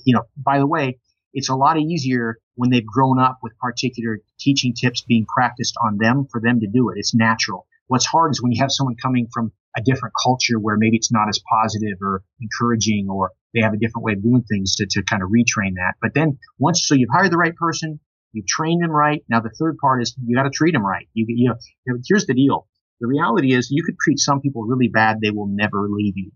you 0.05 0.15
know, 0.15 0.23
by 0.37 0.57
the 0.57 0.65
way, 0.65 0.99
it's 1.33 1.49
a 1.49 1.55
lot 1.55 1.77
easier 1.77 2.37
when 2.55 2.69
they've 2.69 2.85
grown 2.85 3.19
up 3.19 3.39
with 3.43 3.57
particular 3.59 4.19
teaching 4.39 4.73
tips 4.73 5.01
being 5.01 5.25
practiced 5.25 5.75
on 5.83 5.97
them 5.97 6.25
for 6.31 6.41
them 6.41 6.61
to 6.61 6.67
do 6.67 6.89
it. 6.89 6.97
It's 6.97 7.13
natural. 7.13 7.67
What's 7.87 8.05
hard 8.05 8.31
is 8.31 8.41
when 8.41 8.53
you 8.53 8.61
have 8.61 8.71
someone 8.71 8.95
coming 8.95 9.27
from 9.31 9.51
a 9.77 9.81
different 9.81 10.13
culture 10.23 10.59
where 10.59 10.77
maybe 10.77 10.97
it's 10.97 11.11
not 11.11 11.27
as 11.29 11.39
positive 11.49 11.97
or 12.01 12.23
encouraging 12.41 13.07
or 13.09 13.31
they 13.53 13.61
have 13.61 13.73
a 13.73 13.77
different 13.77 14.05
way 14.05 14.13
of 14.13 14.23
doing 14.23 14.43
things 14.43 14.75
to, 14.75 14.85
to 14.89 15.03
kind 15.03 15.21
of 15.21 15.29
retrain 15.29 15.75
that. 15.75 15.93
But 16.01 16.13
then 16.13 16.37
once, 16.59 16.87
so 16.87 16.95
you've 16.95 17.09
hired 17.13 17.31
the 17.31 17.37
right 17.37 17.55
person, 17.55 17.99
You've 18.35 18.47
trained 18.47 18.83
them 18.83 18.91
right. 18.91 19.23
Now 19.29 19.39
the 19.39 19.49
third 19.49 19.77
part 19.77 20.01
is 20.01 20.13
you 20.21 20.35
got 20.35 20.43
to 20.43 20.49
treat 20.49 20.73
them 20.73 20.85
right. 20.85 21.07
You, 21.13 21.25
you 21.29 21.49
know, 21.49 21.95
here's 22.05 22.25
the 22.25 22.33
deal. 22.33 22.67
The 22.99 23.07
reality 23.07 23.53
is 23.53 23.71
you 23.71 23.83
could 23.83 23.95
treat 23.97 24.19
some 24.19 24.41
people 24.41 24.63
really 24.63 24.89
bad. 24.89 25.21
They 25.21 25.31
will 25.31 25.47
never 25.47 25.87
leave 25.89 26.17
you. 26.17 26.31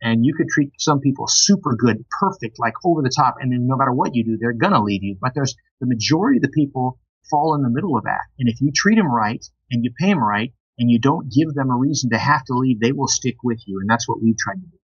And 0.00 0.24
you 0.24 0.34
could 0.34 0.46
treat 0.48 0.70
some 0.78 1.00
people 1.00 1.26
super 1.28 1.74
good, 1.76 2.04
perfect, 2.20 2.58
like 2.60 2.74
over 2.84 3.02
the 3.02 3.12
top. 3.14 3.36
And 3.40 3.52
then 3.52 3.66
no 3.66 3.76
matter 3.76 3.92
what 3.92 4.14
you 4.14 4.24
do, 4.24 4.38
they're 4.40 4.52
going 4.52 4.72
to 4.72 4.82
leave 4.82 5.02
you. 5.02 5.16
But 5.20 5.32
there's 5.34 5.56
the 5.80 5.86
majority 5.86 6.38
of 6.38 6.42
the 6.42 6.48
people 6.48 7.00
fall 7.28 7.54
in 7.56 7.62
the 7.62 7.70
middle 7.70 7.96
of 7.96 8.04
that. 8.04 8.22
And 8.38 8.48
if 8.48 8.60
you 8.60 8.70
treat 8.74 8.96
them 8.96 9.12
right 9.12 9.44
and 9.70 9.84
you 9.84 9.92
pay 9.98 10.08
them 10.08 10.22
right 10.22 10.52
and 10.78 10.90
you 10.90 10.98
don't 10.98 11.30
give 11.30 11.54
them 11.54 11.70
a 11.70 11.76
reason 11.76 12.10
to 12.10 12.18
have 12.18 12.44
to 12.44 12.54
leave, 12.54 12.80
they 12.80 12.92
will 12.92 13.08
stick 13.08 13.36
with 13.42 13.60
you. 13.66 13.78
And 13.80 13.88
that's 13.88 14.08
what 14.08 14.22
we've 14.22 14.36
tried 14.36 14.54
to 14.54 14.60
do. 14.60 14.78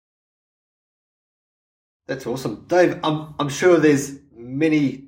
That's 2.07 2.25
awesome. 2.25 2.65
Dave, 2.67 2.99
I'm, 3.03 3.33
I'm 3.39 3.49
sure 3.49 3.77
there's 3.77 4.19
many 4.35 5.07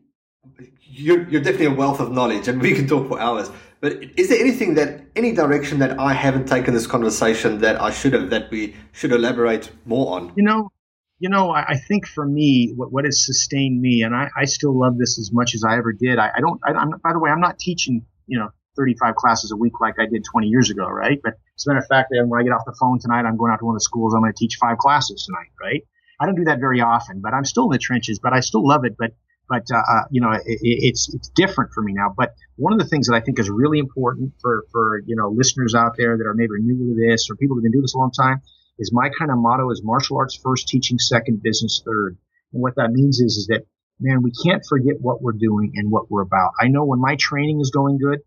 you're, 0.92 1.28
you're 1.30 1.42
definitely 1.42 1.68
a 1.68 1.74
wealth 1.74 2.00
of 2.00 2.12
knowledge 2.12 2.48
and 2.48 2.62
we 2.62 2.74
can 2.74 2.88
talk 2.88 3.08
for 3.08 3.20
hours. 3.20 3.50
But 3.82 3.94
is 4.18 4.30
there 4.30 4.40
anything 4.40 4.74
that, 4.76 5.02
any 5.16 5.32
direction 5.32 5.80
that 5.80 6.00
I 6.00 6.14
haven't 6.14 6.48
taken 6.48 6.74
this 6.74 6.88
conversation 6.88 7.60
that 7.60 7.82
I 7.82 7.92
should 7.92 8.14
have, 8.14 8.30
that 8.32 8.52
we 8.52 8.76
should 8.92 9.12
elaborate 9.12 9.72
more 9.86 10.16
on? 10.16 10.34
You 10.36 10.44
know, 10.44 10.72
you 11.20 11.30
know, 11.30 11.52
I, 11.52 11.64
I 11.70 11.78
think 11.78 12.08
for 12.08 12.26
me, 12.26 12.74
what, 12.76 12.92
what 12.92 13.06
has 13.06 13.26
sustained 13.26 13.82
me, 13.82 14.02
and 14.02 14.14
I, 14.14 14.30
I 14.36 14.46
still 14.46 14.78
love 14.78 14.98
this 14.98 15.18
as 15.18 15.32
much 15.32 15.56
as 15.56 15.64
I 15.64 15.78
ever 15.78 15.94
did. 15.94 16.20
I, 16.20 16.30
I 16.36 16.42
don't, 16.42 16.60
I, 16.66 16.72
am 16.72 16.92
by 17.02 17.14
the 17.14 17.20
way, 17.20 17.30
I'm 17.30 17.40
not 17.40 17.58
teaching, 17.58 18.06
you 18.28 18.40
know, 18.40 18.50
35 18.78 19.16
classes 19.16 19.52
a 19.52 19.58
week 19.58 19.74
like 19.82 19.96
I 20.00 20.06
did 20.06 20.24
20 20.24 20.48
years 20.48 20.70
ago, 20.70 20.88
right? 20.88 21.20
But 21.22 21.34
as 21.58 21.66
a 21.66 21.70
matter 21.70 21.80
of 21.80 21.88
fact, 21.88 22.10
when 22.12 22.40
I 22.40 22.44
get 22.44 22.54
off 22.54 22.64
the 22.66 22.76
phone 22.80 23.00
tonight, 23.00 23.26
I'm 23.26 23.38
going 23.38 23.52
out 23.52 23.60
to 23.60 23.66
one 23.66 23.76
of 23.76 23.80
the 23.80 23.84
schools. 23.84 24.14
I'm 24.14 24.22
going 24.22 24.34
to 24.34 24.38
teach 24.38 24.58
five 24.60 24.78
classes 24.78 25.26
tonight, 25.26 25.52
right? 25.62 25.84
I 26.20 26.26
don't 26.26 26.36
do 26.36 26.46
that 26.46 26.60
very 26.60 26.82
often, 26.82 27.22
but 27.22 27.34
I'm 27.34 27.46
still 27.46 27.66
in 27.66 27.72
the 27.72 27.78
trenches, 27.78 28.20
but 28.20 28.34
I 28.34 28.42
still 28.42 28.68
love 28.68 28.86
it. 28.86 28.96
But 28.98 29.12
but 29.48 29.66
uh, 29.74 29.78
uh, 29.78 30.04
you 30.12 30.22
know, 30.22 30.32
it, 30.32 30.44
it's 30.46 31.14
it's 31.14 31.30
different 31.30 31.72
for 31.74 31.82
me 31.82 31.94
now. 31.94 32.14
But 32.16 32.36
one 32.56 32.74
of 32.74 32.80
the 32.80 32.86
things 32.86 33.08
that 33.08 33.16
I 33.16 33.22
think 33.22 33.40
is 33.40 33.50
really 33.50 33.80
important 33.80 34.34
for 34.42 34.66
for 34.72 35.02
you 35.06 35.16
know 35.16 35.30
listeners 35.30 35.76
out 35.76 35.94
there 35.98 36.18
that 36.18 36.26
are 36.26 36.34
maybe 36.34 36.54
new 36.60 36.94
to 36.94 37.10
this 37.10 37.30
or 37.30 37.36
people 37.36 37.56
that 37.56 37.60
have 37.60 37.64
been 37.64 37.72
doing 37.72 37.84
this 37.84 37.96
a 37.96 37.98
long 37.98 38.12
time 38.12 38.42
is 38.78 38.92
my 38.94 39.10
kind 39.18 39.32
of 39.32 39.38
motto 39.38 39.70
is 39.72 39.82
martial 39.84 40.18
arts 40.18 40.40
first, 40.42 40.68
teaching 40.68 41.00
second, 41.00 41.42
business 41.42 41.82
third. 41.86 42.18
And 42.54 42.62
what 42.62 42.76
that 42.76 42.92
means 42.92 43.20
is 43.20 43.38
is 43.38 43.48
that 43.48 43.66
man, 44.00 44.22
we 44.22 44.32
can't 44.32 44.64
forget 44.68 44.96
what 45.00 45.22
we're 45.22 45.34
doing 45.34 45.74
and 45.76 45.92
what 45.92 46.10
we're 46.10 46.22
about. 46.22 46.52
I 46.60 46.68
know 46.68 46.86
when 46.86 47.02
my 47.02 47.18
training 47.20 47.60
is 47.60 47.72
going 47.72 47.98
good, 47.98 48.20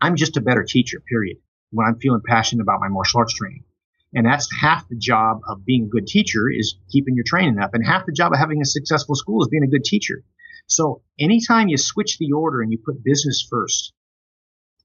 I'm 0.00 0.16
just 0.16 0.36
a 0.36 0.40
better 0.40 0.64
teacher, 0.64 1.00
period, 1.08 1.38
when 1.70 1.86
I'm 1.86 1.98
feeling 1.98 2.22
passionate 2.26 2.62
about 2.62 2.80
my 2.80 2.88
martial 2.88 3.18
arts 3.20 3.34
training. 3.34 3.64
And 4.12 4.26
that's 4.26 4.48
half 4.60 4.88
the 4.88 4.96
job 4.96 5.40
of 5.46 5.64
being 5.64 5.84
a 5.84 5.88
good 5.88 6.06
teacher 6.06 6.50
is 6.50 6.74
keeping 6.90 7.14
your 7.14 7.24
training 7.24 7.58
up. 7.58 7.74
And 7.74 7.86
half 7.86 8.06
the 8.06 8.12
job 8.12 8.32
of 8.32 8.38
having 8.38 8.60
a 8.60 8.64
successful 8.64 9.14
school 9.14 9.42
is 9.42 9.48
being 9.48 9.62
a 9.62 9.68
good 9.68 9.84
teacher. 9.84 10.24
So 10.66 11.02
anytime 11.18 11.68
you 11.68 11.76
switch 11.76 12.18
the 12.18 12.32
order 12.32 12.60
and 12.60 12.72
you 12.72 12.78
put 12.84 13.04
business 13.04 13.46
first 13.48 13.92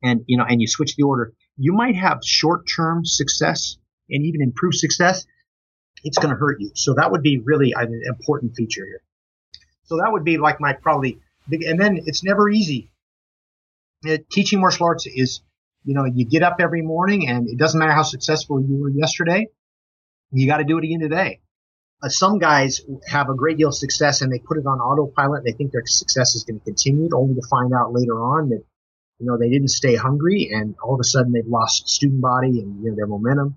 and, 0.03 0.21
you 0.27 0.37
know, 0.37 0.45
and 0.47 0.61
you 0.61 0.67
switch 0.67 0.95
the 0.95 1.03
order, 1.03 1.33
you 1.57 1.73
might 1.73 1.95
have 1.95 2.19
short-term 2.23 3.05
success 3.05 3.77
and 4.09 4.25
even 4.25 4.41
improved 4.41 4.75
success. 4.75 5.25
It's 6.03 6.19
going 6.19 6.31
to 6.31 6.39
hurt 6.39 6.59
you. 6.59 6.71
So 6.75 6.93
that 6.95 7.11
would 7.11 7.23
be 7.23 7.39
really 7.43 7.73
an 7.75 8.01
important 8.05 8.55
feature 8.55 8.85
here. 8.85 9.01
So 9.85 9.97
that 9.97 10.11
would 10.11 10.23
be 10.23 10.37
like 10.37 10.59
my 10.59 10.73
probably 10.73 11.19
big, 11.49 11.63
and 11.63 11.79
then 11.79 11.99
it's 12.05 12.23
never 12.23 12.49
easy. 12.49 12.91
Uh, 14.07 14.17
teaching 14.31 14.59
martial 14.59 14.87
arts 14.87 15.05
is, 15.07 15.41
you 15.83 15.93
know, 15.93 16.05
you 16.05 16.25
get 16.25 16.43
up 16.43 16.57
every 16.59 16.81
morning 16.81 17.27
and 17.29 17.47
it 17.49 17.57
doesn't 17.57 17.79
matter 17.79 17.91
how 17.91 18.03
successful 18.03 18.61
you 18.61 18.81
were 18.81 18.89
yesterday. 18.89 19.47
You 20.31 20.47
got 20.47 20.57
to 20.57 20.63
do 20.63 20.77
it 20.77 20.83
again 20.83 20.99
today. 20.99 21.41
Uh, 22.03 22.09
some 22.09 22.39
guys 22.39 22.81
have 23.07 23.29
a 23.29 23.35
great 23.35 23.57
deal 23.57 23.69
of 23.69 23.75
success 23.75 24.21
and 24.21 24.31
they 24.31 24.39
put 24.39 24.57
it 24.57 24.65
on 24.65 24.79
autopilot. 24.79 25.39
And 25.39 25.47
they 25.47 25.57
think 25.57 25.71
their 25.71 25.83
success 25.85 26.35
is 26.35 26.43
going 26.43 26.59
to 26.59 26.65
continue 26.65 27.09
only 27.13 27.35
to 27.35 27.47
find 27.49 27.73
out 27.73 27.93
later 27.93 28.19
on 28.21 28.49
that, 28.49 28.63
you 29.19 29.25
know, 29.25 29.37
they 29.37 29.49
didn't 29.49 29.69
stay 29.69 29.95
hungry 29.95 30.49
and 30.51 30.75
all 30.83 30.95
of 30.95 30.99
a 30.99 31.03
sudden 31.03 31.31
they've 31.31 31.47
lost 31.47 31.87
student 31.87 32.21
body 32.21 32.59
and 32.59 32.83
you 32.83 32.89
know, 32.89 32.95
their 32.95 33.07
momentum. 33.07 33.55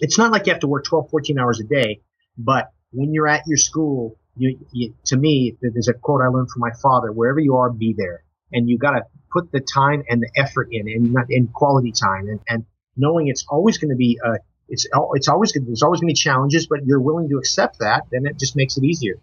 It's 0.00 0.18
not 0.18 0.32
like 0.32 0.46
you 0.46 0.52
have 0.52 0.60
to 0.60 0.66
work 0.66 0.84
12, 0.84 1.10
14 1.10 1.38
hours 1.38 1.60
a 1.60 1.64
day, 1.64 2.00
but 2.36 2.70
when 2.92 3.12
you're 3.12 3.28
at 3.28 3.46
your 3.46 3.58
school, 3.58 4.18
you, 4.36 4.58
you, 4.72 4.94
to 5.06 5.16
me, 5.16 5.56
there's 5.60 5.88
a 5.88 5.94
quote 5.94 6.22
I 6.22 6.28
learned 6.28 6.50
from 6.50 6.60
my 6.60 6.70
father: 6.82 7.12
"Wherever 7.12 7.40
you 7.40 7.56
are, 7.56 7.70
be 7.70 7.94
there." 7.96 8.24
And 8.52 8.68
you 8.68 8.78
got 8.78 8.92
to 8.92 9.02
put 9.32 9.52
the 9.52 9.60
time 9.60 10.02
and 10.08 10.22
the 10.22 10.30
effort 10.36 10.68
in, 10.70 10.88
and 10.88 11.12
not 11.12 11.26
in 11.30 11.48
quality 11.48 11.92
time, 11.92 12.28
and, 12.28 12.40
and 12.48 12.64
knowing 12.96 13.28
it's 13.28 13.44
always 13.48 13.78
going 13.78 13.90
to 13.90 13.96
be 13.96 14.18
a, 14.24 14.34
it's 14.68 14.86
it's 15.14 15.28
always 15.28 15.52
good. 15.52 15.66
There's 15.66 15.82
always 15.82 16.00
going 16.00 16.08
to 16.08 16.14
be 16.14 16.20
challenges, 16.20 16.66
but 16.66 16.84
you're 16.84 17.00
willing 17.00 17.28
to 17.30 17.38
accept 17.38 17.78
that, 17.80 18.04
then 18.10 18.26
it 18.26 18.38
just 18.38 18.56
makes 18.56 18.76
it 18.76 18.84
easier. 18.84 19.16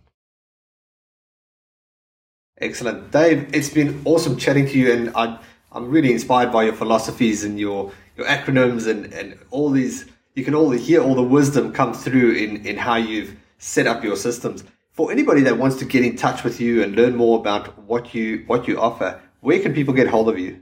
Excellent, 2.60 3.12
Dave. 3.12 3.50
It's 3.54 3.70
been 3.70 4.02
awesome 4.04 4.38
chatting 4.38 4.66
to 4.68 4.78
you, 4.78 4.92
and 4.92 5.12
I, 5.16 5.38
I'm 5.72 5.90
really 5.90 6.12
inspired 6.12 6.52
by 6.52 6.64
your 6.64 6.74
philosophies 6.74 7.44
and 7.44 7.60
your 7.60 7.92
your 8.16 8.26
acronyms 8.28 8.88
and 8.88 9.14
and 9.14 9.38
all 9.52 9.70
these. 9.70 10.06
You 10.36 10.44
can 10.44 10.54
all 10.54 10.70
hear 10.70 11.02
all 11.02 11.16
the 11.16 11.24
wisdom 11.24 11.74
come 11.74 11.94
through 11.94 12.34
in 12.34 12.66
in 12.66 12.78
how 12.78 12.96
you've 12.96 13.36
set 13.58 13.88
up 13.88 14.04
your 14.04 14.16
systems 14.16 14.64
for 14.98 15.12
anybody 15.12 15.42
that 15.42 15.58
wants 15.60 15.78
to 15.78 15.86
get 15.86 16.04
in 16.04 16.16
touch 16.16 16.44
with 16.44 16.60
you 16.60 16.82
and 16.82 16.96
learn 16.96 17.16
more 17.16 17.40
about 17.40 17.78
what 17.84 18.16
you 18.16 18.44
what 18.48 18.68
you 18.68 18.80
offer, 18.82 19.22
where 19.48 19.62
can 19.62 19.74
people 19.74 19.94
get 19.94 20.10
hold 20.10 20.28
of 20.28 20.38
you? 20.38 20.60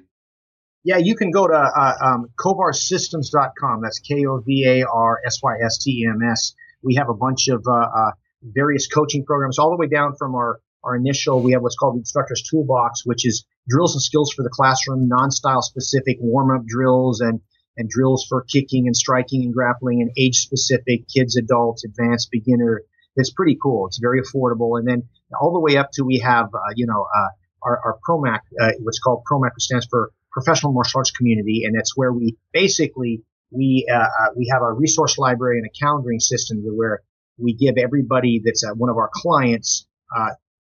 Yeah, 0.84 0.98
you 0.98 1.16
can 1.16 1.32
go 1.32 1.48
to 1.48 1.56
uh, 1.56 1.94
um, 2.04 2.28
kovarsystems.com. 2.38 3.82
That's 3.82 3.98
K 3.98 4.28
O 4.28 4.44
V 4.46 4.64
A 4.68 4.86
R 4.88 5.22
S 5.26 5.40
Y 5.42 5.54
S 5.66 5.80
T 5.80 6.04
E 6.04 6.08
M 6.08 6.20
S. 6.32 6.54
We 6.84 6.94
have 6.94 7.10
a 7.10 7.16
bunch 7.16 7.48
of 7.48 7.66
uh, 7.68 7.72
uh, 7.74 8.12
various 8.44 8.86
coaching 8.86 9.26
programs, 9.26 9.58
all 9.58 9.72
the 9.72 9.78
way 9.78 9.88
down 9.88 10.14
from 10.20 10.36
our 10.36 10.60
our 10.84 10.96
initial. 10.96 11.42
We 11.42 11.54
have 11.54 11.64
what's 11.64 11.76
called 11.76 11.96
the 11.96 12.02
instructor's 12.02 12.44
toolbox, 12.48 13.02
which 13.06 13.26
is 13.26 13.44
drills 13.68 13.96
and 13.96 14.04
skills 14.04 14.32
for 14.36 14.44
the 14.44 14.52
classroom, 14.52 15.08
non-style 15.08 15.64
specific 15.64 16.18
warm-up 16.20 16.68
drills 16.68 17.22
and 17.22 17.40
and 17.78 17.90
drills 17.90 18.28
for 18.30 18.44
kicking 18.44 18.86
and 18.86 18.96
striking 18.96 19.46
and 19.46 19.52
grappling 19.52 20.04
and 20.04 20.12
age 20.16 20.42
specific, 20.42 21.08
kids, 21.12 21.38
adults, 21.38 21.86
advanced, 21.86 22.30
beginner, 22.32 22.84
it's 23.16 23.32
pretty 23.32 23.58
cool. 23.62 23.88
It's 23.88 23.98
very 23.98 24.22
affordable. 24.22 24.78
And 24.78 24.88
then 24.88 25.10
all 25.42 25.54
the 25.54 25.60
way 25.60 25.78
up 25.78 25.90
to 25.94 26.04
we 26.04 26.20
have, 26.20 26.54
uh, 26.54 26.74
you 26.76 26.86
know, 26.86 27.08
uh, 27.18 27.30
our, 27.66 27.80
our 27.84 27.98
PROMAC, 28.08 28.40
uh, 28.62 28.72
what's 28.80 29.00
called 29.00 29.24
PROMAC, 29.30 29.52
which 29.56 29.64
stands 29.64 29.88
for 29.90 30.12
Professional 30.32 30.74
Martial 30.74 31.00
Arts 31.00 31.12
Community. 31.12 31.64
And 31.66 31.76
it's 31.76 31.98
where 31.98 32.14
we 32.14 32.38
basically, 32.54 33.24
we, 33.52 33.88
uh, 33.92 33.96
uh, 33.96 34.30
we 34.36 34.50
have 34.52 34.62
a 34.62 34.72
resource 34.72 35.18
library 35.18 35.60
and 35.60 35.68
a 35.68 35.86
calendaring 35.86 36.22
system 36.22 36.64
where 36.64 37.02
we 37.38 37.54
give 37.54 37.76
everybody 37.78 38.42
that's 38.44 38.64
uh, 38.64 38.74
one 38.76 38.90
of 38.90 38.98
our 38.98 39.10
clients, 39.14 39.88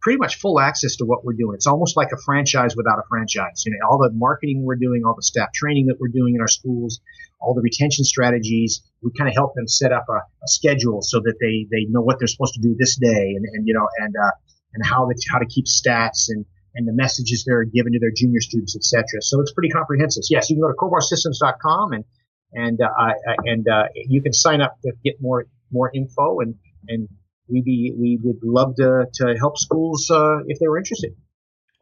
pretty 0.04 0.18
much 0.18 0.36
full 0.36 0.60
access 0.60 0.98
to 0.98 1.06
what 1.06 1.24
we're 1.24 1.34
doing. 1.34 1.56
It's 1.56 1.66
almost 1.66 1.96
like 1.96 2.10
a 2.12 2.18
franchise 2.26 2.76
without 2.76 3.00
a 3.00 3.04
franchise. 3.08 3.64
You 3.66 3.72
know, 3.72 3.90
all 3.90 3.98
the 3.98 4.12
marketing 4.14 4.64
we're 4.64 4.76
doing, 4.76 5.04
all 5.06 5.16
the 5.16 5.24
staff 5.24 5.54
training 5.54 5.86
that 5.88 5.96
we're 5.98 6.10
doing 6.10 6.36
in 6.36 6.42
our 6.42 6.50
schools, 6.50 7.00
all 7.40 7.54
the 7.54 7.62
retention 7.62 8.04
strategies. 8.04 8.84
We 9.02 9.12
kind 9.18 9.30
of 9.30 9.34
help 9.34 9.56
them 9.56 9.68
set 9.68 9.94
up 9.94 10.06
a, 10.10 10.16
a, 10.16 10.48
schedule 10.48 11.02
so 11.02 11.22
that 11.22 11.36
they, 11.40 11.68
they 11.72 11.86
know 11.90 12.02
what 12.02 12.20
they're 12.20 12.28
supposed 12.28 12.56
to 12.56 12.62
do 12.62 12.76
this 12.78 12.98
day 12.98 13.34
and, 13.36 13.46
and 13.54 13.66
you 13.66 13.74
know, 13.74 13.88
and, 14.00 14.14
uh, 14.14 14.32
and 14.74 14.86
how 14.86 15.08
to, 15.08 15.16
how 15.32 15.40
to 15.40 15.46
keep 15.46 15.66
stats 15.66 16.28
and, 16.28 16.46
and 16.76 16.88
the 16.88 16.94
messages 16.94 17.44
they're 17.46 17.66
given 17.66 17.94
to 17.94 18.00
their 18.00 18.12
junior 18.16 18.42
students, 18.42 18.76
etc. 18.76 19.22
So 19.22 19.40
it's 19.42 19.54
pretty 19.54 19.70
comprehensive. 19.70 20.24
Yes, 20.30 20.50
you 20.50 20.56
can 20.56 20.62
go 20.62 20.70
to 20.70 20.76
kovarsystems.com 20.76 21.94
and, 21.94 22.06
and, 22.54 22.82
uh, 22.82 23.14
and, 23.46 23.68
uh, 23.68 23.84
you 23.96 24.22
can 24.22 24.34
sign 24.34 24.62
up 24.62 24.78
to 24.84 24.92
get 25.04 25.16
more, 25.22 25.46
more 25.72 25.92
info 25.94 26.40
and, 26.40 26.56
and 26.88 27.08
we 27.48 27.62
be, 27.62 27.94
we 27.98 28.20
would 28.24 28.40
love 28.44 28.76
to, 28.78 29.06
to 29.14 29.36
help 29.38 29.58
schools, 29.58 30.10
uh, 30.10 30.40
if 30.48 30.60
they 30.60 30.68
were 30.68 30.78
interested. 30.78 31.16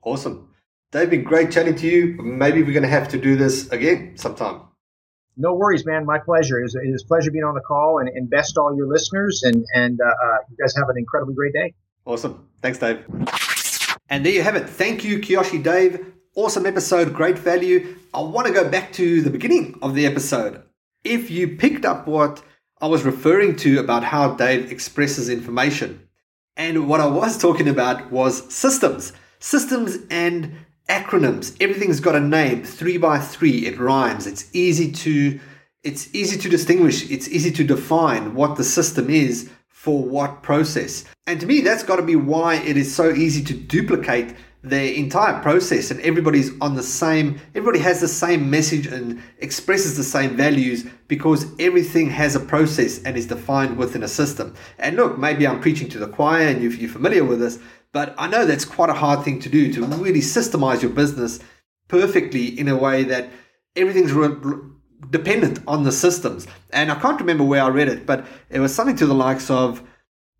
Awesome. 0.04 0.50
David, 0.92 1.24
great 1.24 1.52
chatting 1.52 1.76
to 1.76 1.88
you. 1.88 2.22
Maybe 2.22 2.64
we're 2.64 2.74
going 2.74 2.84
to 2.84 2.89
have 2.89 3.08
to 3.10 3.18
do 3.18 3.38
this 3.38 3.70
again 3.70 4.18
sometime. 4.18 4.62
No 5.38 5.54
worries, 5.54 5.86
man. 5.86 6.06
My 6.06 6.20
pleasure. 6.20 6.60
It 6.60 6.64
was, 6.64 6.76
it 6.76 6.92
was 6.92 7.04
a 7.04 7.08
pleasure 7.08 7.32
being 7.32 7.46
on 7.46 7.56
the 7.56 7.62
call 7.62 8.00
and, 8.00 8.10
and 8.10 8.30
best 8.30 8.58
all 8.58 8.76
your 8.76 8.88
listeners. 8.88 9.44
And, 9.44 9.66
and 9.74 10.00
uh, 10.02 10.08
uh, 10.08 10.38
you 10.50 10.58
guys 10.62 10.76
have 10.76 10.89
an 10.89 10.98
incredibly 10.98 11.34
great 11.34 11.54
day. 11.54 11.74
Awesome. 12.06 12.50
Thanks, 12.62 12.80
Dave. 12.80 13.06
And 14.12 14.26
there 14.26 14.34
you 14.34 14.41
have 14.43 14.57
it. 14.57 14.70
Thank 14.70 15.05
you, 15.05 15.20
Kyoshi 15.20 15.64
Dave. 15.64 16.05
Awesome 16.36 16.66
episode, 16.66 17.14
great 17.14 17.39
value. 17.39 17.95
I 18.14 18.20
want 18.20 18.45
to 18.45 18.51
go 18.51 18.68
back 18.68 18.91
to 18.93 19.22
the 19.22 19.30
beginning 19.30 19.80
of 19.82 19.95
the 19.95 20.05
episode. 20.05 20.64
If 21.05 21.32
you 21.32 21.55
picked 21.55 21.86
up 21.86 22.07
what 22.07 22.43
I 22.82 22.88
was 22.88 23.03
referring 23.03 23.55
to 23.57 23.80
about 23.80 24.03
how 24.03 24.34
Dave 24.34 24.70
expresses 24.70 25.30
information, 25.30 26.09
and 26.57 26.89
what 26.89 26.99
I 26.99 27.07
was 27.07 27.38
talking 27.38 27.70
about 27.70 28.12
was 28.12 28.53
systems, 28.53 29.14
systems 29.39 29.99
and 30.09 30.55
acronyms. 30.89 31.55
Everything's 31.62 32.01
got 32.01 32.18
a 32.18 32.20
name. 32.20 32.66
Three 32.66 32.97
by 32.97 33.18
three. 33.18 33.66
It 33.66 33.80
rhymes. 33.80 34.28
It's 34.28 34.53
easy 34.53 34.91
to 34.91 35.39
it's 35.84 36.14
easy 36.14 36.38
to 36.38 36.49
distinguish. 36.49 37.09
It's 37.09 37.30
easy 37.30 37.51
to 37.51 37.64
define 37.64 38.36
what 38.36 38.57
the 38.57 38.66
system 38.66 39.09
is 39.09 39.49
for 39.82 40.03
what 40.03 40.43
process. 40.43 41.05
And 41.25 41.39
to 41.39 41.47
me, 41.47 41.61
that's 41.61 41.82
got 41.82 41.95
to 41.95 42.03
be 42.03 42.15
why 42.15 42.57
it 42.57 42.77
is 42.77 42.93
so 42.93 43.11
easy 43.11 43.43
to 43.45 43.53
duplicate 43.55 44.36
the 44.63 44.95
entire 44.95 45.41
process 45.41 45.89
and 45.89 45.99
everybody's 46.01 46.51
on 46.61 46.75
the 46.75 46.84
same 46.84 47.41
everybody 47.55 47.79
has 47.79 47.99
the 47.99 48.07
same 48.07 48.47
message 48.47 48.86
and 48.86 49.19
expresses 49.39 49.97
the 49.97 50.03
same 50.03 50.38
values 50.38 50.86
because 51.07 51.47
everything 51.57 52.11
has 52.11 52.36
a 52.36 52.39
process 52.39 53.01
and 53.01 53.17
is 53.17 53.25
defined 53.25 53.75
within 53.75 54.03
a 54.03 54.07
system 54.07 54.53
and 54.77 54.97
look 54.97 55.17
maybe 55.17 55.47
i'm 55.47 55.59
preaching 55.59 55.89
to 55.89 55.97
the 55.97 56.07
choir 56.07 56.47
and 56.47 56.61
you're 56.61 56.88
familiar 56.88 57.23
with 57.23 57.39
this 57.39 57.57
but 57.91 58.15
I 58.17 58.27
know 58.27 58.45
that's 58.45 58.65
quite 58.65 58.89
a 58.89 58.93
hard 58.93 59.25
thing 59.25 59.39
to 59.41 59.49
do 59.49 59.73
to 59.73 59.86
really 59.86 60.21
systemize 60.21 60.82
your 60.82 60.91
business 60.91 61.39
perfectly 61.88 62.47
in 62.59 62.67
a 62.67 62.77
way 62.77 63.03
that 63.03 63.29
everything's 63.75 64.13
dependent 65.10 65.60
on 65.68 65.84
the 65.84 65.91
systems. 65.91 66.47
And 66.72 66.91
I 66.91 66.95
can't 66.99 67.20
remember 67.20 67.43
where 67.43 67.64
I 67.64 67.70
read 67.70 67.89
it, 67.89 68.06
but 68.06 68.26
it 68.49 68.60
was 68.60 68.74
something 68.74 68.95
to 68.97 69.06
the 69.06 69.16
likes 69.16 69.49
of 69.49 69.84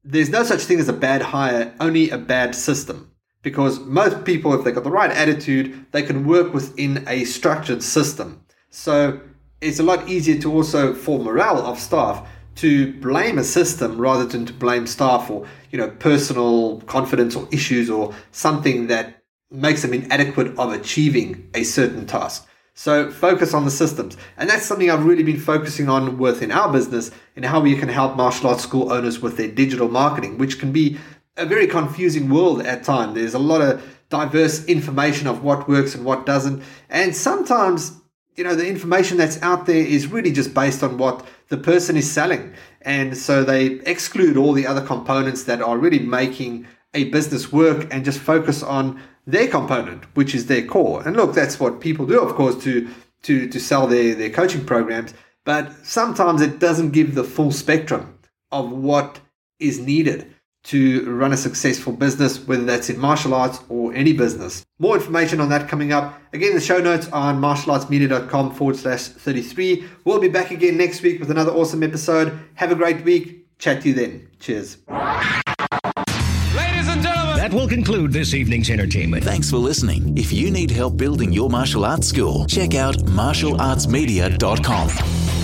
there's 0.04 0.30
no 0.30 0.44
such 0.44 0.62
thing 0.62 0.80
as 0.80 0.90
a 0.90 0.94
bad 0.94 1.22
hire, 1.22 1.74
only 1.80 2.10
a 2.10 2.18
bad 2.18 2.56
system. 2.56 3.12
Because 3.42 3.80
most 3.80 4.24
people, 4.24 4.54
if 4.54 4.64
they've 4.64 4.74
got 4.76 4.84
the 4.84 4.92
right 4.92 5.10
attitude, 5.10 5.88
they 5.92 6.04
can 6.04 6.28
work 6.28 6.54
within 6.54 7.04
a 7.08 7.24
structured 7.26 7.82
system. 7.82 8.44
So 8.70 9.20
it's 9.62 9.80
a 9.80 9.84
lot 9.84 10.08
easier 10.08 10.40
to 10.42 10.54
also, 10.54 10.94
for 10.94 11.20
morale 11.20 11.66
of 11.66 11.80
staff, 11.80 12.28
to 12.56 12.94
blame 13.00 13.38
a 13.38 13.44
system 13.44 13.98
rather 13.98 14.26
than 14.26 14.46
to 14.46 14.54
blame 14.54 14.86
staff 14.86 15.30
or 15.30 15.48
you 15.72 15.78
know 15.78 15.90
personal 15.90 16.82
confidence 16.82 17.36
or 17.36 17.48
issues 17.52 17.90
or 17.90 18.14
something 18.32 18.88
that 18.88 19.24
makes 19.50 19.82
them 19.82 19.94
inadequate 19.94 20.58
of 20.58 20.74
achieving 20.74 21.50
a 21.54 21.64
certain 21.64 22.06
task 22.06 22.48
so 22.74 23.12
focus 23.12 23.54
on 23.54 23.66
the 23.66 23.72
systems. 23.72 24.18
And 24.38 24.50
that's 24.50 24.66
something 24.66 24.90
i've 24.90 25.06
really 25.06 25.24
been 25.24 25.40
focusing 25.40 25.90
on 25.90 26.18
within 26.18 26.52
our 26.52 26.72
business 26.72 27.12
and 27.36 27.46
how 27.46 27.60
we 27.60 27.76
can 27.76 27.90
help 27.90 28.16
martial 28.16 28.50
arts 28.50 28.64
school 28.64 28.92
owners 28.92 29.22
with 29.22 29.38
their 29.38 29.50
digital 29.50 29.90
marketing 29.90 30.38
which 30.38 30.60
can 30.60 30.72
be 30.72 30.98
a 31.38 31.46
very 31.46 31.68
confusing 31.68 32.30
world 32.30 32.62
at 32.62 32.84
times. 32.84 33.16
There's 33.16 33.34
a 33.34 33.40
lot 33.40 33.62
of 33.62 33.84
diverse 34.10 34.66
information 34.66 35.28
of 35.28 35.44
what 35.44 35.68
works 35.70 35.96
and 35.96 36.04
what 36.04 36.26
doesn't. 36.26 36.64
And 36.90 37.16
sometimes 37.16 37.98
you 38.36 38.44
know 38.44 38.56
the 38.56 38.68
information 38.68 39.18
that's 39.18 39.42
out 39.42 39.66
there 39.66 39.86
is 39.86 40.08
really 40.08 40.32
just 40.32 40.54
based 40.54 40.84
on 40.84 40.98
what 40.98 41.26
the 41.50 41.58
person 41.58 41.98
is 41.98 42.10
selling. 42.10 42.54
And 42.82 43.18
so 43.18 43.44
they 43.44 43.66
exclude 43.86 44.38
all 44.38 44.54
the 44.54 44.66
other 44.66 44.86
components 44.86 45.44
that 45.44 45.62
are 45.62 45.78
really 45.78 46.00
making 46.00 46.68
a 46.94 47.06
business 47.06 47.52
work 47.52 47.88
and 47.94 48.04
just 48.04 48.20
focus 48.20 48.64
on 48.64 49.02
their 49.26 49.48
component 49.48 50.04
which 50.16 50.34
is 50.34 50.48
their 50.48 50.66
core 50.66 51.06
and 51.08 51.16
look 51.16 51.34
that's 51.34 51.60
what 51.60 51.80
people 51.80 52.06
do 52.06 52.20
of 52.20 52.36
course 52.36 52.62
to 52.64 52.90
to 53.22 53.48
to 53.48 53.60
sell 53.60 53.88
their 53.88 54.16
their 54.16 54.30
coaching 54.30 54.66
programs 54.66 55.14
but 55.44 55.74
sometimes 55.86 56.42
it 56.42 56.60
doesn't 56.60 56.92
give 56.92 57.16
the 57.16 57.24
full 57.24 57.52
spectrum 57.52 58.18
of 58.52 58.72
what 58.72 59.20
is 59.60 59.80
needed 59.80 60.34
to 60.64 61.10
run 61.12 61.34
a 61.34 61.38
successful 61.38 61.92
business, 61.94 62.46
whether 62.48 62.64
that's 62.64 62.90
in 62.90 63.00
martial 63.00 63.34
arts 63.34 63.60
or 63.70 63.94
any 63.94 64.14
business. 64.14 64.64
More 64.80 64.96
information 64.96 65.40
on 65.40 65.50
that 65.50 65.68
coming 65.68 65.92
up. 65.92 66.20
Again, 66.34 66.54
the 66.54 66.62
show 66.62 66.80
notes 66.80 67.08
are 67.08 67.34
on 67.34 67.42
martialartsmedia.com 67.42 68.54
forward 68.54 68.76
slash 68.76 69.08
33. 69.08 69.86
We'll 70.04 70.20
be 70.20 70.28
back 70.28 70.52
again 70.52 70.78
next 70.78 71.02
week 71.02 71.20
with 71.20 71.32
another 71.32 71.52
awesome 71.52 71.84
episode. 71.84 72.40
Have 72.56 72.72
a 72.72 72.76
great 72.76 73.04
week. 73.04 73.48
Chat 73.58 73.82
to 73.82 73.90
you 73.90 73.94
then. 73.94 74.28
Cheers. 74.40 74.78
That 77.52 77.58
will 77.58 77.68
conclude 77.68 78.14
this 78.14 78.34
evening's 78.34 78.70
entertainment. 78.70 79.26
Thanks 79.26 79.50
for 79.50 79.58
listening. 79.58 80.18
If 80.18 80.32
you 80.32 80.50
need 80.52 80.72
help 80.72 80.96
building 80.96 81.34
your 81.34 81.50
martial 81.50 81.84
arts 81.84 82.08
school, 82.08 82.48
check 82.48 82.76
out 82.76 82.96
martialartsmedia.com. 83.00 85.41